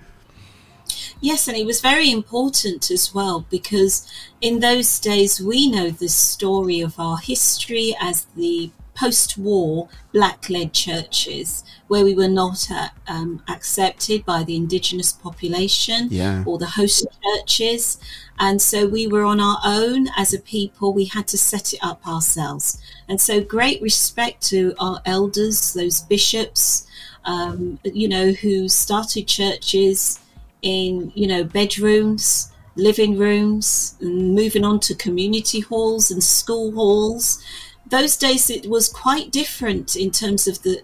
[1.20, 4.08] Yes, and it was very important as well because
[4.40, 10.50] in those days we know the story of our history as the post war black
[10.50, 16.44] led churches where we were not uh, um, accepted by the indigenous population Yeah.
[16.46, 17.98] or the host churches.
[18.40, 20.94] And so we were on our own as a people.
[20.94, 22.82] We had to set it up ourselves.
[23.08, 26.86] And so great respect to our elders, those bishops,
[27.26, 30.20] um, you know, who started churches
[30.62, 37.42] in, you know, bedrooms, living rooms, and moving on to community halls and school halls.
[37.90, 40.82] Those days it was quite different in terms of the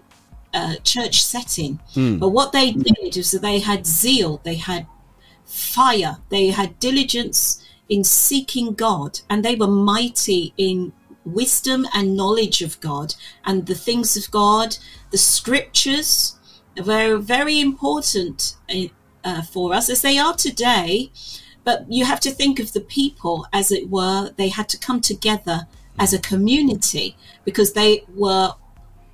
[0.52, 1.80] uh, church setting.
[1.94, 2.18] Hmm.
[2.18, 4.86] But what they did is that they had zeal, they had
[5.44, 10.92] fire, they had diligence in seeking God, and they were mighty in
[11.24, 13.14] wisdom and knowledge of God
[13.44, 14.76] and the things of God.
[15.10, 16.36] The scriptures
[16.84, 18.56] were very important
[19.24, 21.10] uh, for us, as they are today.
[21.64, 25.00] But you have to think of the people, as it were, they had to come
[25.00, 25.66] together
[25.98, 28.52] as a community because they were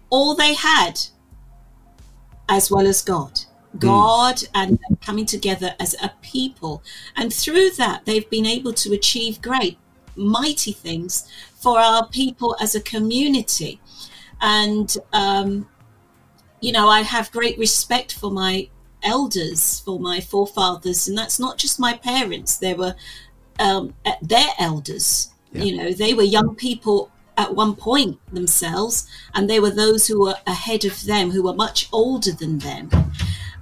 [0.09, 1.01] all they had
[2.49, 3.41] as well as God.
[3.79, 6.83] God and coming together as a people.
[7.17, 9.79] And through that, they've been able to achieve great,
[10.17, 13.81] mighty things for our people as a community.
[14.41, 15.69] And, um,
[16.61, 18.69] you know, I have great respect for my
[19.05, 21.07] elders, for my forefathers.
[21.07, 22.97] And that's not just my parents, they were
[23.61, 25.31] um, their elders.
[25.53, 30.21] You know, they were young people at one point themselves, and they were those who
[30.21, 32.91] were ahead of them, who were much older than them.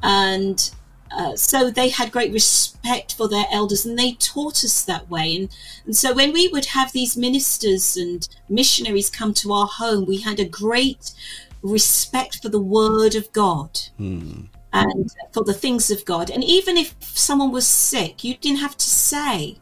[0.03, 0.71] And
[1.11, 5.37] uh, so they had great respect for their elders and they taught us that way.
[5.37, 5.57] And,
[5.87, 10.19] and so when we would have these ministers and missionaries come to our home, we
[10.19, 11.13] had a great
[11.63, 13.81] respect for the word of God
[14.73, 16.31] and for the things of God.
[16.31, 19.59] And even if someone was sick, you didn't have to say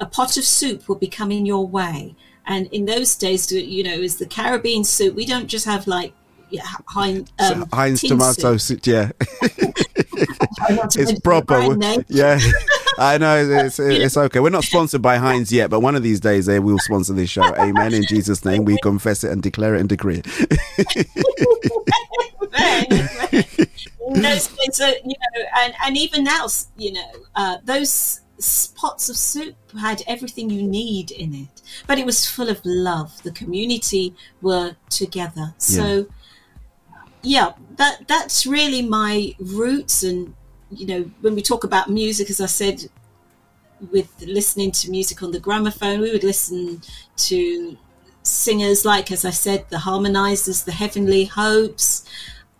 [0.00, 2.14] a pot of soup will be coming your way.
[2.46, 5.14] And in those days, you know, is the Caribbean soup.
[5.14, 6.12] We don't just have like
[6.50, 8.82] yeah, Heinz, um, Heinz tomato soup.
[8.82, 9.10] soup, yeah.
[10.70, 11.60] it's proper.
[11.60, 12.04] the brand name.
[12.08, 12.38] Yeah,
[12.98, 13.36] I know.
[13.36, 14.40] It's, it's okay.
[14.40, 17.30] We're not sponsored by Heinz yet, but one of these days they will sponsor this
[17.30, 17.42] show.
[17.56, 17.92] Amen.
[17.92, 20.26] In Jesus' name, we confess it and declare it and decree it.
[24.14, 26.46] those uh, you know, and, and even now,
[26.76, 28.20] you know, uh, those
[28.76, 33.22] pots of soup had everything you need in it, but it was full of love.
[33.22, 35.54] The community were together.
[35.58, 36.06] So,
[37.22, 40.02] yeah, that that's really my roots.
[40.02, 40.34] And
[40.70, 42.88] you know, when we talk about music, as I said,
[43.90, 46.82] with listening to music on the gramophone, we would listen
[47.16, 47.76] to
[48.22, 52.04] singers like, as I said, the Harmonizers, the Heavenly Hopes,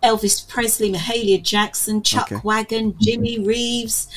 [0.03, 2.41] Elvis Presley, Mahalia Jackson, Chuck Okay.
[2.43, 4.07] Wagon, Jimmy Reeves,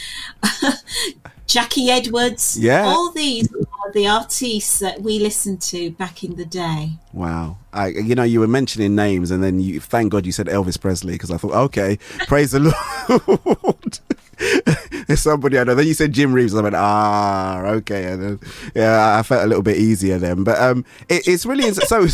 [1.51, 2.57] Jackie Edwards.
[2.57, 2.85] Yeah.
[2.85, 6.91] All these are the artists that we listened to back in the day.
[7.13, 7.57] Wow.
[7.73, 10.81] I, you know, you were mentioning names, and then you thank God you said Elvis
[10.81, 11.99] Presley because I thought, okay,
[12.29, 12.61] praise the
[13.65, 13.99] Lord.
[15.09, 15.75] There's somebody I know.
[15.75, 16.55] Then you said Jim Reeves.
[16.55, 18.13] I went, ah, okay.
[18.13, 18.41] And then,
[18.77, 20.45] yeah, I felt a little bit easier then.
[20.45, 22.07] But um, it, it's really so.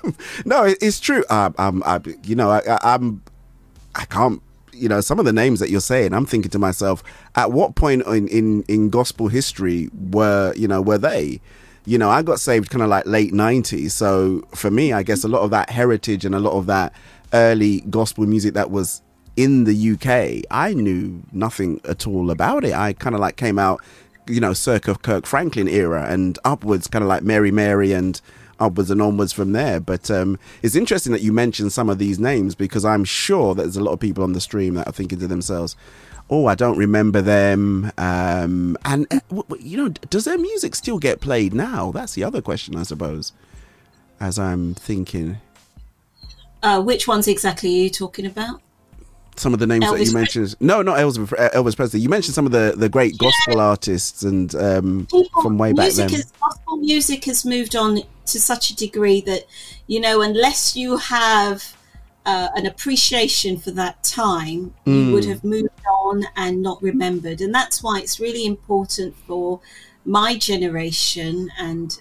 [0.44, 1.24] no, it, it's true.
[1.30, 3.22] Um, um, I, you know, I, I, I'm,
[3.96, 4.40] I can't.
[4.74, 7.02] You know, some of the names that you're saying, I'm thinking to myself,
[7.34, 11.40] at what point in in, in gospel history were you know were they?
[11.86, 13.90] you know, I got saved kind of like late 90s.
[13.90, 16.94] So for me, I guess a lot of that heritage and a lot of that
[17.32, 19.02] early gospel music that was
[19.36, 22.72] in the UK, I knew nothing at all about it.
[22.72, 23.82] I kind of like came out,
[24.28, 28.20] you know, circa Kirk Franklin era and upwards, kind of like Mary Mary and
[28.64, 29.78] upwards and onwards from there.
[29.78, 33.62] But um, it's interesting that you mentioned some of these names because I'm sure that
[33.62, 35.76] there's a lot of people on the stream that are thinking to themselves,
[36.30, 37.92] oh, I don't remember them.
[37.98, 41.92] Um, and, uh, you know, does their music still get played now?
[41.92, 43.32] That's the other question, I suppose,
[44.20, 45.38] as I'm thinking.
[46.62, 48.62] Uh, which ones exactly are you talking about?
[49.36, 50.54] Some of the names that you mentioned.
[50.60, 52.00] No, not Elvis, uh, Elvis Presley.
[52.00, 55.08] You mentioned some of the, the great gospel artists and um,
[55.42, 56.08] from way back then.
[56.08, 59.44] Has, gospel music has moved on to such a degree that
[59.86, 61.76] you know, unless you have
[62.26, 65.12] uh, an appreciation for that time, you Mm.
[65.12, 67.40] would have moved on and not remembered.
[67.40, 69.60] And that's why it's really important for
[70.06, 71.98] my generation and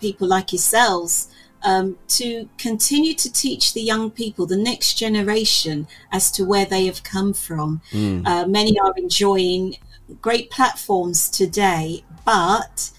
[0.00, 1.28] people like yourselves
[1.62, 6.86] um, to continue to teach the young people, the next generation, as to where they
[6.86, 7.80] have come from.
[7.92, 8.26] Mm.
[8.26, 9.76] Uh, many are enjoying
[10.22, 12.90] great platforms today, but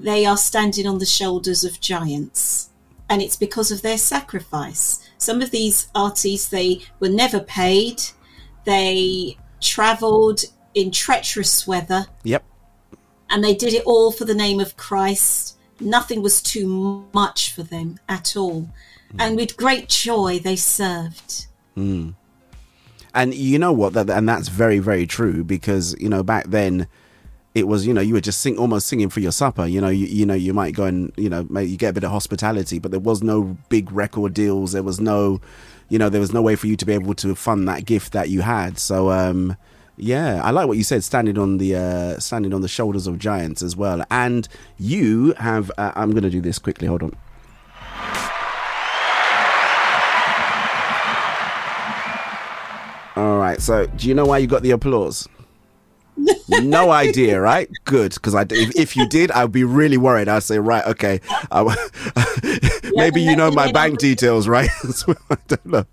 [0.00, 2.70] they are standing on the shoulders of giants.
[3.08, 5.00] And it's because of their sacrifice.
[5.18, 8.02] Some of these artists, they were never paid.
[8.64, 10.44] They traveled
[10.74, 12.44] in treacherous weather Yep.
[13.30, 15.56] and they did it all for the name of Christ.
[15.80, 18.68] Nothing was too much for them at all.
[19.18, 21.46] And with great joy, they served.
[21.76, 22.14] Mm.
[23.14, 23.92] And you know what?
[23.92, 26.88] That and that's very very true because you know back then
[27.54, 29.66] it was you know you were just sing almost singing for your supper.
[29.66, 32.04] You know you you know you might go and you know you get a bit
[32.04, 34.72] of hospitality, but there was no big record deals.
[34.72, 35.40] There was no
[35.88, 38.12] you know there was no way for you to be able to fund that gift
[38.12, 38.78] that you had.
[38.78, 39.56] So um
[39.96, 41.04] yeah, I like what you said.
[41.04, 44.04] Standing on the uh, standing on the shoulders of giants as well.
[44.10, 45.70] And you have.
[45.78, 46.88] Uh, I'm going to do this quickly.
[46.88, 47.16] Hold on.
[53.16, 53.62] All right.
[53.62, 55.28] So, do you know why you got the applause?
[56.62, 57.68] No idea, right?
[57.84, 60.28] Good, because if, if you did, I'd be really worried.
[60.28, 61.20] I'd say, right, okay,
[61.50, 61.62] I,
[62.94, 64.68] maybe you know my bank details, right?
[65.30, 65.84] I don't know,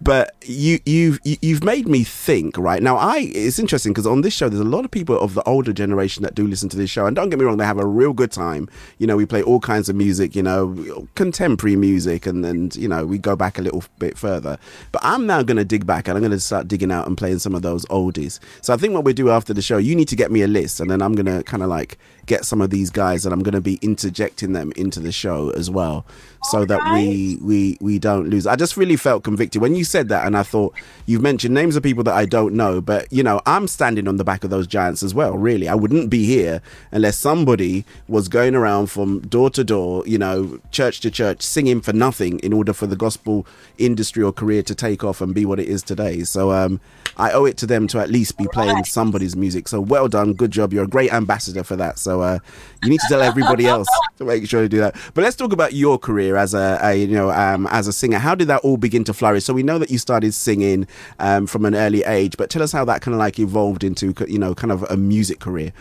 [0.00, 2.82] but you you've you- you've made me think, right?
[2.82, 5.42] Now, I it's interesting because on this show, there's a lot of people of the
[5.44, 7.78] older generation that do listen to this show, and don't get me wrong, they have
[7.78, 8.68] a real good time.
[8.98, 12.88] You know, we play all kinds of music, you know, contemporary music, and then you
[12.88, 14.58] know we go back a little bit further.
[14.92, 17.16] But I'm now going to dig back, and I'm going to start digging out and
[17.16, 18.40] playing some of those oldies.
[18.60, 20.48] So I think what we do after the show, you need to get me a
[20.48, 23.32] list, and then I'm going to kind of like get some of these guys, and
[23.32, 26.04] I'm going to be interjecting them into the show as well,
[26.44, 28.46] so that we we we don't lose.
[28.46, 30.74] I just really felt convicted when you said that, and I thought
[31.06, 34.16] you've mentioned names of people that I don't know, but you know, I'm standing on
[34.16, 35.36] the back of those giants as well.
[35.36, 36.60] Really, I wouldn't be here
[36.92, 41.80] unless somebody was going around from door to door, you know, church to church, singing
[41.80, 43.46] for nothing in order for the gospel
[43.78, 46.22] industry or career to take off and be what it is today.
[46.24, 46.80] So um,
[47.16, 49.68] I owe it to them to at least be playing somebody's music.
[49.68, 50.72] So well done, good job.
[50.72, 51.98] You're a great ambassador for that.
[51.98, 52.38] So uh,
[52.82, 53.88] you need to tell everybody else
[54.18, 54.96] to make sure you do that.
[55.14, 58.18] But let's talk about your career as a, a you know um, as a singer.
[58.18, 59.44] How did that all begin to flourish?
[59.44, 60.86] So we know that you started singing
[61.18, 64.14] um, from an early age, but tell us how that kind of like evolved into
[64.28, 65.72] you know kind of a music career.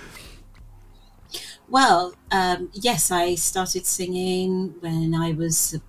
[1.70, 5.80] Well, um, yes, I started singing when I was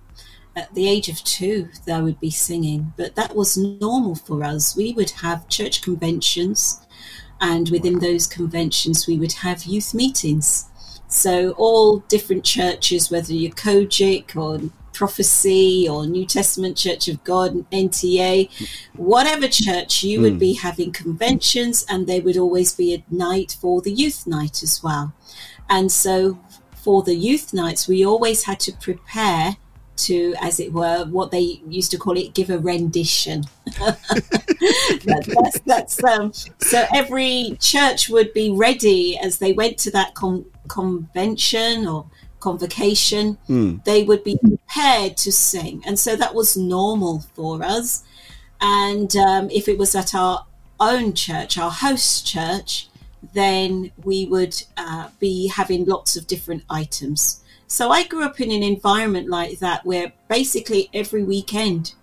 [0.55, 1.69] at the age of two.
[1.91, 4.75] I would be singing, but that was normal for us.
[4.75, 6.84] We would have church conventions,
[7.51, 10.65] and within those conventions, we would have youth meetings.
[11.07, 17.51] So all different churches, whether you're COGIC or Prophecy or New Testament Church of God,
[17.71, 18.49] NTA,
[18.95, 20.47] whatever church, you would Hmm.
[20.47, 24.81] be having conventions, and they would always be a night for the youth night as
[24.81, 25.13] well.
[25.69, 26.39] And so
[26.83, 29.57] for the youth nights, we always had to prepare
[29.97, 33.43] to, as it were, what they used to call it, give a rendition.
[35.05, 40.15] That- that's that's um, so every church would be ready as they went to that
[40.15, 42.05] con- convention or
[42.39, 43.37] convocation.
[43.47, 43.77] Hmm.
[43.85, 48.03] They would be prepared to sing, and so that was normal for us.
[48.61, 50.45] And um, if it was at our
[50.79, 52.87] own church, our host church,
[53.33, 57.41] then we would uh, be having lots of different items.
[57.67, 61.93] So I grew up in an environment like that where basically every weekend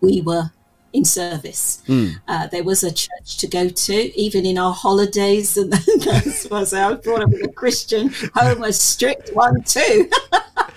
[0.00, 0.50] we were
[0.92, 1.82] in service.
[1.86, 2.20] Mm.
[2.26, 5.56] Uh, there was a church to go to, even in our holidays.
[5.56, 5.72] And
[6.04, 10.08] that's why I say I brought up a Christian home, a strict one too.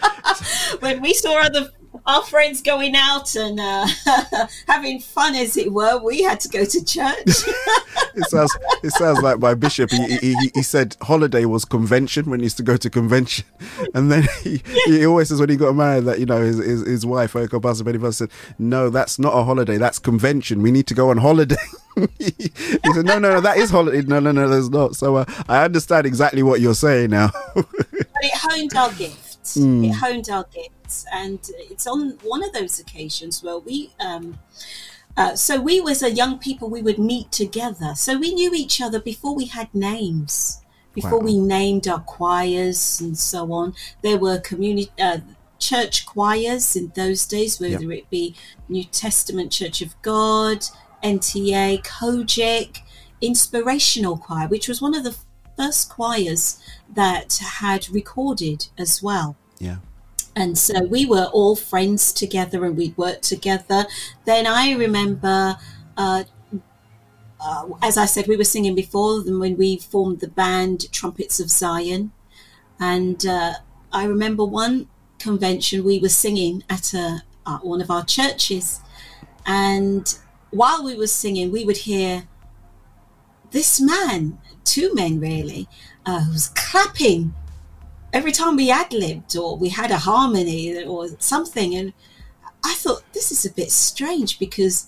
[0.79, 1.69] when we saw other
[2.07, 3.85] our friends going out and uh,
[4.67, 7.27] having fun, as it were, we had to go to church.
[8.17, 9.91] It sounds it sounds like my bishop.
[9.91, 13.45] He, he, he- said holiday was convention when he used to go to convention,
[13.93, 16.81] and then he, he always says when he got married that you know his his,
[16.88, 20.63] his wife Oko Basabedi said no, that's not a holiday, that's convention.
[20.63, 21.57] We need to go on holiday.
[22.17, 22.31] he
[22.93, 24.01] said no, no, no, that is holiday.
[24.01, 24.95] No, no, no, there's not.
[24.95, 27.29] So uh, I understand exactly what you're saying now.
[27.53, 27.67] but
[28.23, 29.57] it honed our gifts.
[29.57, 29.89] Mm.
[29.89, 30.45] It honed our
[31.14, 31.39] and
[31.72, 33.91] it's on one of those occasions where we.
[33.99, 34.39] Um,
[35.15, 37.95] uh, so we, as a young people, we would meet together.
[37.95, 40.61] So we knew each other before we had names,
[40.93, 41.26] before Wow.
[41.26, 43.73] we named our choirs and so on.
[44.03, 44.91] There were community.
[44.99, 45.19] Uh,
[45.59, 48.35] Church choirs in those days, whether it be
[48.69, 50.64] New Testament Church of God,
[51.03, 52.81] NTA, COGIC,
[53.22, 55.15] Inspirational Choir, which was one of the
[55.57, 56.59] first choirs
[56.93, 59.35] that had recorded as well.
[59.57, 59.77] Yeah.
[60.38, 63.88] And so we were all friends together and we'd worked together.
[64.26, 65.57] Then I remember,
[65.97, 66.26] uh,
[67.41, 71.39] uh, as I said, we were singing before then when we formed the band Trumpets
[71.39, 72.11] of Zion.
[72.80, 73.53] And uh,
[73.91, 78.80] I remember one convention we were singing at a, uh, one of our churches.
[79.43, 80.19] And
[80.51, 82.27] while we were singing, we would hear
[83.49, 85.68] this man, two men really,
[86.05, 87.34] uh, who was clapping
[88.13, 91.75] every time we ad libbed or we had a harmony or something.
[91.75, 91.93] And
[92.63, 94.88] I thought, this is a bit strange because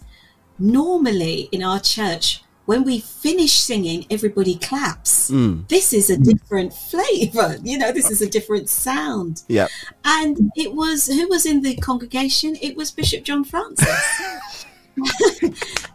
[0.58, 5.32] normally in our church, when we finish singing, everybody claps.
[5.32, 5.68] Mm.
[5.70, 9.42] This is a different flavor, you know, this is a different sound.
[9.48, 9.68] Yeah.
[10.06, 12.56] And it was who was in the congregation?
[12.62, 14.66] It was Bishop John Francis.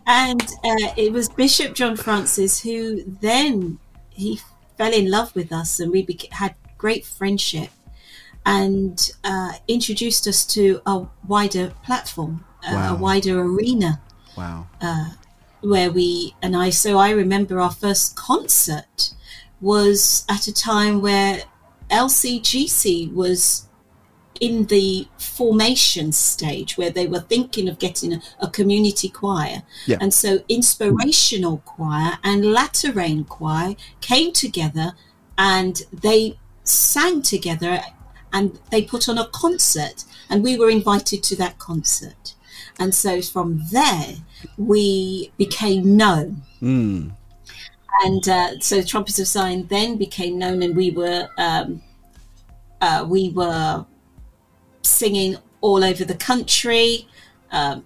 [0.06, 3.78] and uh, it was Bishop John Francis who then
[4.10, 4.40] he
[4.76, 7.70] fell in love with us and we beca- had great friendship
[8.46, 12.94] and uh, introduced us to a wider platform, uh, Wow.
[12.94, 14.00] a wider arena
[14.36, 14.66] Wow.
[14.80, 15.10] uh,
[15.60, 16.70] where we and I.
[16.70, 19.12] So I remember our first concert
[19.60, 21.44] was at a time where
[21.90, 23.66] LCGC was
[24.40, 29.62] in the formation stage where they were thinking of getting a, a community choir.
[29.86, 29.98] Yeah.
[30.00, 34.92] And so inspirational choir and latter rain choir came together
[35.38, 37.80] and they sang together
[38.32, 42.34] and they put on a concert and we were invited to that concert.
[42.78, 44.16] And so from there
[44.56, 47.12] we became known Mm.
[48.04, 51.82] and uh, so trumpets of zion then became known and we were um,
[52.80, 53.84] uh, we were
[54.82, 57.06] singing all over the country
[57.52, 57.84] um,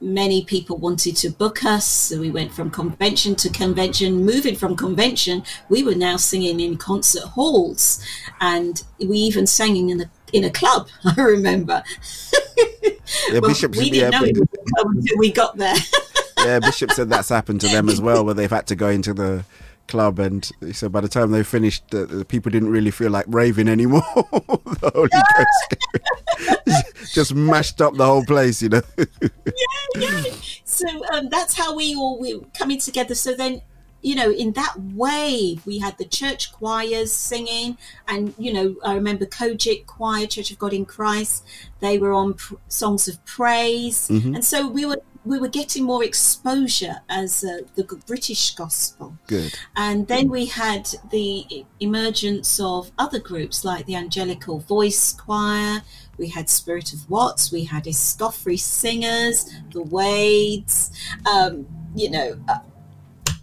[0.00, 4.74] many people wanted to book us so we went from convention to convention moving from
[4.74, 8.02] convention we were now singing in concert halls
[8.40, 10.88] and we even sang in a in a club.
[11.16, 11.82] I remember.
[13.30, 13.76] Yeah, Well, Bishop.
[13.76, 15.76] we didn't know it was a club until we got there.
[16.38, 19.14] yeah, Bishop said that's happened to them as well, where they've had to go into
[19.14, 19.44] the
[19.88, 23.10] club, and he said by the time they finished, the, the people didn't really feel
[23.10, 24.02] like raving anymore.
[24.14, 28.82] the Holy Ghost just mashed up the whole place, you know.
[28.98, 29.06] yeah,
[29.96, 30.22] yeah.
[30.64, 33.14] so um, that's how we all we were coming together.
[33.14, 33.62] So then,
[34.02, 38.94] you know, in that way, we had the church choirs singing, and you know, I
[38.94, 41.44] remember COGIC Choir, Church of God in Christ.
[41.80, 44.34] They were on pr- songs of praise, Mhm.
[44.36, 49.18] and so we were we were getting more exposure as uh, the British gospel.
[49.26, 49.52] Good.
[49.74, 55.82] And then we had the emergence of other groups like the Angelical Voice Choir.
[56.16, 57.50] We had Spirit of Watts.
[57.50, 60.92] We had Escoffrey Singers, the Wades.
[61.28, 61.66] Um,
[61.96, 62.60] you know, uh,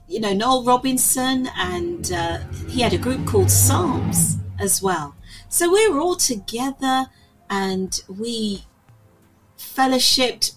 [0.07, 2.39] you know Noel Robinson, and uh,
[2.69, 5.15] he had a group called Psalms as well.
[5.49, 7.07] So we were all together,
[7.49, 8.63] and we
[9.57, 10.55] fellowshipped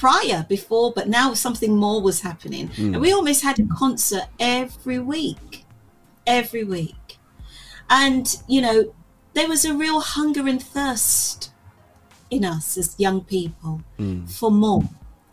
[0.00, 2.68] prior before, but now something more was happening.
[2.68, 2.92] Mm.
[2.94, 5.64] And we almost had a concert every week,
[6.26, 7.18] every week.
[7.88, 8.94] And, you know,
[9.34, 11.50] there was a real hunger and thirst
[12.30, 13.82] in us as young people
[14.26, 14.82] for more.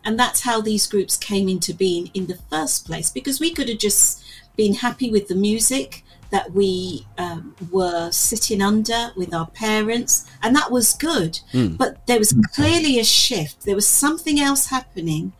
[0.04, 3.68] And that's how these groups came into being in the first place, because we could
[3.68, 4.22] have just
[4.56, 10.54] been happy with the music that we um, were sitting under with our parents, and
[10.56, 11.40] that was good.
[11.52, 11.76] Mm.
[11.76, 13.64] But there was clearly a shift.
[13.64, 15.32] There was something else happening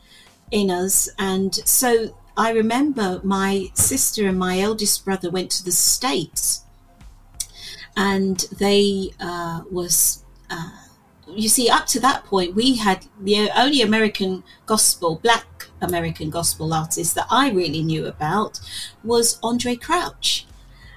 [0.51, 1.09] in us.
[1.19, 6.65] And so I remember my sister and my eldest brother went to the States
[7.97, 10.71] and they uh, was uh,
[11.29, 16.73] you see up to that point we had the only american gospel black american gospel
[16.73, 18.61] artist that i really knew about
[19.03, 20.47] was andre crouch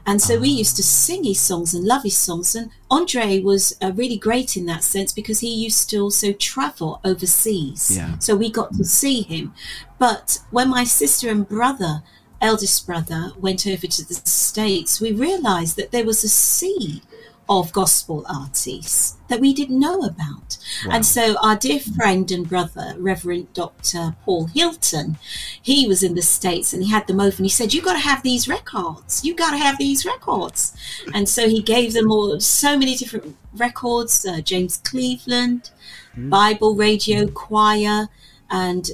[0.07, 3.75] and so we used to sing his songs and love his songs and andre was
[3.81, 7.95] uh, really great in that sense because he used to also travel overseas.
[7.95, 8.17] Yeah.
[8.17, 9.53] so we got to see him.
[9.99, 12.01] But when my sister and brother
[12.39, 17.01] eldest brother went over to the states we realized that there was a sea
[17.49, 20.57] of gospel artists that we didn't know about.
[20.85, 20.95] Wow.
[20.95, 21.93] and so our dear hmm.
[21.93, 25.17] friend and brother reverend dr paul hilton
[25.61, 27.93] he was in the states and he had them over and he said you got
[27.93, 29.23] to have these records.
[29.23, 30.75] You got to have these records.
[31.13, 35.71] And so he gave them all so many different records uh, james cleveland
[36.13, 36.29] hmm.
[36.29, 37.33] Bible Radio hmm.
[37.33, 38.09] Choir,
[38.49, 38.89] and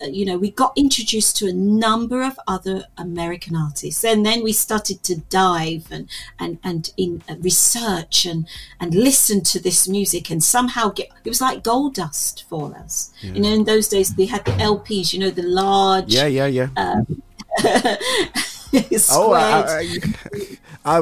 [0.00, 4.52] you know we got introduced to a number of other American artists, and then we
[4.52, 6.08] started to dive and
[6.38, 8.46] and and in uh, research and
[8.80, 13.12] and listen to this music, and somehow get it was like gold dust for us.
[13.20, 13.32] Yeah.
[13.32, 16.12] You know, in those days we had the LPs, you know, the large.
[16.12, 16.68] Yeah, yeah, yeah.
[16.76, 17.22] Um,
[19.10, 19.32] Oh,
[20.84, 21.00] I,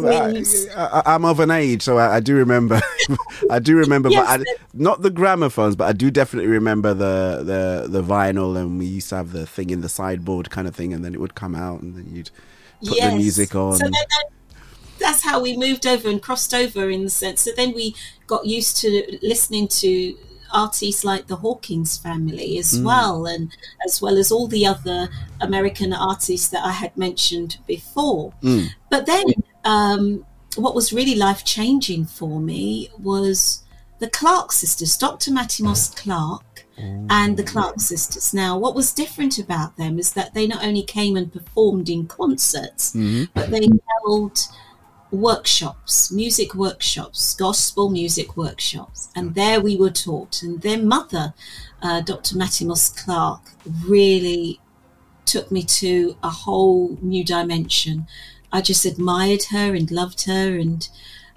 [0.74, 2.80] I, I'm of an age, so I, I do remember.
[3.50, 7.42] I do remember, Yes, but I, not the gramophones, but I do definitely remember the,
[7.44, 10.74] the the vinyl, and we used to have the thing in the sideboard kind of
[10.74, 12.30] thing, and then it would come out, and then you'd
[12.86, 13.76] put the music on.
[13.76, 13.90] So
[14.98, 17.42] that's how we moved over and crossed over in the sense.
[17.42, 17.94] So then we
[18.26, 20.16] got used to listening to
[20.52, 22.84] artists like the Hawkins family as Mm.
[22.84, 23.50] well, and
[23.86, 25.08] as well as all the other
[25.40, 28.32] American artists that I had mentioned before.
[28.42, 28.68] Mm.
[28.90, 29.24] But then,
[29.64, 30.24] um,
[30.56, 33.62] what was really life changing for me was
[33.98, 35.30] the Clark sisters, Dr.
[35.32, 36.66] Mattie Moss Clark
[37.08, 38.34] and the Clark sisters.
[38.34, 42.06] Now, what was different about them is that they not only came and performed in
[42.06, 43.28] concerts, Mhm.
[43.32, 43.68] but they
[44.04, 44.40] held
[45.14, 50.42] workshops, music workshops, gospel music workshops, and there we were taught.
[50.42, 51.34] And their mother,
[51.82, 52.36] uh, Dr.
[52.36, 53.40] Mattie Moss Clark,
[53.86, 54.60] really
[55.24, 58.06] took me to a whole new dimension.
[58.52, 60.88] I just admired her and loved her, and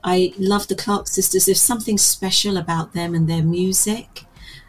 [0.03, 1.45] I loved the Clark sisters.
[1.45, 4.25] There's something special about them and their music.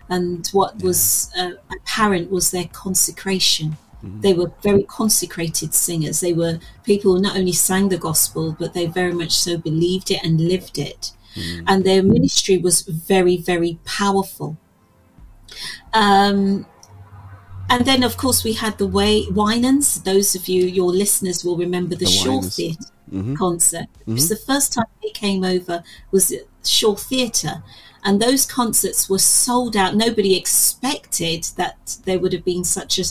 [0.09, 3.77] And what was uh, apparent was their consecration.
[4.03, 6.21] They were very consecrated singers.
[6.21, 10.11] They were people who not only sang the gospel, but they very much so believed
[10.11, 11.13] it and lived it.
[11.67, 14.57] And their ministry was very, very powerful.
[15.95, 16.67] Um,
[17.71, 20.03] and then, of course, we had the way Winans.
[20.03, 23.33] Those of you, your listeners, will remember the, The Shaw Theatre Mm-hmm.
[23.33, 23.39] Mhm.
[23.39, 23.87] concert.
[24.07, 24.29] It was Mhm.
[24.29, 27.63] the first time they came over was at Shaw Theatre,
[28.05, 29.97] and those concerts were sold out.
[29.97, 33.05] Nobody expected that there would have been such a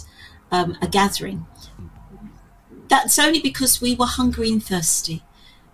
[0.52, 1.46] um, a gathering.
[2.90, 5.24] That's only because we were hungry and thirsty.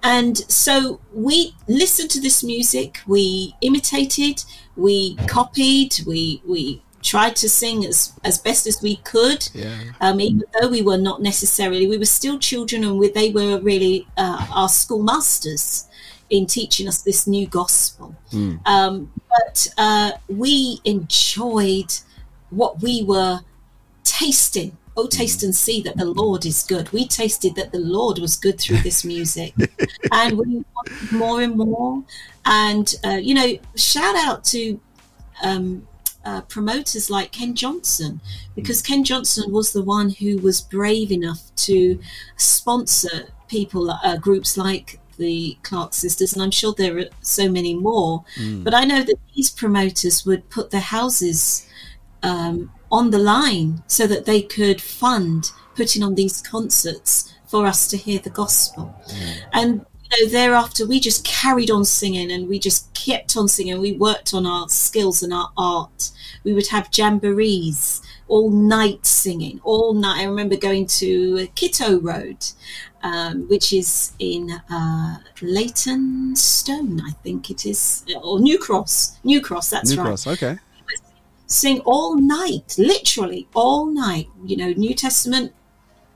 [0.02, 4.44] And so we listened to this music, we imitated,
[4.76, 9.50] we copied, we we tried to sing as, as best as we could.
[9.54, 9.78] Yeah.
[10.02, 13.60] Um, even though we were not necessarily, we were still children, and we, they were
[13.62, 15.88] really uh, our schoolmasters
[16.30, 18.16] in teaching us this new gospel.
[18.32, 18.60] Mm.
[18.66, 21.94] Um, but uh, we enjoyed
[22.50, 23.42] what we were
[24.04, 24.78] tasting.
[24.96, 26.92] Oh, taste and see that the Lord is good.
[26.92, 29.54] We tasted that the Lord was good through this music,
[30.12, 32.04] and we wanted more and more.
[32.46, 34.80] And uh, you know, shout out to
[35.44, 35.88] um,
[36.26, 38.22] uh, promoters like Ken Johnson,
[38.56, 42.00] because Ken Johnson was the one who was brave enough to
[42.38, 47.76] sponsor people, uh, groups like the Clark sisters, and I'm sure there are so many
[47.76, 48.24] more.
[48.38, 48.64] Mm.
[48.64, 51.68] But I know that these promoters would put their houses
[52.24, 57.88] um, on the line so that they could fund putting on these concerts for us
[57.88, 58.96] to hear the gospel.
[59.52, 63.82] And you know, thereafter, we just carried on singing and we just kept on singing.
[63.82, 66.12] We worked on our skills and our art.
[66.44, 70.22] We would have jamborees all night singing, all night.
[70.22, 72.46] I remember going to Kitto Road,
[73.02, 79.18] um, which is in uh, Leytonstone, I think it is, or New Cross.
[79.24, 80.60] New Cross, that's New right Cross, okay.
[81.48, 84.28] Sing all night, literally all night.
[84.46, 85.54] You know, New Testament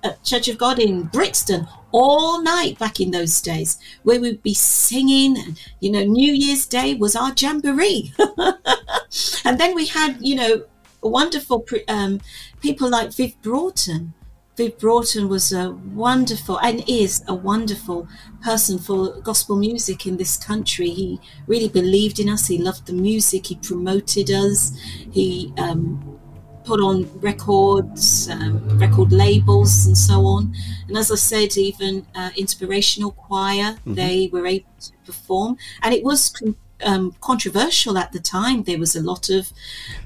[0.03, 4.53] at Church of God in Brixton all night back in those days, where we'd be
[4.53, 5.57] singing.
[5.79, 8.13] You know, New Year's Day was our jamboree,
[9.45, 10.63] and then we had you know
[11.01, 12.21] wonderful um,
[12.61, 14.13] people like Viv Broughton.
[14.57, 18.07] Viv Broughton was a wonderful and is a wonderful
[18.43, 20.89] person for gospel music in this country.
[20.89, 22.47] He really believed in us.
[22.47, 23.45] He loved the music.
[23.47, 24.71] He promoted us.
[25.11, 26.19] He um,
[26.63, 30.53] put on records, um, record labels, and so on.
[30.87, 33.95] And as I said, even uh, inspirational choir, Mhm.
[33.95, 38.63] they were able to perform, and it was con- um, controversial at the time.
[38.63, 39.53] There was a lot of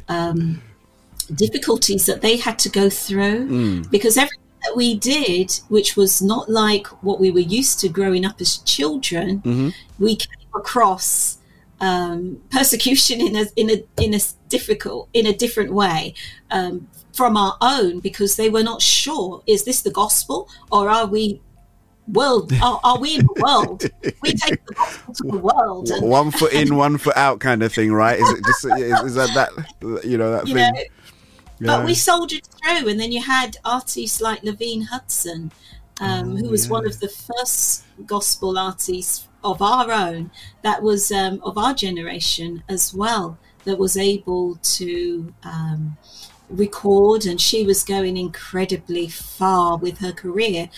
[0.09, 0.61] um,
[1.33, 3.89] difficulties that they had to go through Mm.
[3.89, 8.25] because everything that we did, which was not like what we were used to growing
[8.25, 9.69] up as children, Mm-hmm.
[9.99, 11.37] we came across
[11.79, 14.19] um, persecution in a in a in a
[14.49, 16.13] difficult in a different way
[16.51, 21.07] um, from our own because they were not sure is this the gospel or are
[21.07, 21.41] we
[22.07, 23.83] world are, are we in the world
[24.21, 27.63] we take the gospel to the world and, one foot in, one foot out, kind
[27.63, 28.19] of thing, right?
[28.19, 30.73] Is it just is, is that that you know that you thing?
[30.73, 30.81] know
[31.61, 31.77] Yeah.
[31.77, 35.51] but we soldiered through and then you had artists like Lavine Hudson
[35.99, 40.31] um, who was one of the first gospel artists of our own
[40.63, 45.97] that was um, of our generation as well that was able to um,
[46.49, 50.69] record and she was going incredibly far with her career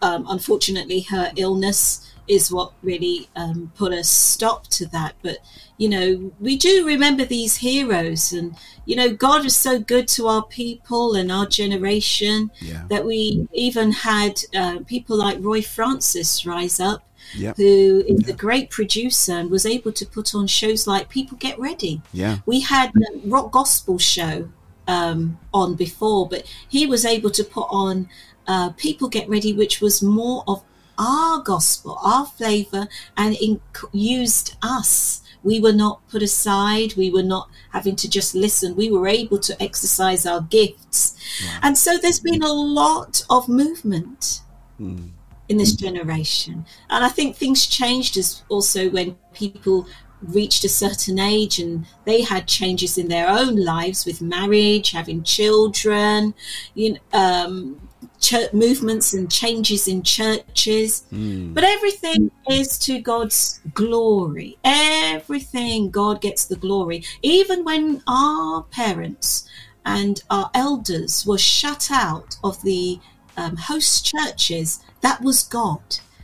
[0.00, 5.38] um, unfortunately her illness is what really um, put a stop to that but
[5.78, 8.54] you know we do remember these heroes and
[8.86, 12.84] you know god is so good to our people and our generation Yeah.
[12.88, 17.02] that we even had uh, people like roy francis rise up
[17.36, 17.56] Yep.
[17.58, 21.56] who is a great producer and was able to put on shows like people get
[21.58, 22.38] ready Yeah.
[22.46, 24.48] we had a rock gospel show
[24.88, 28.08] um, on before, but he was able to put on
[28.48, 30.64] uh, People Get Ready, which was more of
[30.98, 33.60] our gospel, our flavor, and in,
[33.92, 35.22] used us.
[35.42, 36.94] We were not put aside.
[36.96, 38.76] We were not having to just listen.
[38.76, 41.16] We were able to exercise our gifts.
[41.62, 44.42] And so there's been a lot of movement
[44.80, 45.10] Mm.
[45.48, 46.64] in this generation.
[46.88, 49.86] And I think things changed as also when people
[50.22, 55.22] reached a certain age and they had changes in their own lives with marriage, having
[55.22, 56.34] children,
[56.74, 57.88] you know, um,
[58.20, 61.04] church movements and changes in churches.
[61.12, 61.54] Mm.
[61.54, 64.58] But everything is to God's glory.
[64.64, 67.02] Everything God gets the glory.
[67.22, 69.48] Even when our parents
[69.84, 73.00] and our elders were shut out of the
[73.36, 75.80] um, host churches, that was God.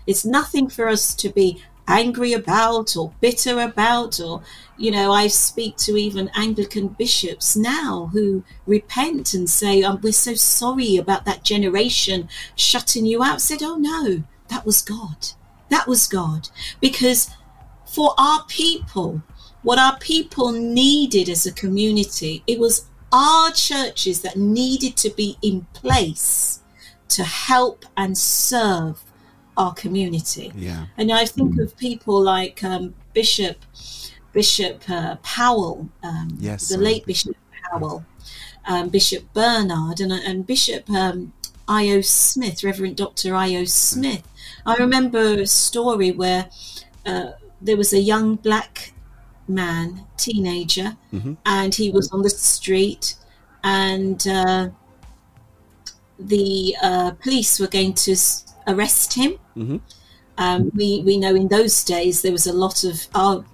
[0.06, 4.42] It's nothing for us to be angry about or bitter about or
[4.76, 10.12] you know i speak to even anglican bishops now who repent and say oh, we're
[10.12, 13.40] so sorry about that generation shutting you out.
[13.40, 15.28] Said oh no that was god.
[15.70, 16.48] That was god.
[16.80, 17.30] Because
[17.84, 19.22] for our people
[19.62, 25.36] what our people needed as a community it was our churches that needed to be
[25.42, 26.60] in place
[27.08, 29.02] to help and serve
[29.57, 30.87] our community Yeah.
[30.99, 33.57] and I think of people like um, Bishop
[34.33, 37.35] Bishop uh, Powell, um, Yes, the late Bishop
[37.70, 38.05] Powell,
[38.66, 41.33] um, Bishop Bernard, and, and Bishop um,
[41.66, 42.03] I.O.
[42.03, 43.35] Smith, Reverend Dr.
[43.35, 43.65] I.O.
[43.65, 44.23] Smith.
[44.66, 46.51] I remember a story where
[47.07, 48.93] uh, there was a young black
[49.49, 51.39] man, teenager, Mhm.
[51.47, 53.15] and he was on the street,
[53.65, 54.69] and uh,
[56.19, 59.80] the uh, police were going to s- arrest him Mhm.
[60.38, 63.44] Um, we we know in those days there was a lot of our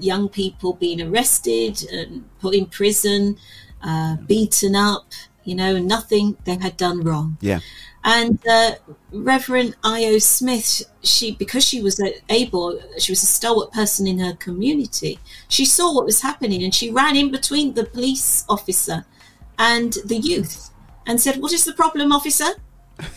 [0.00, 3.36] young people being arrested and put in prison,
[3.82, 5.06] uh, beaten up.
[5.44, 7.36] You know, nothing they had done wrong.
[7.40, 7.58] Yeah.
[8.04, 8.72] And uh,
[9.12, 10.18] Reverend I.O.
[10.18, 15.18] Smith, she because she was able, she was a stalwart person in her community.
[15.48, 19.04] She saw what was happening, and she ran in between the police officer
[19.58, 20.70] and the youth,
[21.06, 22.50] and said, "What is the problem, officer?"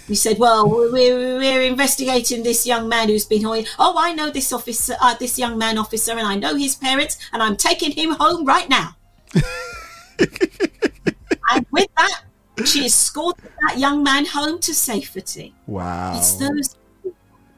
[0.07, 3.65] We said, "Well, we're, we're investigating this young man who's been holding.
[3.79, 7.17] Oh, I know this officer, uh, this young man officer, and I know his parents,
[7.33, 8.95] and I'm taking him home right now."
[10.19, 12.21] and with that,
[12.65, 15.53] she escorted that young man home to safety.
[15.67, 16.17] Wow.
[16.17, 16.75] It's those,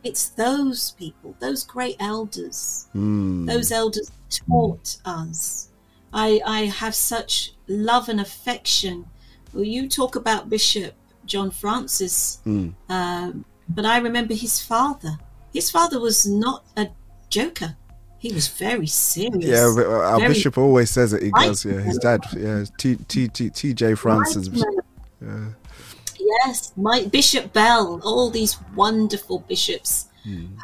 [0.03, 2.87] it's those people, those great elders.
[2.93, 3.45] Hmm.
[3.45, 5.69] Those elders taught us.
[6.13, 9.05] I, I have such love and affection.
[9.53, 10.95] Well, you talk about Bishop
[11.27, 12.69] John Francis, Hmm.
[12.89, 15.17] um, but I remember his father.
[15.53, 16.87] His father was not a
[17.29, 17.75] joker.
[18.19, 19.45] He was very serious.
[19.45, 21.21] Yeah, uh, our very bishop always says it.
[21.21, 24.49] He goes, yeah, his dad, yeah, T T T T J Francis.
[25.21, 25.49] Yeah.
[26.19, 30.07] Yes, my Bishop Bell, all these wonderful bishops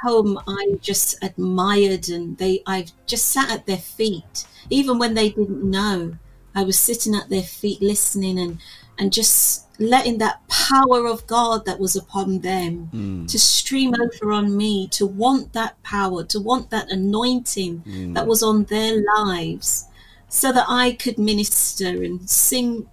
[0.03, 5.30] whom I just admired, and they I've just sat at their feet, even when they
[5.30, 6.18] didn't know.
[6.56, 8.57] I was sitting at their feet, listening and
[8.99, 13.28] and just letting that power of God that was upon them Mm.
[13.28, 18.14] to stream over on me, to want that power, to want that anointing Mm.
[18.14, 19.86] that was on their lives,
[20.30, 22.88] so that I could minister and sing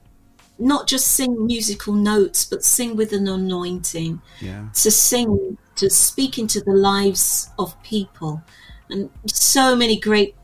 [0.58, 4.20] not just sing musical notes, but sing with an anointing.
[4.42, 4.68] Yeah.
[4.74, 8.42] To sing, to speak into the lives of people.
[8.90, 10.34] And so many great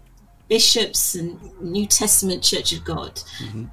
[0.49, 3.21] bishops and New Testament Church of God,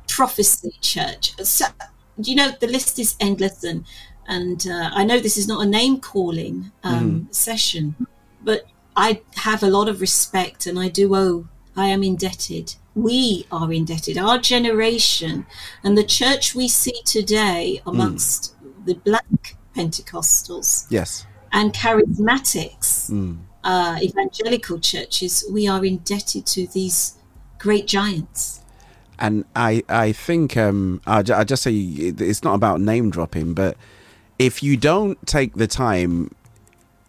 [0.10, 1.34] Prophecy Church.
[1.46, 1.66] So,
[2.18, 3.64] you know, the list is endless.
[3.64, 3.86] And,
[4.28, 7.96] and uh, I know this is not a name calling um, session,
[8.44, 8.66] but
[8.96, 12.76] I have a lot of respect and I do owe, I am indebted.
[12.96, 15.46] We are indebted, our generation
[15.84, 21.26] and the church we see today amongst the black Pentecostals Yes.
[21.52, 23.40] and charismatics, Mm.
[23.64, 27.16] uh, evangelical churches, we are indebted to these
[27.58, 28.60] great giants.
[29.24, 33.78] And I, I think um, I, I just say it's not about name dropping, but
[34.38, 36.36] if you don't take the time,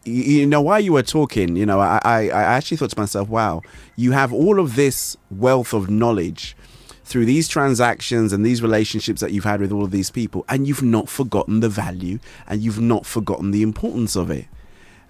[0.04, 3.00] you, you know, while you were talking, you know, I, I, I actually thought to
[3.00, 3.62] myself, wow,
[3.96, 6.56] you have all of this wealth of knowledge
[7.02, 10.68] through these transactions and these relationships that you've had with all of these people, and
[10.68, 14.46] you've not forgotten the value and you've not forgotten the importance of it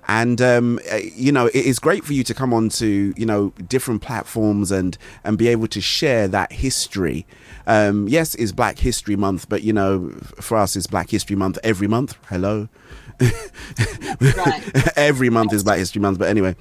[0.09, 3.26] and um, uh, you know it is great for you to come on to you
[3.26, 7.26] know different platforms and and be able to share that history.
[7.66, 10.10] Um, yes it's black history month but you know
[10.40, 12.16] for us it's black history month every month.
[12.28, 12.68] Hello?
[14.97, 16.56] Every month is black history month but anyway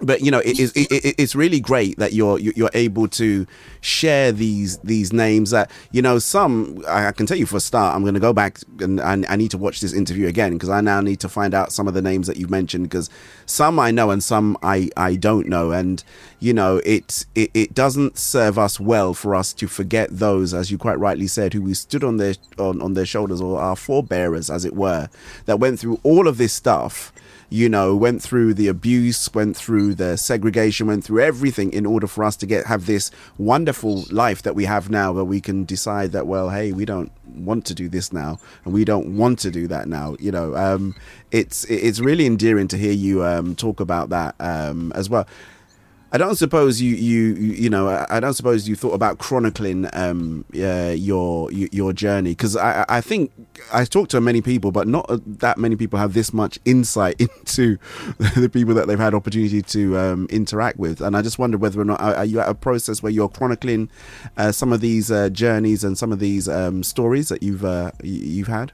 [0.00, 3.06] but you know it is it, it, it's really great that you're you- you're able
[3.06, 3.46] to
[3.80, 7.94] share these these names that you know some I can tell you for a start
[7.94, 10.68] I'm going to go back and I, I need to watch this interview again because
[10.68, 13.10] I now need to find out some of the names that you've mentioned because
[13.46, 15.72] some I know and some I I don't know.
[15.72, 16.02] And
[16.40, 20.70] you know it, it it doesn't serve us well for us to forget those as
[20.70, 23.76] you quite rightly said who we stood on their on, on their shoulders or our
[23.76, 25.08] forebearers as it were
[25.46, 27.12] that went through all of this stuff
[27.52, 32.06] you know, went through the abuse, went through the segregation, went through everything in order
[32.06, 35.66] for us to get have this wonderful life that we have now, where we can
[35.66, 39.38] decide that, well, hey, we don't want to do this now, and we don't want
[39.40, 40.16] to do that now.
[40.18, 40.94] You know, um,
[41.30, 45.26] it's it's really endearing to hear you um, talk about that um, as well.
[46.14, 50.44] I don't suppose you you you know I don't suppose you thought about chronicling um
[50.54, 53.32] uh, your your journey because I I think
[53.72, 55.06] I talked to many people but not
[55.38, 57.78] that many people have this much insight into
[58.18, 61.80] the people that they've had opportunity to um, interact with and I just wonder whether
[61.80, 63.88] or not are are you at a process where you're chronicling
[64.36, 67.90] uh, some of these uh, journeys and some of these um, stories that you've uh,
[68.02, 68.72] you've had.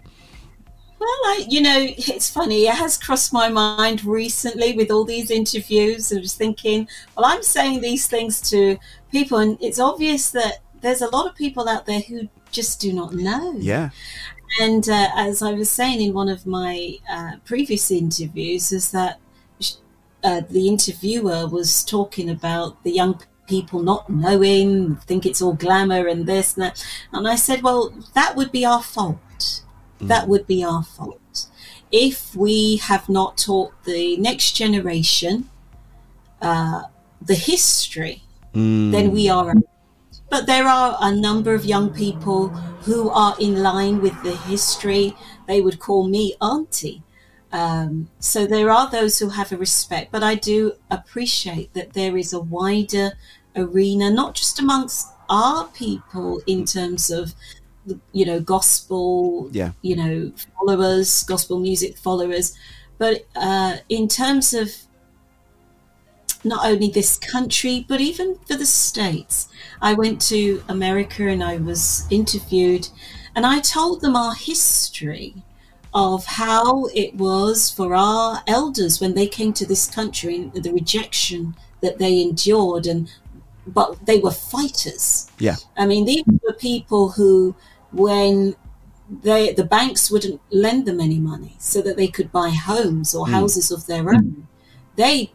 [1.09, 2.67] Well, I, you know, it's funny.
[2.67, 6.13] It has crossed my mind recently with all these interviews.
[6.13, 6.87] I was thinking,
[7.17, 8.77] well, I'm saying these things to
[9.11, 12.93] people, and it's obvious that there's a lot of people out there who just do
[12.93, 13.55] not know.
[13.59, 13.89] Yeah.
[14.61, 19.19] And uh, as I was saying in one of my uh, previous interviews, is that
[20.23, 26.07] uh, the interviewer was talking about the young people not knowing, think it's all glamour
[26.07, 26.87] and this and that.
[27.15, 29.17] And I said, well, that would be our fault.
[30.07, 31.47] That would be our fault.
[31.91, 35.49] If we have not taught the next generation
[36.41, 36.83] uh,
[37.21, 38.23] the history,
[38.93, 39.55] then we are.
[40.31, 42.49] But there are a number of young people
[42.83, 45.17] who are in line with the history.
[45.47, 47.03] They would call me auntie.
[47.51, 52.17] Um, so there are those who have a respect, but I do appreciate that there
[52.17, 53.13] is a wider
[53.57, 57.35] arena, not just amongst our people in terms of
[58.13, 59.73] you know gospel Yeah.
[59.83, 62.55] you know followers gospel music followers
[62.99, 64.71] but uh, in terms of
[66.45, 69.49] not only this country but even for the states
[69.83, 72.89] i went to america and i was interviewed
[73.35, 75.35] and i told them our history
[75.95, 80.73] of how it was for our elders when they came to this country and the
[80.73, 83.11] rejection that they endured and
[83.67, 85.57] but they were fighters Yeah.
[85.77, 87.55] I mean, these were people who,
[87.93, 88.57] when
[89.23, 93.27] they the banks wouldn't lend them any money so that they could buy homes or
[93.27, 93.31] Mm.
[93.31, 94.47] houses of their own,
[94.97, 95.33] they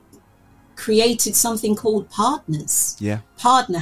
[0.76, 3.20] created something called partners, Yeah.
[3.38, 3.82] partner,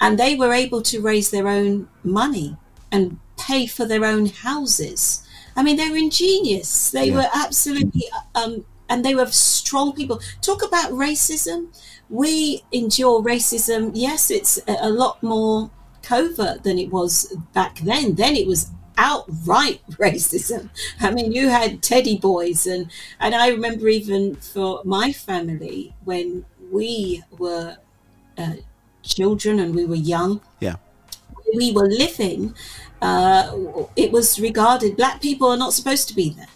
[0.00, 2.56] and they were able to raise their own money
[2.92, 5.22] and pay for their own houses.
[5.56, 6.90] I mean, they were ingenious.
[6.90, 7.14] They Yeah.
[7.16, 8.04] were absolutely,
[8.34, 10.20] um, and they were strong people.
[10.40, 11.68] Talk about racism.
[12.10, 13.90] We endure racism.
[13.94, 15.70] Yes, it's a, a lot more
[16.04, 17.12] covert than it was
[17.52, 18.14] back then.
[18.14, 20.68] Then it was outright racism.
[21.00, 22.90] I mean, you had teddy boys, and
[23.20, 27.76] and I remember even for my family when we were
[28.38, 28.54] uh,
[29.02, 30.76] children and we were young Yeah.
[31.54, 32.54] we were living,
[33.02, 33.52] uh,
[33.96, 36.52] it was regarded black people are not supposed to be there,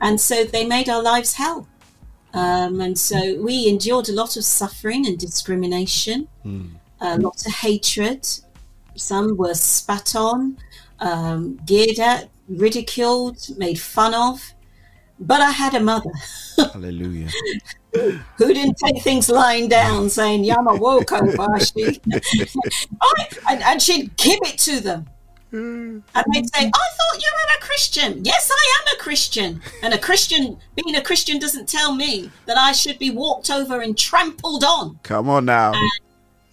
[0.00, 1.66] and so they made our lives hell.
[2.34, 6.28] Um, and so we endured a lot of suffering and discrimination,
[7.00, 8.26] a lot of hatred.
[8.98, 10.56] Some were spat on,
[11.00, 14.40] um, geared at, ridiculed, made fun of.
[15.20, 16.12] But I had a mother
[16.56, 17.28] Hallelujah.
[17.92, 22.00] who didn't take things lying down, saying "Yama woko bashi,"
[23.48, 25.08] and, and she'd give it to them.
[25.52, 26.02] And
[26.32, 28.24] they'd say, I thought you were a Christian.
[28.24, 29.62] Yes, I am a Christian.
[29.82, 33.80] And a Christian, being a Christian, doesn't tell me that I should be walked over
[33.80, 34.98] and trampled on.
[35.02, 35.72] Come on now.
[35.72, 35.90] And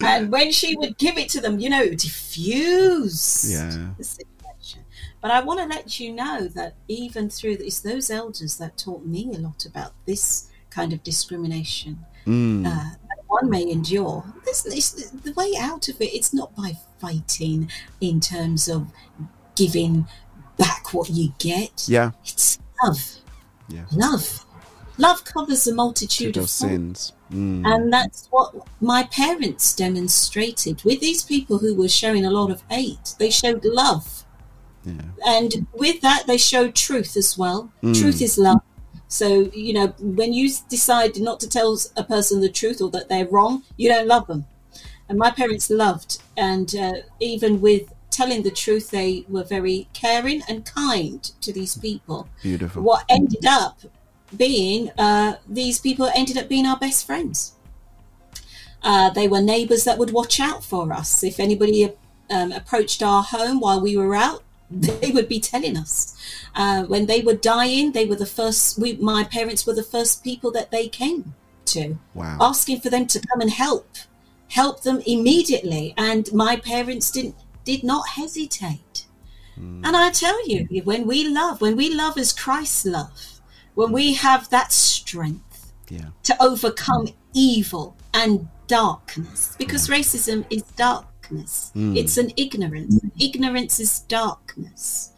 [0.00, 3.88] when she would give it to them, you know, it would diffuse Yeah.
[3.98, 4.84] the situation.
[5.20, 9.04] But I want to let you know that even through it's those elders that taught
[9.06, 12.66] me a lot about this kind of discrimination Mm.
[12.66, 12.70] uh,
[13.08, 14.24] that one may endure.
[14.44, 17.70] This, this, the way out of it, it's not by fighting
[18.00, 18.88] in terms of
[19.54, 20.06] giving
[20.58, 21.84] back what you get.
[21.88, 22.10] Yeah.
[22.24, 23.16] It's love.
[23.68, 23.84] Yeah.
[23.92, 24.44] Love.
[24.98, 27.12] Love covers a multitude Of of sins.
[27.32, 27.66] Mm.
[27.66, 32.62] And that's what my parents demonstrated with these people who were showing a lot of
[32.70, 33.14] hate.
[33.18, 34.16] They showed love.
[35.26, 37.72] And with that, they showed truth as well.
[37.82, 38.00] Mm.
[38.00, 38.60] Truth is love.
[39.08, 43.08] So, you know, when you decide not to tell a person the truth or that
[43.08, 44.46] they're wrong, you don't love them.
[45.08, 46.22] And my parents loved.
[46.36, 51.76] And uh, even with telling the truth, they were very caring and kind to these
[51.76, 52.82] people Beautiful.
[52.82, 53.80] what ended up
[54.36, 57.52] being uh, these people ended up being our best friends.
[58.82, 61.24] Uh, they were neighbours that would watch out for us.
[61.24, 61.92] If anybody
[62.30, 66.16] um, approached our home while we were out, they would be telling us.
[66.54, 68.78] Uh, when they were dying, they were the first.
[68.78, 71.34] We, my parents were the first people that they came
[71.66, 72.38] to, Wow.
[72.40, 73.88] asking for them to come and help,
[74.50, 75.94] help them immediately.
[75.96, 79.04] And my parents didn't did not hesitate.
[79.58, 83.35] And I tell you, when we love, when we love as Christ love,
[83.76, 86.08] when we have that strength Yeah.
[86.24, 91.96] to overcome evil and darkness, because racism is darkness, Mm.
[91.96, 92.98] it's an ignorance.
[93.20, 95.10] Ignorance is darkness.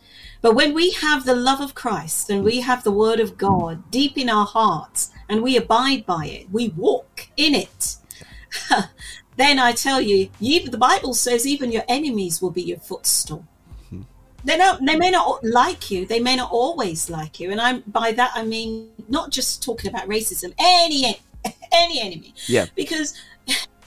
[0.42, 3.90] But when we have the love of Christ and we have the word of God
[3.90, 7.96] deep in our hearts and we abide by it, we walk in it,
[9.36, 13.44] then I tell you, even the Bible says even your enemies will be your footstool
[14.44, 17.82] they don't they may not like you they may not always like you and i'm
[17.88, 21.18] by that i mean not just talking about racism any
[21.72, 22.66] any enemy Yeah.
[22.76, 23.14] because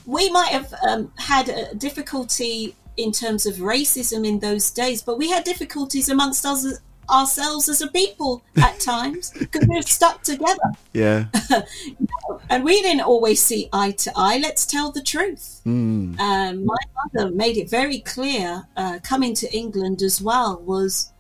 [0.06, 5.18] we might have um, had a difficulty in terms of racism in those days but
[5.18, 6.80] we had difficulties amongst us
[7.10, 11.26] ourselves as a people at times because we're stuck together Yeah.
[12.50, 16.20] and we didn't always see eye to eye let's tell the truth Mm.
[16.20, 16.76] um, my
[17.14, 21.12] mother made it very clear uh, coming to England as well was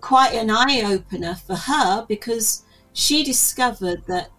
[0.00, 2.62] quite an eye opener for her because
[2.92, 4.30] she discovered that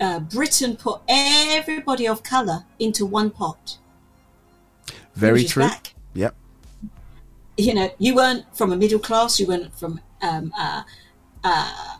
[0.00, 3.78] uh, Britain put everybody of colour into one pot.
[5.14, 5.64] Very true.
[5.64, 5.94] back.
[6.14, 6.36] Yep.
[7.58, 10.82] You know, you weren't from a middle class, you weren't from um, uh,
[11.44, 11.96] uh,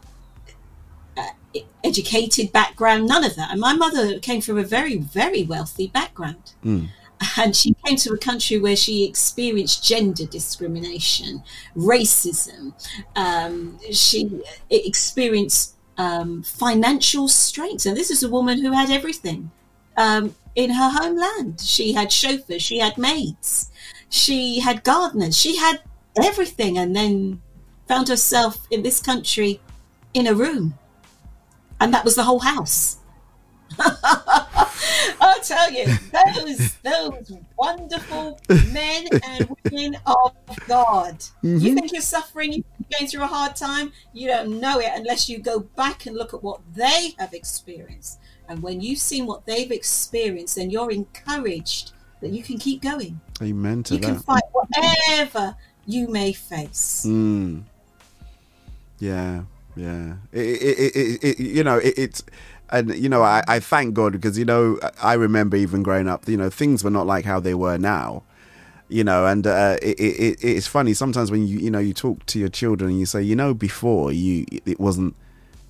[1.16, 3.51] uh, educated background, none of that.
[3.51, 6.52] And my mother came from a very, very wealthy background.
[6.64, 6.89] Mm.
[7.36, 11.43] and she came to a country where she experienced gender discrimination,
[11.76, 12.72] racism.
[13.16, 14.40] Um, she
[14.70, 19.51] experienced um, financial straits, and this is a woman who had everything
[19.97, 21.60] um, in her homeland.
[21.60, 23.68] She had chauffeurs, she had maids,
[24.10, 25.80] she had gardeners, she had
[26.22, 27.43] everything, and then
[27.86, 29.60] found herself in this country
[30.14, 30.78] in a room,
[31.80, 32.97] and that was the whole house.
[33.78, 38.40] I'll tell you, those those wonderful
[38.72, 40.32] men and women of
[40.66, 41.22] God.
[41.43, 41.74] You Mhm.
[41.74, 42.64] think you're suffering, you're
[42.98, 46.32] going through a hard time, you don't know it unless you go back and look
[46.35, 48.19] at what they have experienced.
[48.48, 53.21] And when you've seen what they've experienced, then you're encouraged that you can keep going.
[53.43, 55.55] Amen to You can fight whatever
[55.87, 57.05] you may face.
[57.06, 57.63] Mm.
[58.98, 59.43] Yeah,
[59.77, 60.14] yeah.
[60.32, 62.22] It, it, it, it, you know, it, it's,
[62.71, 66.29] and you know, I, I thank God because you know, I remember even growing up,
[66.29, 68.22] you know, things were not like how they were now.
[68.90, 71.93] You know, and uh, it, it, it, it's funny sometimes when you you know you
[71.93, 75.14] talk to your children and you say, you know, before you it wasn't.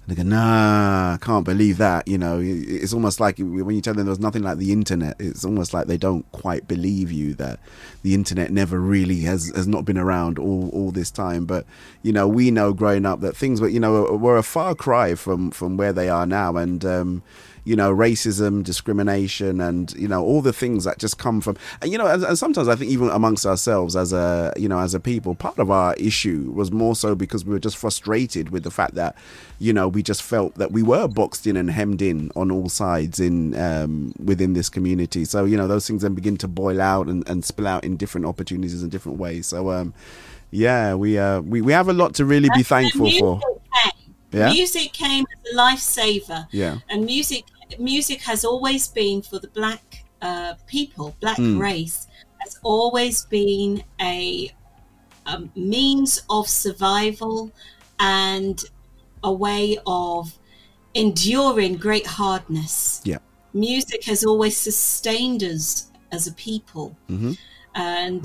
[0.09, 2.09] They go, nah, I can't believe that.
[2.09, 5.45] You know, it's almost like when you tell them there's nothing like the internet, it's
[5.45, 7.61] almost like they don't quite believe you that
[8.03, 11.45] the internet never really has, has not been around all, all this time.
[11.45, 11.67] But,
[12.03, 15.15] you know, we know growing up that things were, you know, were a far cry
[15.15, 16.57] from, from where they are now.
[16.57, 17.23] And, um,
[17.68, 21.92] you know, racism, discrimination, and you know all the things that just come from, and
[21.92, 24.94] you know, and, and sometimes I think even amongst ourselves as a, you know, as
[24.94, 28.62] a people, part of our issue was more so because we were just frustrated with
[28.62, 29.14] the fact that,
[29.58, 32.70] you know, we just felt that we were boxed in and hemmed in on all
[32.70, 35.26] sides in um, within this community.
[35.26, 37.98] So you know, those things then begin to boil out and, and spill out in
[37.98, 39.47] different opportunities and different ways.
[39.47, 39.92] So um,
[40.50, 43.40] yeah, we uh, we we have a lot to really be That's where thankful for.
[43.40, 43.92] came.
[44.30, 44.52] Yeah?
[44.52, 46.47] Music came as a lifesaver.
[46.50, 46.78] Yeah.
[46.88, 47.44] And music
[47.78, 51.58] music has always been for the black uh, people, black Mm.
[51.58, 52.06] race,
[52.40, 54.50] has always been a,
[55.26, 57.52] a means of survival
[57.98, 58.64] and
[59.22, 60.38] a way of
[60.94, 63.00] enduring great hardness.
[63.05, 63.18] Yeah.
[63.52, 67.32] Music has always sustained us as a people hmm
[67.74, 68.24] and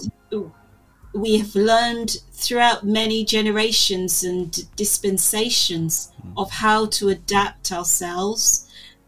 [1.14, 8.63] we have learned throughout many generations and dispensations of how to adapt ourselves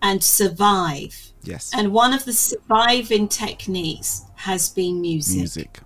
[0.05, 1.33] and survive.
[1.43, 1.71] Yes.
[1.75, 5.37] And one of the surviving techniques has been music.
[5.37, 5.79] music.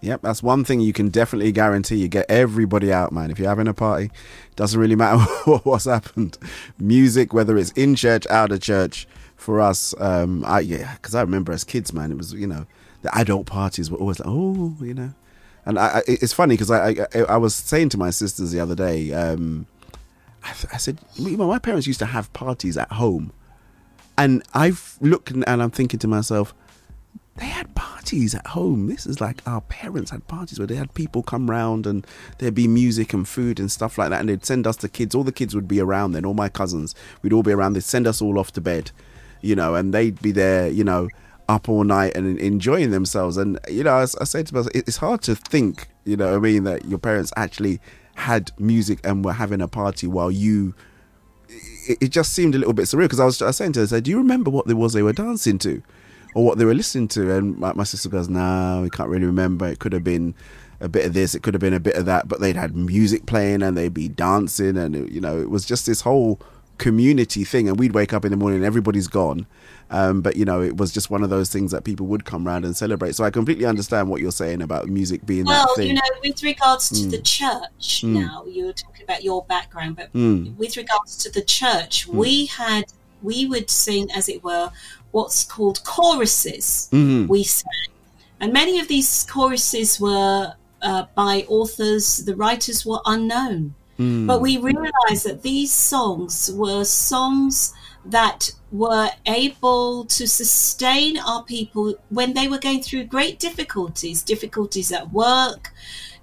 [0.00, 1.96] Yep, that's one thing you can definitely guarantee.
[1.96, 3.30] You get everybody out, man.
[3.30, 4.10] If you're having a party,
[4.56, 5.18] doesn't really matter
[5.62, 6.38] what's happened.
[6.78, 11.20] Music, whether it's in church, out of church, for us, um, I yeah, because I
[11.20, 12.66] remember as kids, man, it was you know
[13.02, 15.12] the adult parties were always like, oh, you know,
[15.66, 18.60] and I, I it's funny because I, I I was saying to my sisters the
[18.60, 19.66] other day, um,
[20.44, 23.32] I, I said, you know, my parents used to have parties at home,
[24.18, 26.54] and I've looked and I'm thinking to myself
[27.36, 28.88] they had parties at home.
[28.88, 32.06] This is like our parents had parties where they had people come round and
[32.38, 34.20] there'd be music and food and stuff like that.
[34.20, 35.14] And they'd send us the kids.
[35.14, 36.26] All the kids would be around then.
[36.26, 37.72] All my cousins, we'd all be around.
[37.72, 38.90] They'd send us all off to bed,
[39.40, 41.08] you know, and they'd be there, you know,
[41.48, 43.38] up all night and enjoying themselves.
[43.38, 46.38] And you know, I, I say to myself, it's hard to think, you know, I
[46.38, 47.80] mean, that your parents actually
[48.14, 50.74] had music and were having a party while you
[51.88, 53.80] it, it just seemed a little bit surreal because I was, I was saying to
[53.80, 55.82] her, I said, "Do you remember what it was they were dancing to,
[56.34, 59.26] or what they were listening to?" And my, my sister goes, "No, we can't really
[59.26, 59.66] remember.
[59.66, 60.34] It could have been
[60.80, 62.74] a bit of this, it could have been a bit of that, but they'd had
[62.74, 66.40] music playing and they'd be dancing, and it, you know, it was just this whole
[66.78, 67.68] community thing.
[67.68, 69.46] And we'd wake up in the morning, and everybody's gone."
[69.92, 72.46] Um, but you know, it was just one of those things that people would come
[72.46, 73.14] round and celebrate.
[73.14, 75.88] So I completely understand what you're saying about music being Well, that thing.
[75.88, 77.10] you know, with regards to Mm.
[77.10, 78.08] the church Mm.
[78.24, 80.56] now, you were talking about your background, but Mm.
[80.56, 82.14] with regards to the church, Mm.
[82.14, 82.84] we had,
[83.22, 84.70] we would sing, as it were,
[85.10, 86.88] what's called choruses.
[86.90, 87.28] Mhm.
[87.28, 87.90] We sang.
[88.40, 90.54] And many of these choruses were
[90.84, 93.72] uh, by authors, the writers were unknown.
[94.00, 94.26] Mm.
[94.26, 97.72] But we realized that these songs were songs
[98.04, 104.90] that were able to sustain our people when they were going through great difficulties, difficulties
[104.92, 105.72] at work,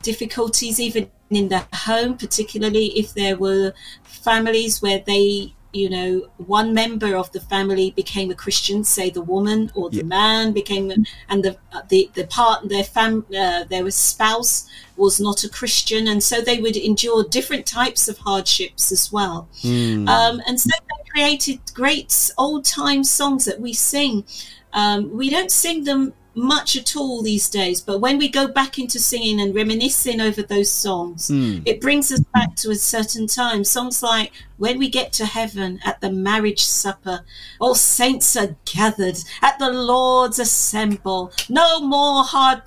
[0.01, 6.73] difficulties even in the home, particularly if there were families where they, you know, one
[6.73, 10.91] member of the family became a Christian, say the woman or the man became,
[11.29, 11.55] and the
[11.89, 14.67] the the part their fam uh, their spouse
[14.97, 19.47] was not a Christian, and so they would endure different types of hardships as well.
[19.61, 20.09] Mm.
[20.09, 24.25] Um, and so they created great old time songs that we sing.
[24.73, 27.81] Um, we don't sing them much at all these days.
[27.81, 31.59] But when we go back into singing and reminiscing over those songs, Hmm.
[31.65, 33.63] it brings us back to a certain time.
[33.65, 37.25] Songs like When We Get to Heaven at the Marriage Supper,
[37.59, 41.33] All Saints are gathered at the Lord's assemble.
[41.49, 42.61] No more hard,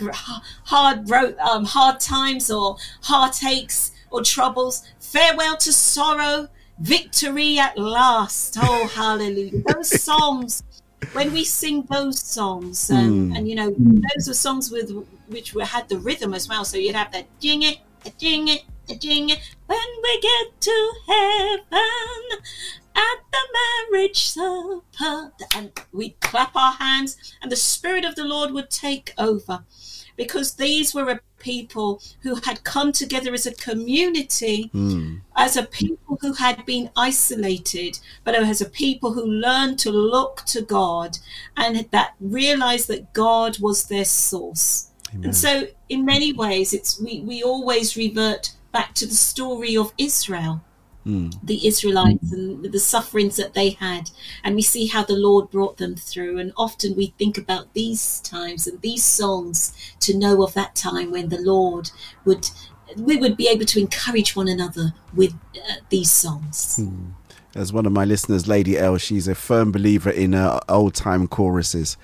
[0.65, 4.83] hard, um, hard times or heartaches or troubles.
[5.01, 6.49] Farewell to sorrow,
[6.83, 8.59] victory at last.
[8.61, 9.63] Oh, hallelujah.
[9.67, 10.63] Those songs
[11.15, 13.37] when we sing those songs, um, Mm.
[13.37, 14.91] and you know, those were songs with
[15.29, 16.65] which were, had the rhythm as well.
[16.65, 19.41] So you'd have that ding it, a ding it, a ding it.
[19.67, 22.39] When we get to heaven
[22.95, 23.45] at the
[23.91, 29.13] marriage supper, and we'd clap our hands, and the Spirit of the Lord would take
[29.19, 29.65] over,
[30.17, 35.17] because these were a people who had come together as a community Hmm.
[35.37, 40.45] as a people who had been isolated, but as a people who learned to look
[40.47, 41.19] to God
[41.57, 44.89] and that realized that God was their source.
[45.25, 49.93] And so, in many ways, it's we, we always revert back to the story of
[49.99, 50.63] Israel,
[51.05, 54.11] The Israelites, and the sufferings that they had,
[54.45, 56.39] and we see how the Lord brought them through.
[56.39, 61.11] And often we think about these times and these songs to know of that time
[61.11, 61.91] when the Lord
[62.25, 62.51] would
[62.97, 66.81] we would be able to encourage one another with uh, these songs.
[67.55, 71.27] As one of my listeners, Lady L, she's a firm believer in uh, old time
[71.27, 71.97] choruses.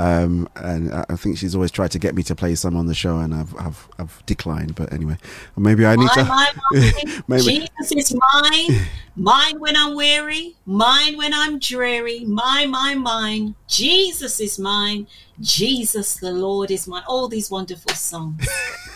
[0.00, 2.94] Um, and I think she's always tried to get me to play some on the
[2.94, 4.74] show, and I've I've, I've declined.
[4.74, 5.18] But anyway,
[5.58, 6.24] maybe I need My, to.
[6.24, 8.80] my, my, maybe Jesus is mine,
[9.14, 13.56] mine when I'm weary, mine when I'm dreary, My my mine.
[13.68, 15.06] Jesus is mine,
[15.38, 17.02] Jesus the Lord is mine.
[17.06, 18.48] All these wonderful songs.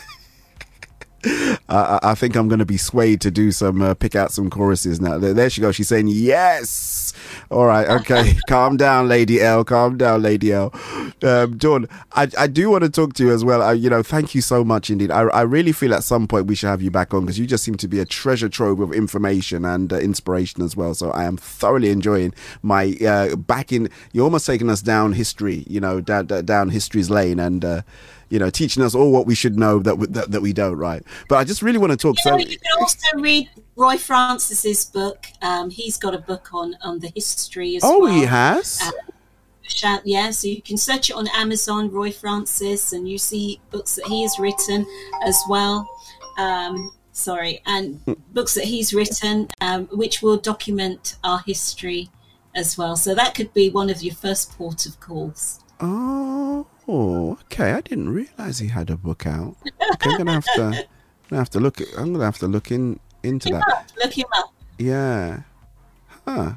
[1.68, 4.50] I, I think I'm going to be swayed to do some uh, pick out some
[4.50, 5.18] choruses now.
[5.18, 5.76] There, there she goes.
[5.76, 7.12] She's saying yes.
[7.50, 8.34] All right, okay.
[8.48, 9.64] calm down, Lady L.
[9.64, 10.72] Calm down, Lady L.
[11.22, 13.62] Um, Dawn, I, I do want to talk to you as well.
[13.62, 15.10] I, you know, thank you so much indeed.
[15.10, 17.46] I, I really feel at some point we should have you back on because you
[17.46, 20.94] just seem to be a treasure trove of information and uh, inspiration as well.
[20.94, 23.88] So I am thoroughly enjoying my uh, back in.
[24.12, 25.64] You're almost taking us down history.
[25.68, 27.84] You know, down, down history's lane and.
[28.34, 30.76] You know, teaching us all what we should know that we, that, that we don't,
[30.76, 31.04] right?
[31.28, 32.16] But I just really want to talk.
[32.24, 35.28] You know, so, you can also read Roy Francis's book.
[35.40, 38.12] Um, he's got a book on on the history as oh, well.
[38.12, 38.80] he has.
[38.82, 38.90] Uh,
[40.04, 44.06] yeah, so you can search it on Amazon, Roy Francis, and you see books that
[44.06, 44.84] he has written
[45.24, 45.88] as well.
[46.36, 52.10] Um, sorry, and books that he's written, um, which will document our history
[52.56, 52.96] as well.
[52.96, 55.60] So that could be one of your first port of calls.
[55.78, 57.72] Oh, okay.
[57.72, 59.56] I didn't realize he had a book out.
[59.94, 60.72] Okay, I'm gonna have to, I'm
[61.30, 61.80] gonna have to look.
[61.96, 63.68] I'm gonna have to look in into him that.
[63.68, 63.86] up.
[64.02, 64.52] Look him up.
[64.78, 65.42] Yeah.
[66.26, 66.52] Huh.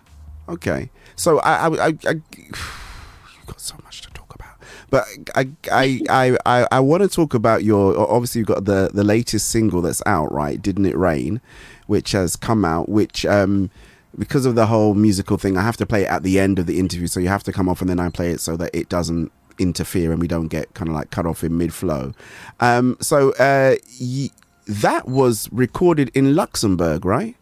[0.50, 0.90] Okay.
[1.16, 4.56] So I, I, I, I you've got so much to talk about.
[4.90, 7.98] But I, I, I, I, I want to talk about your.
[7.98, 10.62] Obviously, you've got the the latest single that's out, right?
[10.62, 11.42] Didn't it rain?
[11.88, 12.90] Which has come out.
[12.90, 13.70] Which um.
[14.18, 16.66] Because of the whole musical thing, I have to play it at the end of
[16.66, 18.72] the interview, so you have to come off and then I play it so that
[18.74, 22.14] it doesn't interfere and we don't get kind of like cut off in mid flow.
[22.60, 24.30] Um, so uh, y-
[24.68, 27.36] that was recorded in Luxembourg, right?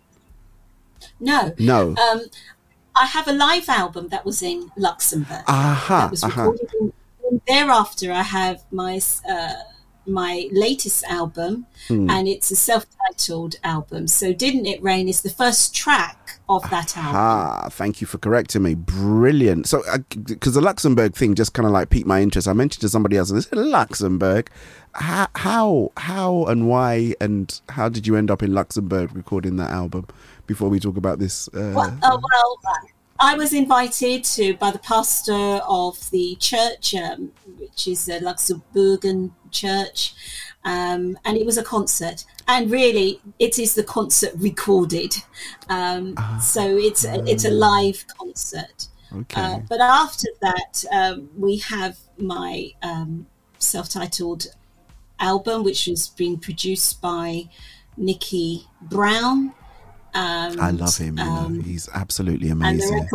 [1.20, 1.54] No.
[1.60, 1.96] No.
[1.98, 2.22] Um,
[2.96, 5.44] I have a live album that was in Luxembourg.
[5.48, 6.94] Aha, that was recorded in,
[7.30, 9.54] and thereafter I have my uh,
[10.08, 12.10] my latest album Hmm.
[12.10, 14.08] and it's a self-titled album.
[14.08, 17.16] So Didn't It Rain is the first track of that album.
[17.16, 18.76] Ah, thank you for correcting me.
[18.76, 19.68] Brilliant.
[19.68, 19.84] So,
[20.26, 22.48] because the Luxembourg thing just kind of like piqued my interest.
[22.48, 24.50] I mentioned to somebody else, and they said Luxembourg.
[24.94, 29.72] How, how, how, and why, and how did you end up in Luxembourg recording that
[29.72, 30.08] album?
[30.48, 32.60] Before we talk about this, uh, Well, uh, well,
[33.20, 35.34] I was invited to by the pastor
[35.68, 39.32] of the church, um, which is a Luxembourgian
[39.64, 40.14] church,
[40.64, 42.26] um, and it was a concert.
[42.48, 45.14] And really, it is the concert recorded,
[45.70, 48.88] um, so it's a, it's a live concert.
[49.12, 49.42] Okay.
[49.42, 53.26] Uh, but after that, um, we have my um,
[53.60, 54.48] self-titled
[55.20, 57.50] album, which was being produced by
[57.98, 59.54] Nikki Brown.
[60.14, 61.18] Um, I love him.
[61.18, 63.08] You know, um, he's absolutely and the amazing.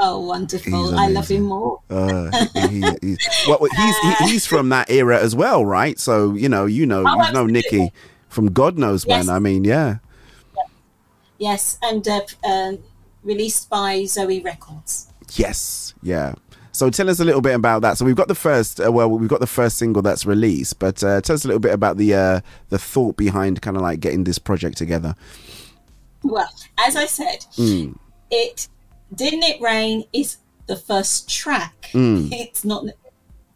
[0.00, 0.96] Oh, wonderful!
[0.98, 1.80] I love him more.
[1.90, 2.30] Uh,
[2.68, 3.18] he, he's,
[3.48, 5.98] well, he's he, he's from that era as well, right?
[5.98, 7.92] So you know, you know, Oh, you know Nikki
[8.28, 9.28] from God knows when.
[9.28, 9.96] I mean, yeah.
[11.38, 12.78] Yes, and uh, um
[13.22, 15.08] released by Zoe Records.
[15.34, 16.34] Yes, yeah.
[16.72, 17.98] So tell us a little bit about that.
[17.98, 21.02] So we've got the first, uh, well, we've got the first single that's released, but
[21.02, 23.98] uh, tell us a little bit about the uh, the thought behind kind of like
[24.00, 25.14] getting this project together.
[26.22, 27.96] Well, as I said, Mm.
[28.30, 28.68] it
[29.14, 31.90] didn't it rain is the first track.
[31.92, 32.30] Mm.
[32.32, 32.84] It's not.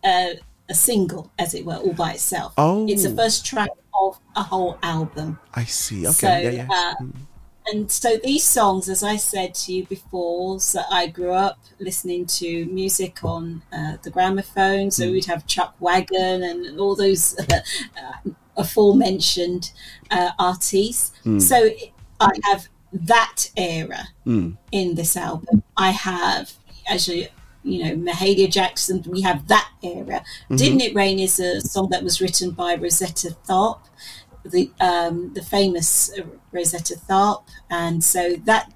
[0.05, 0.35] Uh,
[0.69, 2.55] a single, as it were, all by itself.
[2.57, 2.87] Oh.
[2.89, 5.39] It's the first track of a whole album.
[5.55, 6.07] I see.
[6.07, 6.13] Okay.
[6.13, 6.69] So, yeah, yeah.
[6.71, 6.95] uh,
[7.67, 12.27] and so these songs, as I said to you before, so I grew up listening
[12.27, 14.91] to music on uh, the gramophone.
[14.91, 15.13] So Mm.
[15.13, 19.73] we'd have Chuck Wagon and all those uh, aforementioned
[20.11, 21.13] uh, artists.
[21.25, 21.41] Mm.
[21.41, 21.71] So
[22.21, 24.57] I have that era Mm.
[24.71, 25.62] in this album.
[25.77, 26.53] I have
[26.89, 27.27] as you
[27.65, 29.05] you know, Mahalia Jackson.
[29.07, 30.25] We have that era.
[30.51, 30.59] Mhm.
[30.59, 33.83] Didn't It Rain is a song that was written by Rosetta Tharpe,
[34.45, 38.73] the um, the famous uh, Rosetta Tharpe, and so that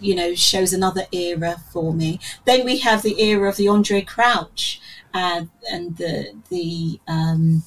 [0.00, 2.18] you know shows another era for me.
[2.46, 4.80] Then we have the era of the Andraé Crouch
[5.12, 7.62] and and the the um,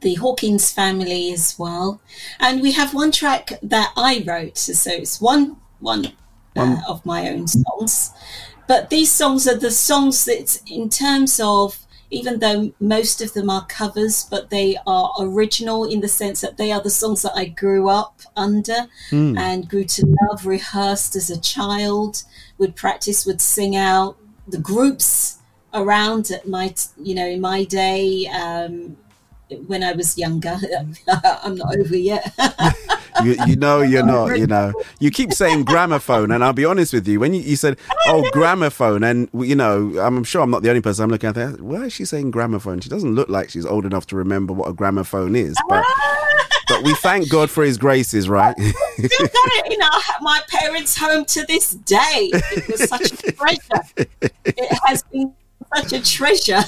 [0.00, 2.00] the Hawkins family as well.
[2.40, 6.12] And we have one track that I wrote, so it's one one
[6.56, 8.12] uh, of my own songs.
[8.66, 11.78] But these songs are the songs that, in terms of,
[12.10, 16.56] even though most of them are covers, but they are original in the sense that
[16.56, 19.38] they are the songs that I grew up under Mm.
[19.38, 22.22] and grew to love, rehearsed as a child,
[22.58, 24.16] would practice, would sing out.
[24.48, 25.38] The groups
[25.74, 28.96] around at my, you know, in my day, um,
[29.66, 30.58] when I was younger,
[31.24, 32.34] I'm not over yet.
[33.24, 36.92] you, you know you're not you know you keep saying gramophone and i'll be honest
[36.92, 40.62] with you when you, you said oh gramophone and you know i'm sure i'm not
[40.62, 41.62] the only person i'm looking at that.
[41.62, 44.68] why is she saying gramophone she doesn't look like she's old enough to remember what
[44.68, 45.82] a gramophone is but
[46.68, 48.54] but we thank god for his graces right
[48.96, 52.30] Still got it in our, my parents' home to this day.
[52.32, 54.08] It was such a treasure.
[54.44, 55.34] It has been
[55.74, 56.62] such a treasure.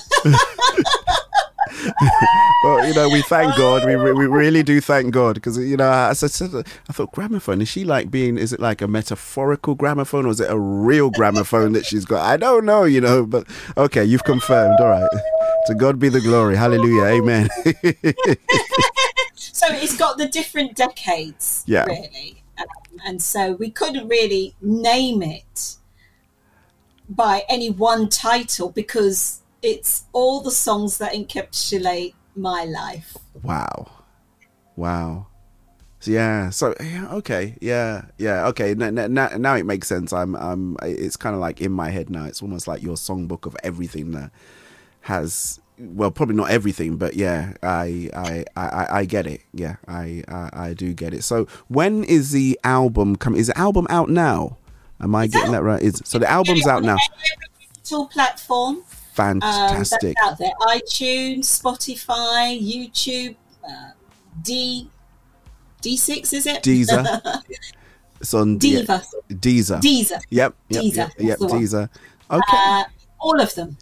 [2.62, 3.84] Well, you know, we thank God.
[3.84, 7.60] We, we really do thank God because you know, as I said, I thought gramophone
[7.60, 8.38] is she like being?
[8.38, 12.24] Is it like a metaphorical gramophone or is it a real gramophone that she's got?
[12.24, 13.46] I don't know, you know, but
[13.76, 14.78] okay, you've confirmed.
[14.80, 15.08] All right,
[15.66, 16.56] to God be the glory.
[16.56, 17.48] Hallelujah, Amen.
[19.34, 21.84] so it's got the different decades, Yeah.
[21.84, 22.42] really.
[22.58, 22.66] Um,
[23.04, 25.76] and so we couldn't really name it
[27.08, 33.16] by any one title because it's all the songs that encapsulate my life.
[33.42, 33.90] wow,
[34.76, 35.26] wow.
[36.00, 36.50] So, yeah.
[36.50, 37.56] So yeah, okay.
[37.60, 38.04] Yeah.
[38.18, 38.46] Yeah.
[38.48, 38.74] Okay.
[38.74, 40.12] Now, now, now it makes sense.
[40.12, 40.36] I'm.
[40.36, 40.76] I'm.
[40.82, 42.24] It's kind of like in my head now.
[42.24, 44.30] It's almost like your songbook of everything that
[45.02, 45.60] has.
[45.78, 49.42] Well, probably not everything, but yeah, I, I, I, I get it.
[49.54, 51.22] Yeah, I, I, I do get it.
[51.22, 53.36] So, when is the album come?
[53.36, 54.58] Is the album out now?
[55.00, 55.80] Am I getting that right?
[55.80, 56.96] Is so the album's out now.
[57.74, 58.82] Digital platform.
[59.18, 60.16] Fantastic.
[60.22, 60.52] Um, out there.
[60.62, 63.34] iTunes, Spotify, YouTube,
[63.68, 63.90] uh,
[64.42, 64.88] D
[65.82, 66.62] D6 is it?
[66.62, 67.42] Deezer.
[68.20, 69.00] It's on Diva.
[69.28, 69.80] Yeah, Deezer.
[69.80, 70.20] Deezer.
[70.30, 70.54] Yep.
[70.70, 70.82] Yep.
[70.82, 71.12] Deezer, Yep.
[71.18, 71.38] yep.
[71.38, 71.88] Deezer.
[72.28, 72.42] Okay.
[72.52, 72.84] Uh,
[73.20, 73.78] all of them.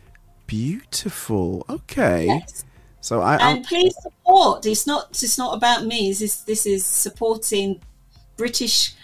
[0.47, 1.65] Beautiful.
[1.71, 2.27] Okay.
[2.27, 2.65] Yes.
[3.01, 3.37] So I.
[3.37, 4.67] I and please support.
[4.67, 5.09] It's not.
[5.23, 6.11] It's not about me.
[6.11, 7.81] This is this is supporting
[8.37, 8.95] British,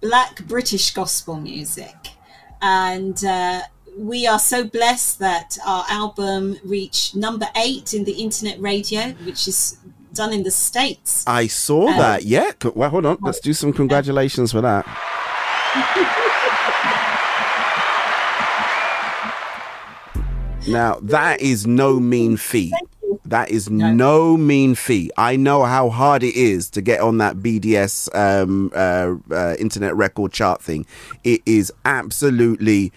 [0.00, 1.94] Black British gospel music,
[2.62, 3.60] and uh,
[3.96, 9.46] we are so blessed that our album reached number eight in the internet radio, which
[9.48, 9.78] is
[10.14, 11.24] done in the states.
[11.26, 12.24] I saw Um, that.
[12.24, 12.52] Yeah.
[12.74, 13.18] Well, hold on.
[13.20, 14.86] Let's do some congratulations for that.
[20.68, 22.72] Now that is no mean feat.
[23.24, 25.10] That is no mean feat.
[25.16, 29.96] I know how hard it is to get on that BDS um, uh, uh, internet
[29.96, 30.86] record chart thing.
[31.24, 32.92] It is absolutely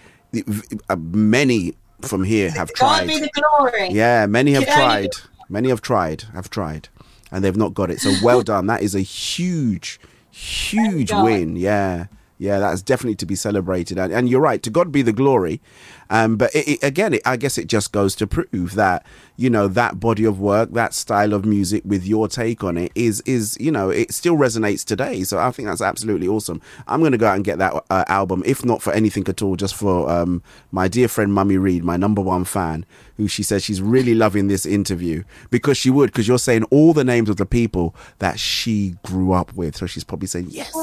[0.90, 3.08] Uh, many from here have God tried.
[3.08, 3.90] be the glory.
[3.90, 5.12] Yeah, many have tried.
[5.50, 6.24] Many have tried.
[6.34, 6.90] Have tried,
[7.32, 8.00] and they've not got it.
[8.00, 8.68] So well done.
[8.68, 10.00] That is a huge,
[10.32, 11.56] huge win.
[11.56, 12.08] Yeah,
[12.38, 12.60] yeah.
[12.60, 13.98] That's definitely to be celebrated.
[13.98, 14.62] And, and you're right.
[14.64, 15.62] To God be the glory.
[16.10, 19.06] Um, but it, it, again, it, I guess it just goes to prove that
[19.38, 22.92] you know that body of work, that style of music, with your take on it,
[22.96, 25.24] is is you know it still resonates today.
[25.24, 26.62] So I think that's absolutely awesome.
[26.88, 29.42] I'm going to go out and get that uh, album, if not for anything at
[29.42, 32.86] all, just for um, my dear friend Mummy Reed, my number one fan,
[33.18, 36.94] who she says she's really loving this interview because she would, because you're saying all
[36.94, 39.76] the names of the people that she grew up with.
[39.76, 40.74] So she's probably saying yes,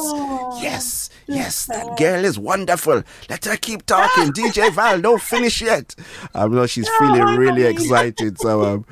[0.61, 1.67] yes, yes.
[1.67, 3.03] That girl is wonderful.
[3.31, 4.33] Let her keep talking.
[4.33, 5.95] DJ Val, don't finish yet.
[6.35, 8.39] I know she's feeling really excited.
[8.39, 8.87] So um,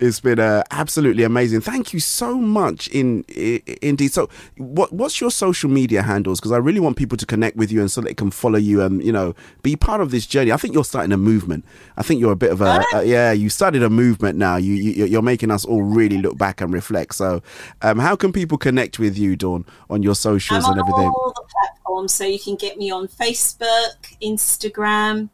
[0.00, 1.60] it's been uh, absolutely amazing.
[1.60, 2.88] Thank you so much.
[2.88, 4.12] In, i indeed.
[4.12, 6.40] So what what's your social media handles?
[6.40, 8.82] Because I really want people to connect with you and so they can follow you
[8.82, 10.52] and you know be part of this journey.
[10.52, 11.64] I think you're starting a movement.
[11.96, 13.32] I think you're a bit of a, a yeah.
[13.32, 14.56] You started a movement now.
[14.56, 17.14] You, you you're making us all really look back and reflect.
[17.14, 17.42] So
[17.82, 21.08] um, how can people connect with you, Dawn, on your socials I'm and everything?
[21.08, 25.28] all the platforms, so you can get me on Facebook, Instagram,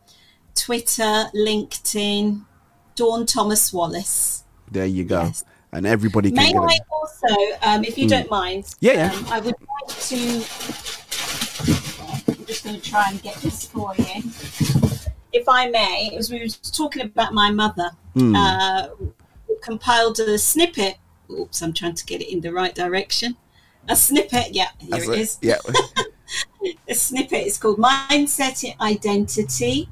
[0.56, 2.44] Twitter, LinkedIn,
[2.96, 4.44] Dawn Thomas Wallace.
[4.70, 5.30] There you go.
[5.72, 6.82] And everybody can May I it.
[6.90, 8.10] also, um, if you Mm.
[8.10, 9.12] don't mind, Yeah, yeah.
[9.12, 9.54] Um, I would
[9.86, 10.16] like to.
[12.28, 14.22] I'm just going to try and get this for you,
[15.32, 16.12] if I may.
[16.16, 18.34] As we were talking about my mother, Mm.
[18.36, 18.88] uh,
[19.62, 20.96] compiled a snippet.
[21.30, 23.36] Oops, I'm trying to get it in the right direction.
[23.88, 25.18] A snippet, yeah, here That's it it.
[25.20, 25.38] is.
[25.42, 25.58] Yeah.
[26.88, 29.88] a snippet is called Mindset Identity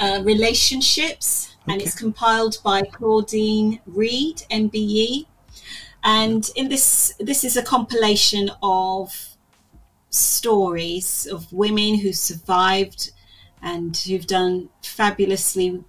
[0.00, 5.26] uh, Relationships, and it's compiled by Claudine Reid, MBE.
[6.02, 9.36] And in this, this is a compilation of
[10.10, 13.12] stories of women who survived
[13.62, 15.82] and who've done fabulously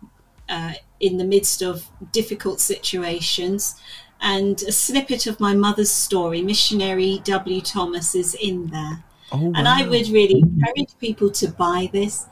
[0.47, 3.75] uh, in the midst of difficult situations.
[4.21, 7.61] And a snippet of my mother's story, missionary W.
[7.61, 9.03] Thomas, is in there.
[9.31, 12.25] Oh, And I would really encourage people to buy this.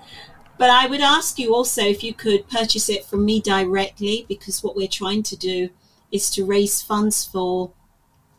[0.58, 4.64] But I would ask you also if you could purchase it from me directly, because
[4.64, 5.70] what we're trying to do
[6.12, 7.72] is to raise funds for,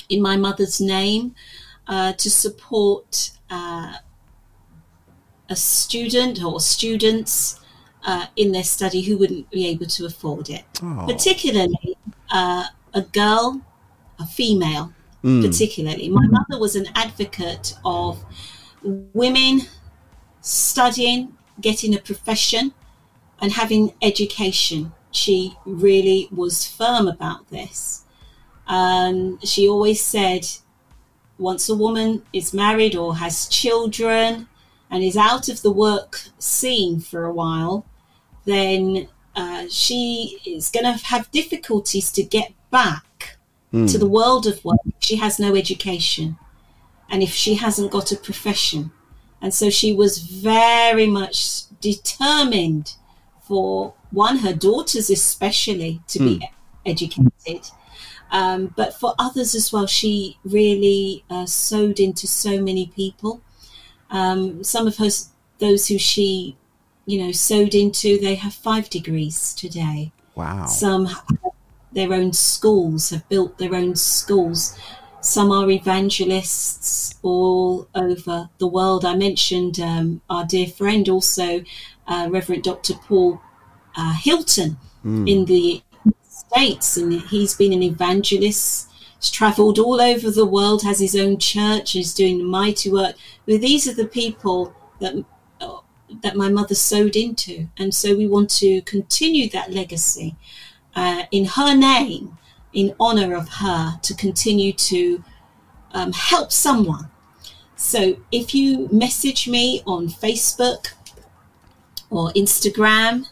[0.08, 1.34] in my mother's name,
[1.88, 3.94] uh, to support uh,
[5.48, 7.60] a student or students
[8.06, 10.64] uh, in their study who wouldn't be able to afford it.
[10.82, 11.04] Oh.
[11.06, 11.96] Particularly
[12.30, 13.60] uh, a girl,
[14.18, 14.92] a female,
[15.24, 15.40] Mm.
[15.40, 16.10] particularly.
[16.10, 18.22] My mother was an advocate of
[18.82, 19.62] women
[20.42, 22.72] studying, getting a profession,
[23.40, 24.92] and having education.
[25.10, 28.04] She really was firm about this.
[28.66, 30.46] Um, she always said,
[31.38, 34.48] once a woman is married or has children
[34.90, 37.84] and is out of the work scene for a while,
[38.44, 43.36] then uh, she is going to have difficulties to get back
[43.74, 43.90] Mm.
[43.90, 46.36] to the world of work she has no education
[47.10, 48.92] and if she hasn't got a profession.
[49.44, 52.94] And so she was very much determined
[53.46, 56.90] for one, her daughters especially, to be Hmm.
[56.92, 57.62] educated.
[58.32, 63.42] Um, but for others as well, she really uh, sowed into so many people.
[64.10, 65.10] Um, some of her,
[65.58, 66.56] those who she,
[67.04, 70.10] you know, sowed into, they have five degrees today.
[70.34, 70.66] Wow.
[70.66, 71.24] Some have
[71.92, 74.74] their own schools, have built their own schools.
[75.24, 79.04] Some are evangelists all over the world.
[79.06, 81.64] I mentioned um, our dear friend, also
[82.06, 82.94] uh, Reverend Dr.
[82.94, 83.40] Paul
[83.96, 85.30] uh, Hilton Mm.
[85.30, 85.82] in the
[86.26, 88.90] States, and he's been an evangelist.
[89.20, 93.14] He's traveled all over the world, has his own church, is doing mighty work.
[93.46, 95.22] But these are the people that
[95.60, 95.80] uh,
[96.22, 100.36] that my mother sowed into, and so we want to continue that legacy
[100.96, 102.38] uh, in her name,
[102.74, 105.24] in honor of her, to continue to
[105.92, 107.10] um, help someone.
[107.76, 110.92] So if you message me on Facebook
[112.10, 113.26] or Instagram,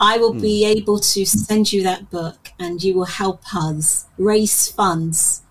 [0.00, 4.68] I will be able to send you that book and you will help us raise
[4.70, 5.42] funds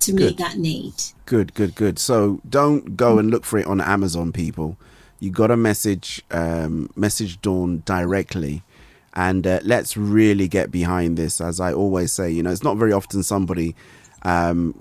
[0.00, 0.94] to meet that need.
[1.26, 1.98] Good, good, good.
[1.98, 4.78] So don't go and look for it on Amazon, people.
[5.20, 8.62] You got to message um, message Dawn directly,
[9.18, 11.40] and uh, let's really get behind this.
[11.40, 13.74] As I always say, you know, it's not very often somebody.
[14.22, 14.80] Um,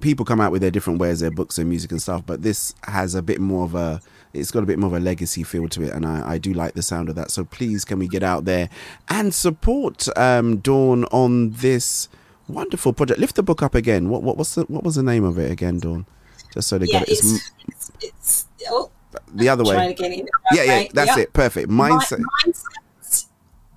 [0.00, 2.74] people come out with their different ways, their books and music and stuff, but this
[2.84, 4.00] has a bit more of a.
[4.32, 6.52] It's got a bit more of a legacy feel to it, and I, I do
[6.52, 7.30] like the sound of that.
[7.30, 8.68] So please, can we get out there
[9.08, 12.08] and support um, Dawn on this
[12.48, 13.20] wonderful project?
[13.20, 14.08] Lift the book up again.
[14.08, 16.04] What what what's the, what was the name of it again, Dawn?
[16.52, 17.12] Just so they Yeah, get it.
[17.12, 18.90] It's, it's, it's, oh,
[19.32, 19.88] the other way.
[19.88, 21.22] to get it in the Yeah, right yeah, that's Yeah.
[21.22, 21.32] it.
[21.32, 21.68] Perfect.
[21.70, 22.22] Mindset.
[22.44, 22.64] mindset.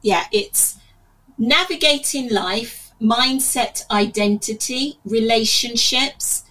[0.01, 0.77] Yeah, it's
[1.37, 6.43] navigating life, mindset, identity, relationships,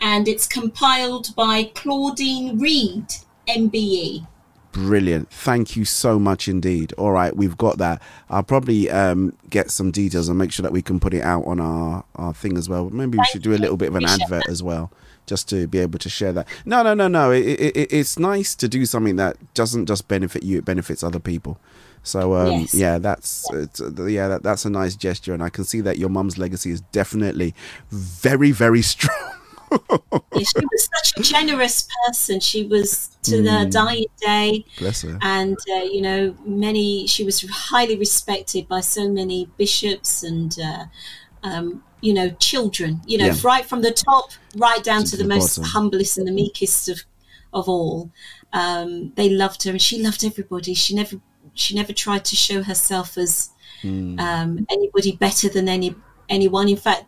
[0.00, 3.06] and it's compiled by Claudine Reid,
[3.48, 4.26] MBE.
[4.74, 5.30] Brilliant.
[5.30, 6.92] Thank you so much indeed.
[6.94, 8.02] All right, we've got that.
[8.28, 11.44] I'll probably um, get some details and make sure that we can put it out
[11.44, 12.90] on our, our thing as well.
[12.90, 14.90] Maybe we should do a little bit of an advert as well,
[15.26, 16.48] just to be able to share that.
[16.64, 17.30] No, no, no, no.
[17.30, 21.04] It, it, it, it's nice to do something that doesn't just benefit you; it benefits
[21.04, 21.60] other people.
[22.04, 22.74] So um, Yes.
[22.74, 25.98] yeah, that's it's, uh, yeah, that, that's a nice gesture, and I can see that
[25.98, 27.54] your mum's legacy is definitely
[27.90, 29.18] very, very strong.
[29.70, 32.38] Yeah, she was such a generous person.
[32.40, 33.70] She was to the Mm.
[33.72, 34.64] dying day.
[34.78, 35.18] Bless her.
[35.22, 40.84] and uh, you know many she was highly respected by so many bishops and uh,
[41.42, 43.36] um, you know children you know Yeah.
[43.42, 44.26] right from the top
[44.56, 45.70] right down To to, the, the most bottom.
[45.72, 46.98] humblest and the meekest of
[47.52, 48.10] of all
[48.52, 51.16] um, they loved her and she loved everybody she never
[51.54, 53.50] she never tried to show herself as
[53.82, 54.18] Mm.
[54.18, 55.94] um, anybody better than any
[56.30, 57.04] anyone in fact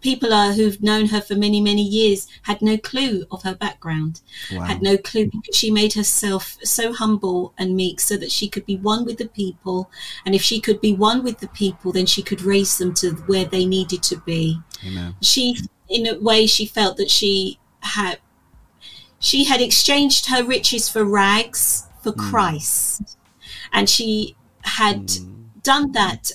[0.00, 4.20] people are, who've known her for many, many years had no clue of her background,
[4.52, 4.62] Wow.
[4.62, 8.64] had no clue because she made herself so humble and meek so that she could
[8.64, 9.90] be one with the people.
[10.24, 13.10] And if she could be one with the people, then she could raise them to
[13.26, 14.58] where they needed to be.
[14.86, 15.16] Amen.
[15.20, 15.58] She,
[15.90, 18.18] in a way, she felt that she had
[19.18, 23.18] she had exchanged her riches for rags for Christ,
[23.72, 25.44] and she had hmm.
[25.62, 26.32] done that.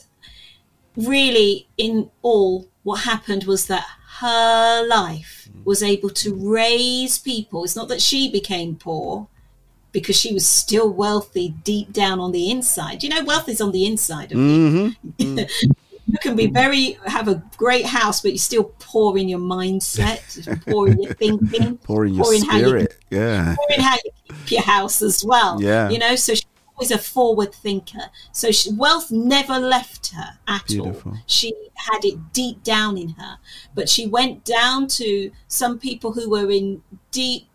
[0.95, 3.85] Really, in all, what happened was that
[4.19, 5.63] her life hmm.
[5.65, 7.63] was able to raise people.
[7.63, 9.27] It's not that she became poor
[9.91, 13.01] because she was still wealthy deep down on the inside.
[13.01, 14.45] You know, wealth is on the inside of you.
[14.45, 15.23] Mm-hmm.
[15.23, 15.71] mm-hmm.
[16.07, 20.19] you can be very have a great house, but you're still poor in your mindset,
[20.69, 22.97] poor in your thinking, Poor in your poor in how you spirit.
[23.09, 23.55] Yeah.
[23.55, 25.61] poor in how you keep your house as well.
[25.61, 25.89] Yeah.
[25.89, 26.33] you know, so
[26.77, 28.09] always a forward thinker.
[28.31, 31.11] So she, wealth never left her at Beautiful.
[31.13, 31.17] all.
[31.25, 33.37] She had it deep down in her,
[33.73, 36.81] but she went down to some people who were in
[37.11, 37.47] deep,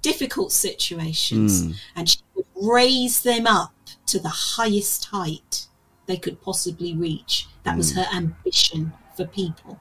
[0.00, 1.74] difficult situations, Mm.
[1.96, 3.72] and she would raise them up
[4.06, 5.66] to the highest height
[6.06, 7.46] they could possibly reach.
[7.62, 7.96] That was Mm.
[7.96, 9.78] her ambition for people.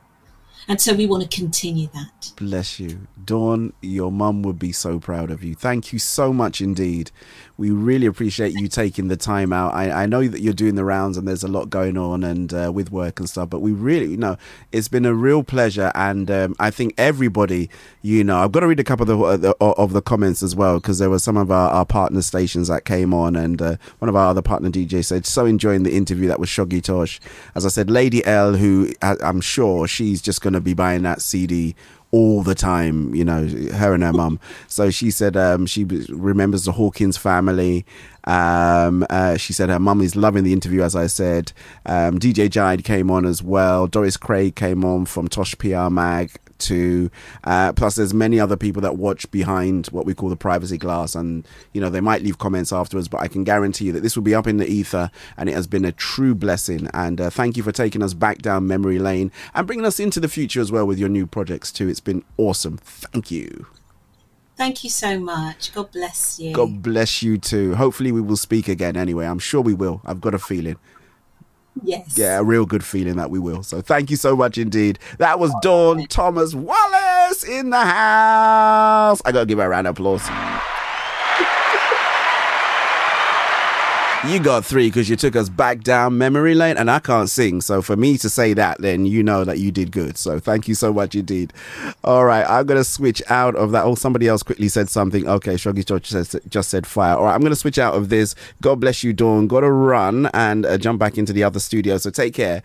[0.68, 2.34] And so we want to continue that.
[2.36, 3.08] Bless you.
[3.26, 5.56] Dawn, your mum would be so proud of you.
[5.56, 7.10] Thank you so much indeed.
[7.58, 9.74] We really appreciate you taking the time out.
[9.74, 12.54] I, I know that you're doing the rounds and there's a lot going on and
[12.54, 14.38] uh, with work and stuff, but we really, you know,
[14.72, 15.92] it's been a real pleasure.
[15.96, 17.70] And um, I think everybody,
[18.02, 20.56] you know, I've got to read a couple of the, uh, of the comments as
[20.56, 23.76] well because there were some of our, our partner stations that came on and uh,
[24.00, 27.20] one of our other partner DJs said, so enjoying the interview that was Shoggy Tosh.
[27.56, 31.22] As I said, Lady L, who I'm sure she's just going to be buying that
[31.22, 31.76] CD
[32.12, 34.40] all the time, you know, her and her mum.
[34.68, 37.86] So she said um, she remembers the Hawkins family.
[38.26, 41.54] Um, uh, she said her mum is loving the interview, as I said.
[41.86, 43.88] Um, DJ Jide came on as well.
[43.88, 46.32] Doris Craig came on from Tosh PR Mag
[46.62, 47.12] too.
[47.44, 51.16] Uh, plus, there's many other people that watch behind what we call the privacy glass,
[51.16, 53.08] and you know they might leave comments afterwards.
[53.08, 55.54] But I can guarantee you that this will be up in the ether, and it
[55.54, 56.88] has been a true blessing.
[56.94, 60.20] And uh, thank you for taking us back down memory lane and bringing us into
[60.20, 61.90] the future as well with your new projects too.
[61.90, 62.78] It's been awesome.
[62.78, 63.68] Thank you.
[64.58, 65.74] Thank you so much.
[65.74, 66.54] God bless you.
[66.54, 67.76] God bless you too.
[67.76, 68.96] Hopefully, we will speak again.
[68.96, 70.02] Anyway, I'm sure we will.
[70.06, 70.78] I've got a feeling.
[71.84, 72.18] Yes.
[72.18, 73.64] Yeah, a real good feeling that we will.
[73.64, 75.00] So thank you so much indeed.
[75.20, 79.22] That was oh, Dawn Thomas Wallace in the house.
[79.24, 80.28] I gotta give her a round of applause.
[84.28, 87.60] You got three because you took us back down memory lane, and I can't sing.
[87.60, 90.16] So for me to say that, then you know that you did good.
[90.16, 91.52] So thank you so much indeed.
[92.04, 93.84] All right, I'm gonna switch out of that.
[93.84, 95.28] Oh, somebody else quickly said something.
[95.28, 97.16] Okay, Shoggy George says, just said fire.
[97.16, 98.36] All right, I'm gonna switch out of this.
[98.62, 99.48] God bless you, Dawn.
[99.48, 101.98] Got to run and uh, jump back into the other studio.
[101.98, 102.62] So take care.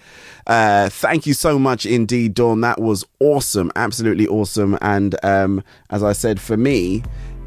[0.47, 2.61] Uh, thank you so much indeed, Dawn.
[2.61, 4.77] That was awesome, absolutely awesome.
[4.83, 7.03] And um, as I said, for me,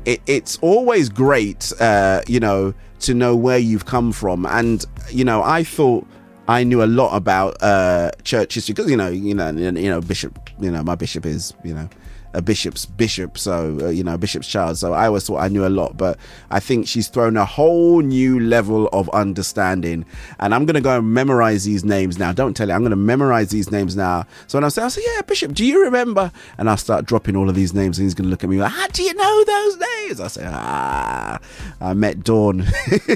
[0.06, 4.46] it, it's always great, uh, you know, to know where you've come from.
[4.46, 6.06] And you know, I thought
[6.48, 10.02] I knew a lot about uh, church history because you know, you know, you know,
[10.02, 11.90] bishop, you know, my bishop is, you know.
[12.34, 14.78] A bishop's bishop, so uh, you know, bishop's child.
[14.78, 16.18] So I always thought I knew a lot, but
[16.52, 20.06] I think she's thrown a whole new level of understanding.
[20.40, 22.32] And I'm gonna go and memorize these names now.
[22.32, 24.26] Don't tell you, I'm gonna memorize these names now.
[24.48, 26.32] So when I say, I say, yeah, Bishop, do you remember?
[26.58, 28.72] And I'll start dropping all of these names, and he's gonna look at me like,
[28.72, 30.22] how do you know those names?
[30.22, 31.40] I say, ah,
[31.82, 32.66] I met Dawn,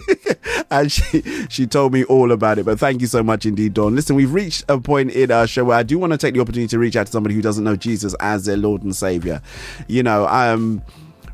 [0.71, 2.65] and she she told me all about it.
[2.65, 3.95] But thank you so much indeed, Dawn.
[3.95, 6.39] Listen, we've reached a point in our show where I do want to take the
[6.41, 9.41] opportunity to reach out to somebody who doesn't know Jesus as their Lord and Savior.
[9.87, 10.81] You know, um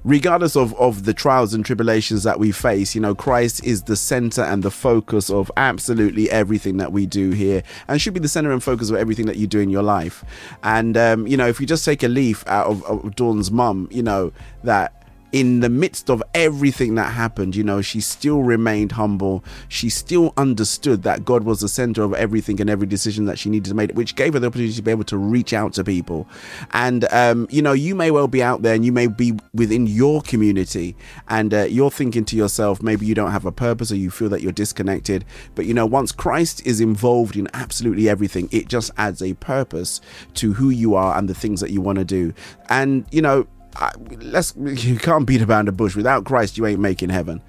[0.03, 3.95] regardless of, of the trials and tribulations that we face, you know, Christ is the
[3.95, 8.29] center and the focus of absolutely everything that we do here and should be the
[8.29, 10.23] center and focus of everything that you do in your life.
[10.63, 13.87] And, um, you know, if you just take a leaf out of, of Dawn's mum,
[13.91, 14.31] you know,
[14.63, 14.98] that
[15.31, 19.43] in the midst of everything that happened, you know, she still remained humble.
[19.67, 23.49] She still understood that God was the center of everything and every decision that she
[23.49, 25.83] needed to make, which gave her the opportunity to be able to reach out to
[25.83, 26.27] people.
[26.71, 29.85] And, um, you know, you may well be out there and you may be within
[29.85, 30.95] your community
[31.27, 34.29] and uh, you're thinking to yourself, maybe you don't have a purpose or you feel
[34.29, 35.25] that you're disconnected.
[35.53, 40.01] But, you know, once Christ is involved in absolutely everything, it just adds a purpose
[40.35, 42.33] to who you are and the things that you want to do.
[42.69, 43.91] And, you know, I,
[44.21, 47.41] let's you can't beat around the bush without christ you ain't making heaven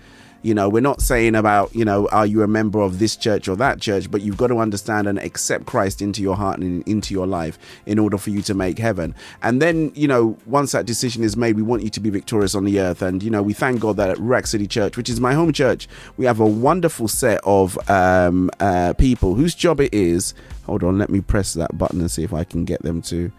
[0.42, 3.46] You know, we're not saying about, you know, are you a member of this church
[3.46, 6.82] or that church, but you've got to understand and accept Christ into your heart and
[6.88, 9.14] into your life in order for you to make heaven.
[9.42, 12.54] And then, you know, once that decision is made, we want you to be victorious
[12.54, 13.02] on the earth.
[13.02, 15.52] And, you know, we thank God that at Ruach City Church, which is my home
[15.52, 20.32] church, we have a wonderful set of um, uh, people whose job it is.
[20.64, 23.30] Hold on, let me press that button and see if I can get them to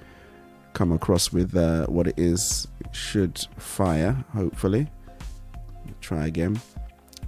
[0.74, 2.68] come across with uh, what it is.
[2.92, 4.88] Should fire, hopefully.
[6.02, 6.60] Try again.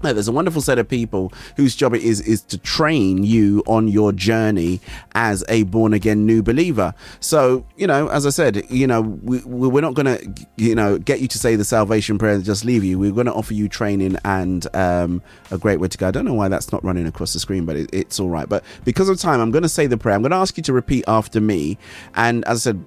[0.03, 3.63] No, there's a wonderful set of people whose job it is is to train you
[3.67, 4.81] on your journey
[5.15, 6.93] as a born again new believer.
[7.21, 10.97] So, you know, as I said, you know, we, we're not going to, you know,
[10.97, 12.99] get you to say the salvation prayer and just leave you.
[12.99, 16.09] We're going to offer you training and um, a great way to go.
[16.09, 18.49] I don't know why that's not running across the screen, but it, it's all right.
[18.49, 20.15] But because of time, I'm going to say the prayer.
[20.15, 21.77] I'm going to ask you to repeat after me.
[22.15, 22.85] And as I said,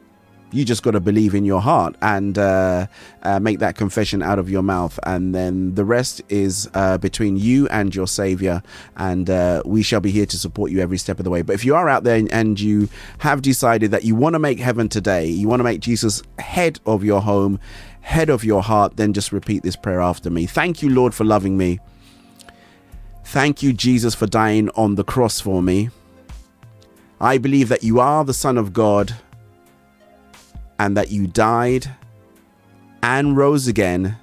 [0.57, 2.86] you just got to believe in your heart and uh,
[3.23, 4.99] uh, make that confession out of your mouth.
[5.05, 8.62] And then the rest is uh, between you and your savior.
[8.97, 11.43] And uh, we shall be here to support you every step of the way.
[11.43, 14.59] But if you are out there and you have decided that you want to make
[14.59, 17.59] heaven today you want to make jesus head of your home
[18.01, 20.47] head of your heart then just repeat this prayer after me.
[20.47, 21.81] Thank you lord for loving me.
[23.25, 25.91] Thank you jesus for dying on the cross for me.
[27.20, 29.17] I believe that you are the son of god
[30.78, 31.88] and that you died
[33.02, 34.16] and rose again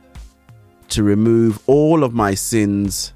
[0.90, 3.14] to remove all of my sins,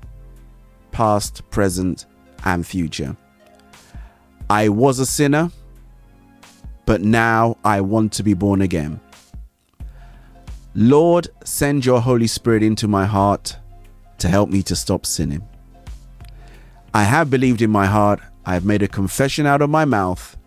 [0.91, 2.05] past, present,
[2.45, 3.15] and future.
[4.49, 5.51] I was a sinner,
[6.85, 8.99] but now I want to be born again.
[10.73, 13.57] Lord, send your Holy Spirit into my heart
[14.19, 15.47] to help me to stop sinning.
[16.93, 20.37] I have believed in my heart, I have made a confession out of my mouth,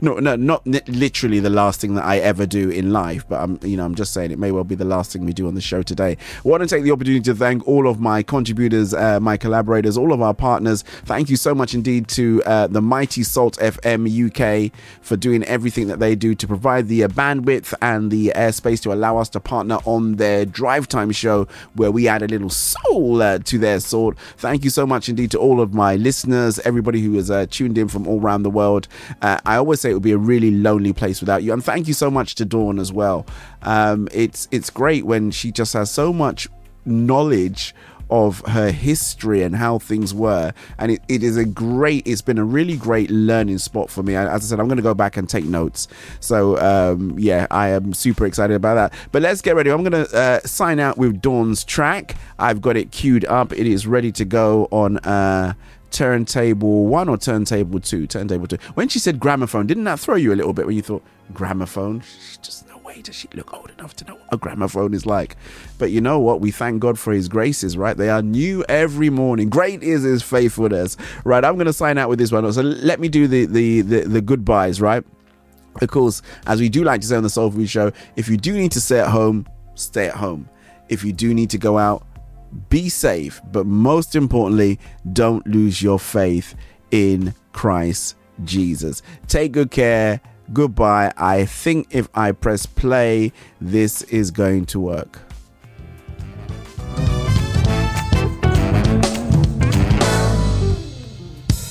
[0.00, 3.58] no, no, not literally the last thing that I ever do in life, but I'm,
[3.62, 5.54] you know, I'm just saying it may well be the last thing we do on
[5.54, 6.16] the show today.
[6.44, 9.96] I want to take the opportunity to thank all of my contributors, uh, my collaborators,
[9.96, 10.82] all of our partners.
[10.82, 15.86] Thank you so much indeed to uh, the mighty Salt FM UK for doing everything
[15.88, 19.40] that they do to provide the uh, bandwidth and the airspace to allow us to
[19.40, 23.80] partner on their drive time show where we add a little soul uh, to their
[23.80, 24.18] sword.
[24.36, 27.78] Thank you so much indeed to all of my listeners, everybody who has uh, tuned
[27.78, 28.88] in from all around the world.
[29.22, 31.52] Uh, I always say it would be a really lonely place without you.
[31.52, 33.26] And thank you so much to Dawn as well.
[33.62, 36.48] Um, it's it's great when she just has so much
[36.84, 37.74] knowledge
[38.10, 42.38] of her history and how things were and it, it is a great it's been
[42.38, 45.16] a really great learning spot for me as i said i'm going to go back
[45.16, 45.88] and take notes
[46.20, 50.06] so um, yeah i am super excited about that but let's get ready i'm going
[50.06, 54.12] to uh, sign out with dawn's track i've got it queued up it is ready
[54.12, 55.52] to go on uh,
[55.90, 58.06] turntable one or turntable two?
[58.06, 58.58] Turntable two.
[58.74, 61.02] When she said gramophone, didn't that throw you a little bit when you thought
[61.32, 62.02] gramophone?
[62.02, 65.36] She just way does she look old enough to know what a gramophone is like.
[65.78, 66.40] But you know what?
[66.40, 67.96] We thank God for his graces, right?
[67.96, 69.50] They are new every morning.
[69.50, 70.96] Great is his faithfulness.
[71.24, 72.50] Right, I'm gonna sign out with this one.
[72.52, 75.04] So let me do the the the, the goodbyes, right?
[75.82, 78.38] Of course, as we do like to say on the Soul Food Show, if you
[78.38, 80.48] do need to stay at home, stay at home
[80.88, 82.06] if you do need to go out,
[82.68, 84.78] be safe, but most importantly,
[85.12, 86.54] don't lose your faith
[86.90, 89.02] in Christ Jesus.
[89.26, 90.20] Take good care.
[90.52, 91.12] Goodbye.
[91.16, 95.20] I think if I press play, this is going to work.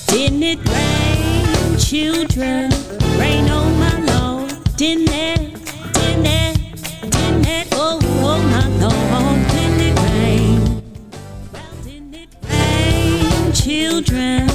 [0.07, 2.71] Didn't it rain, children?
[3.19, 4.51] Rain on my Lord.
[4.75, 5.53] Didn't it?
[5.93, 6.57] Didn't it?
[7.11, 7.67] Didn't it?
[7.71, 9.47] Oh, oh my Lord.
[9.51, 10.83] Didn't it rain?
[11.53, 14.47] Well, didn't it rain, children?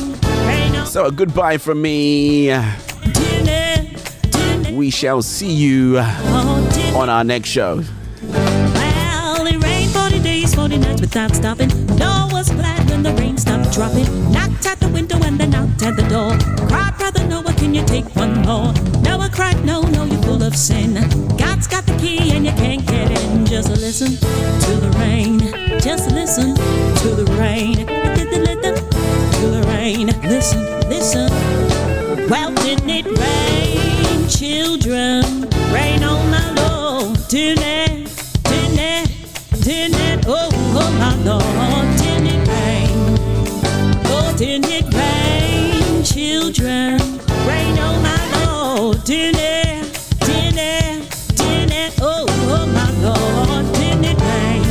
[0.46, 2.50] Rain on So, a goodbye from me.
[4.80, 7.84] We shall see you on our next show.
[8.22, 11.68] Well, it rained 40 days, 40 nights without stopping.
[11.96, 14.08] Noah's glad when the rain stopped dropping.
[14.32, 16.32] Knocked at the window and then knocked at the door.
[16.66, 18.72] Cried, brother Noah, can you take one more?
[19.02, 20.94] Noah cried, no, no, you're full of sin.
[21.36, 23.44] God's got the key and you can't get in.
[23.44, 25.40] Just listen to the rain.
[25.78, 27.76] Just listen to the rain.
[27.76, 30.06] To the rain.
[30.22, 31.30] Listen, listen.
[32.30, 33.89] Well, didn't it rain,
[34.30, 35.48] children?
[35.72, 37.18] Rain on my Lord.
[37.28, 38.08] Didn't it?
[38.44, 39.10] Didn't it?
[39.94, 40.24] It?
[40.26, 41.98] Oh, oh my Lord.
[41.98, 42.88] Didn't it rain?
[44.06, 46.98] Oh, didn't it rain, children?
[47.46, 49.04] Rain on my Lord.
[49.04, 49.86] Didn't it?
[50.58, 51.04] It?
[51.72, 51.98] It?
[52.00, 53.66] Oh, oh my Lord.
[53.76, 54.62] It rain?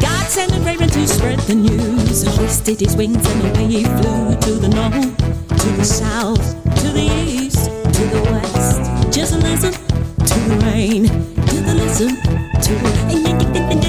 [0.00, 0.52] God sent
[0.88, 2.24] to spread the news.
[2.36, 5.16] Hoisted his wings and away he flew to the north,
[5.48, 6.44] to the south,
[6.82, 7.41] to the east.
[9.22, 11.02] Just listen to the rain.
[11.04, 12.16] The listen
[12.60, 13.81] to the rain.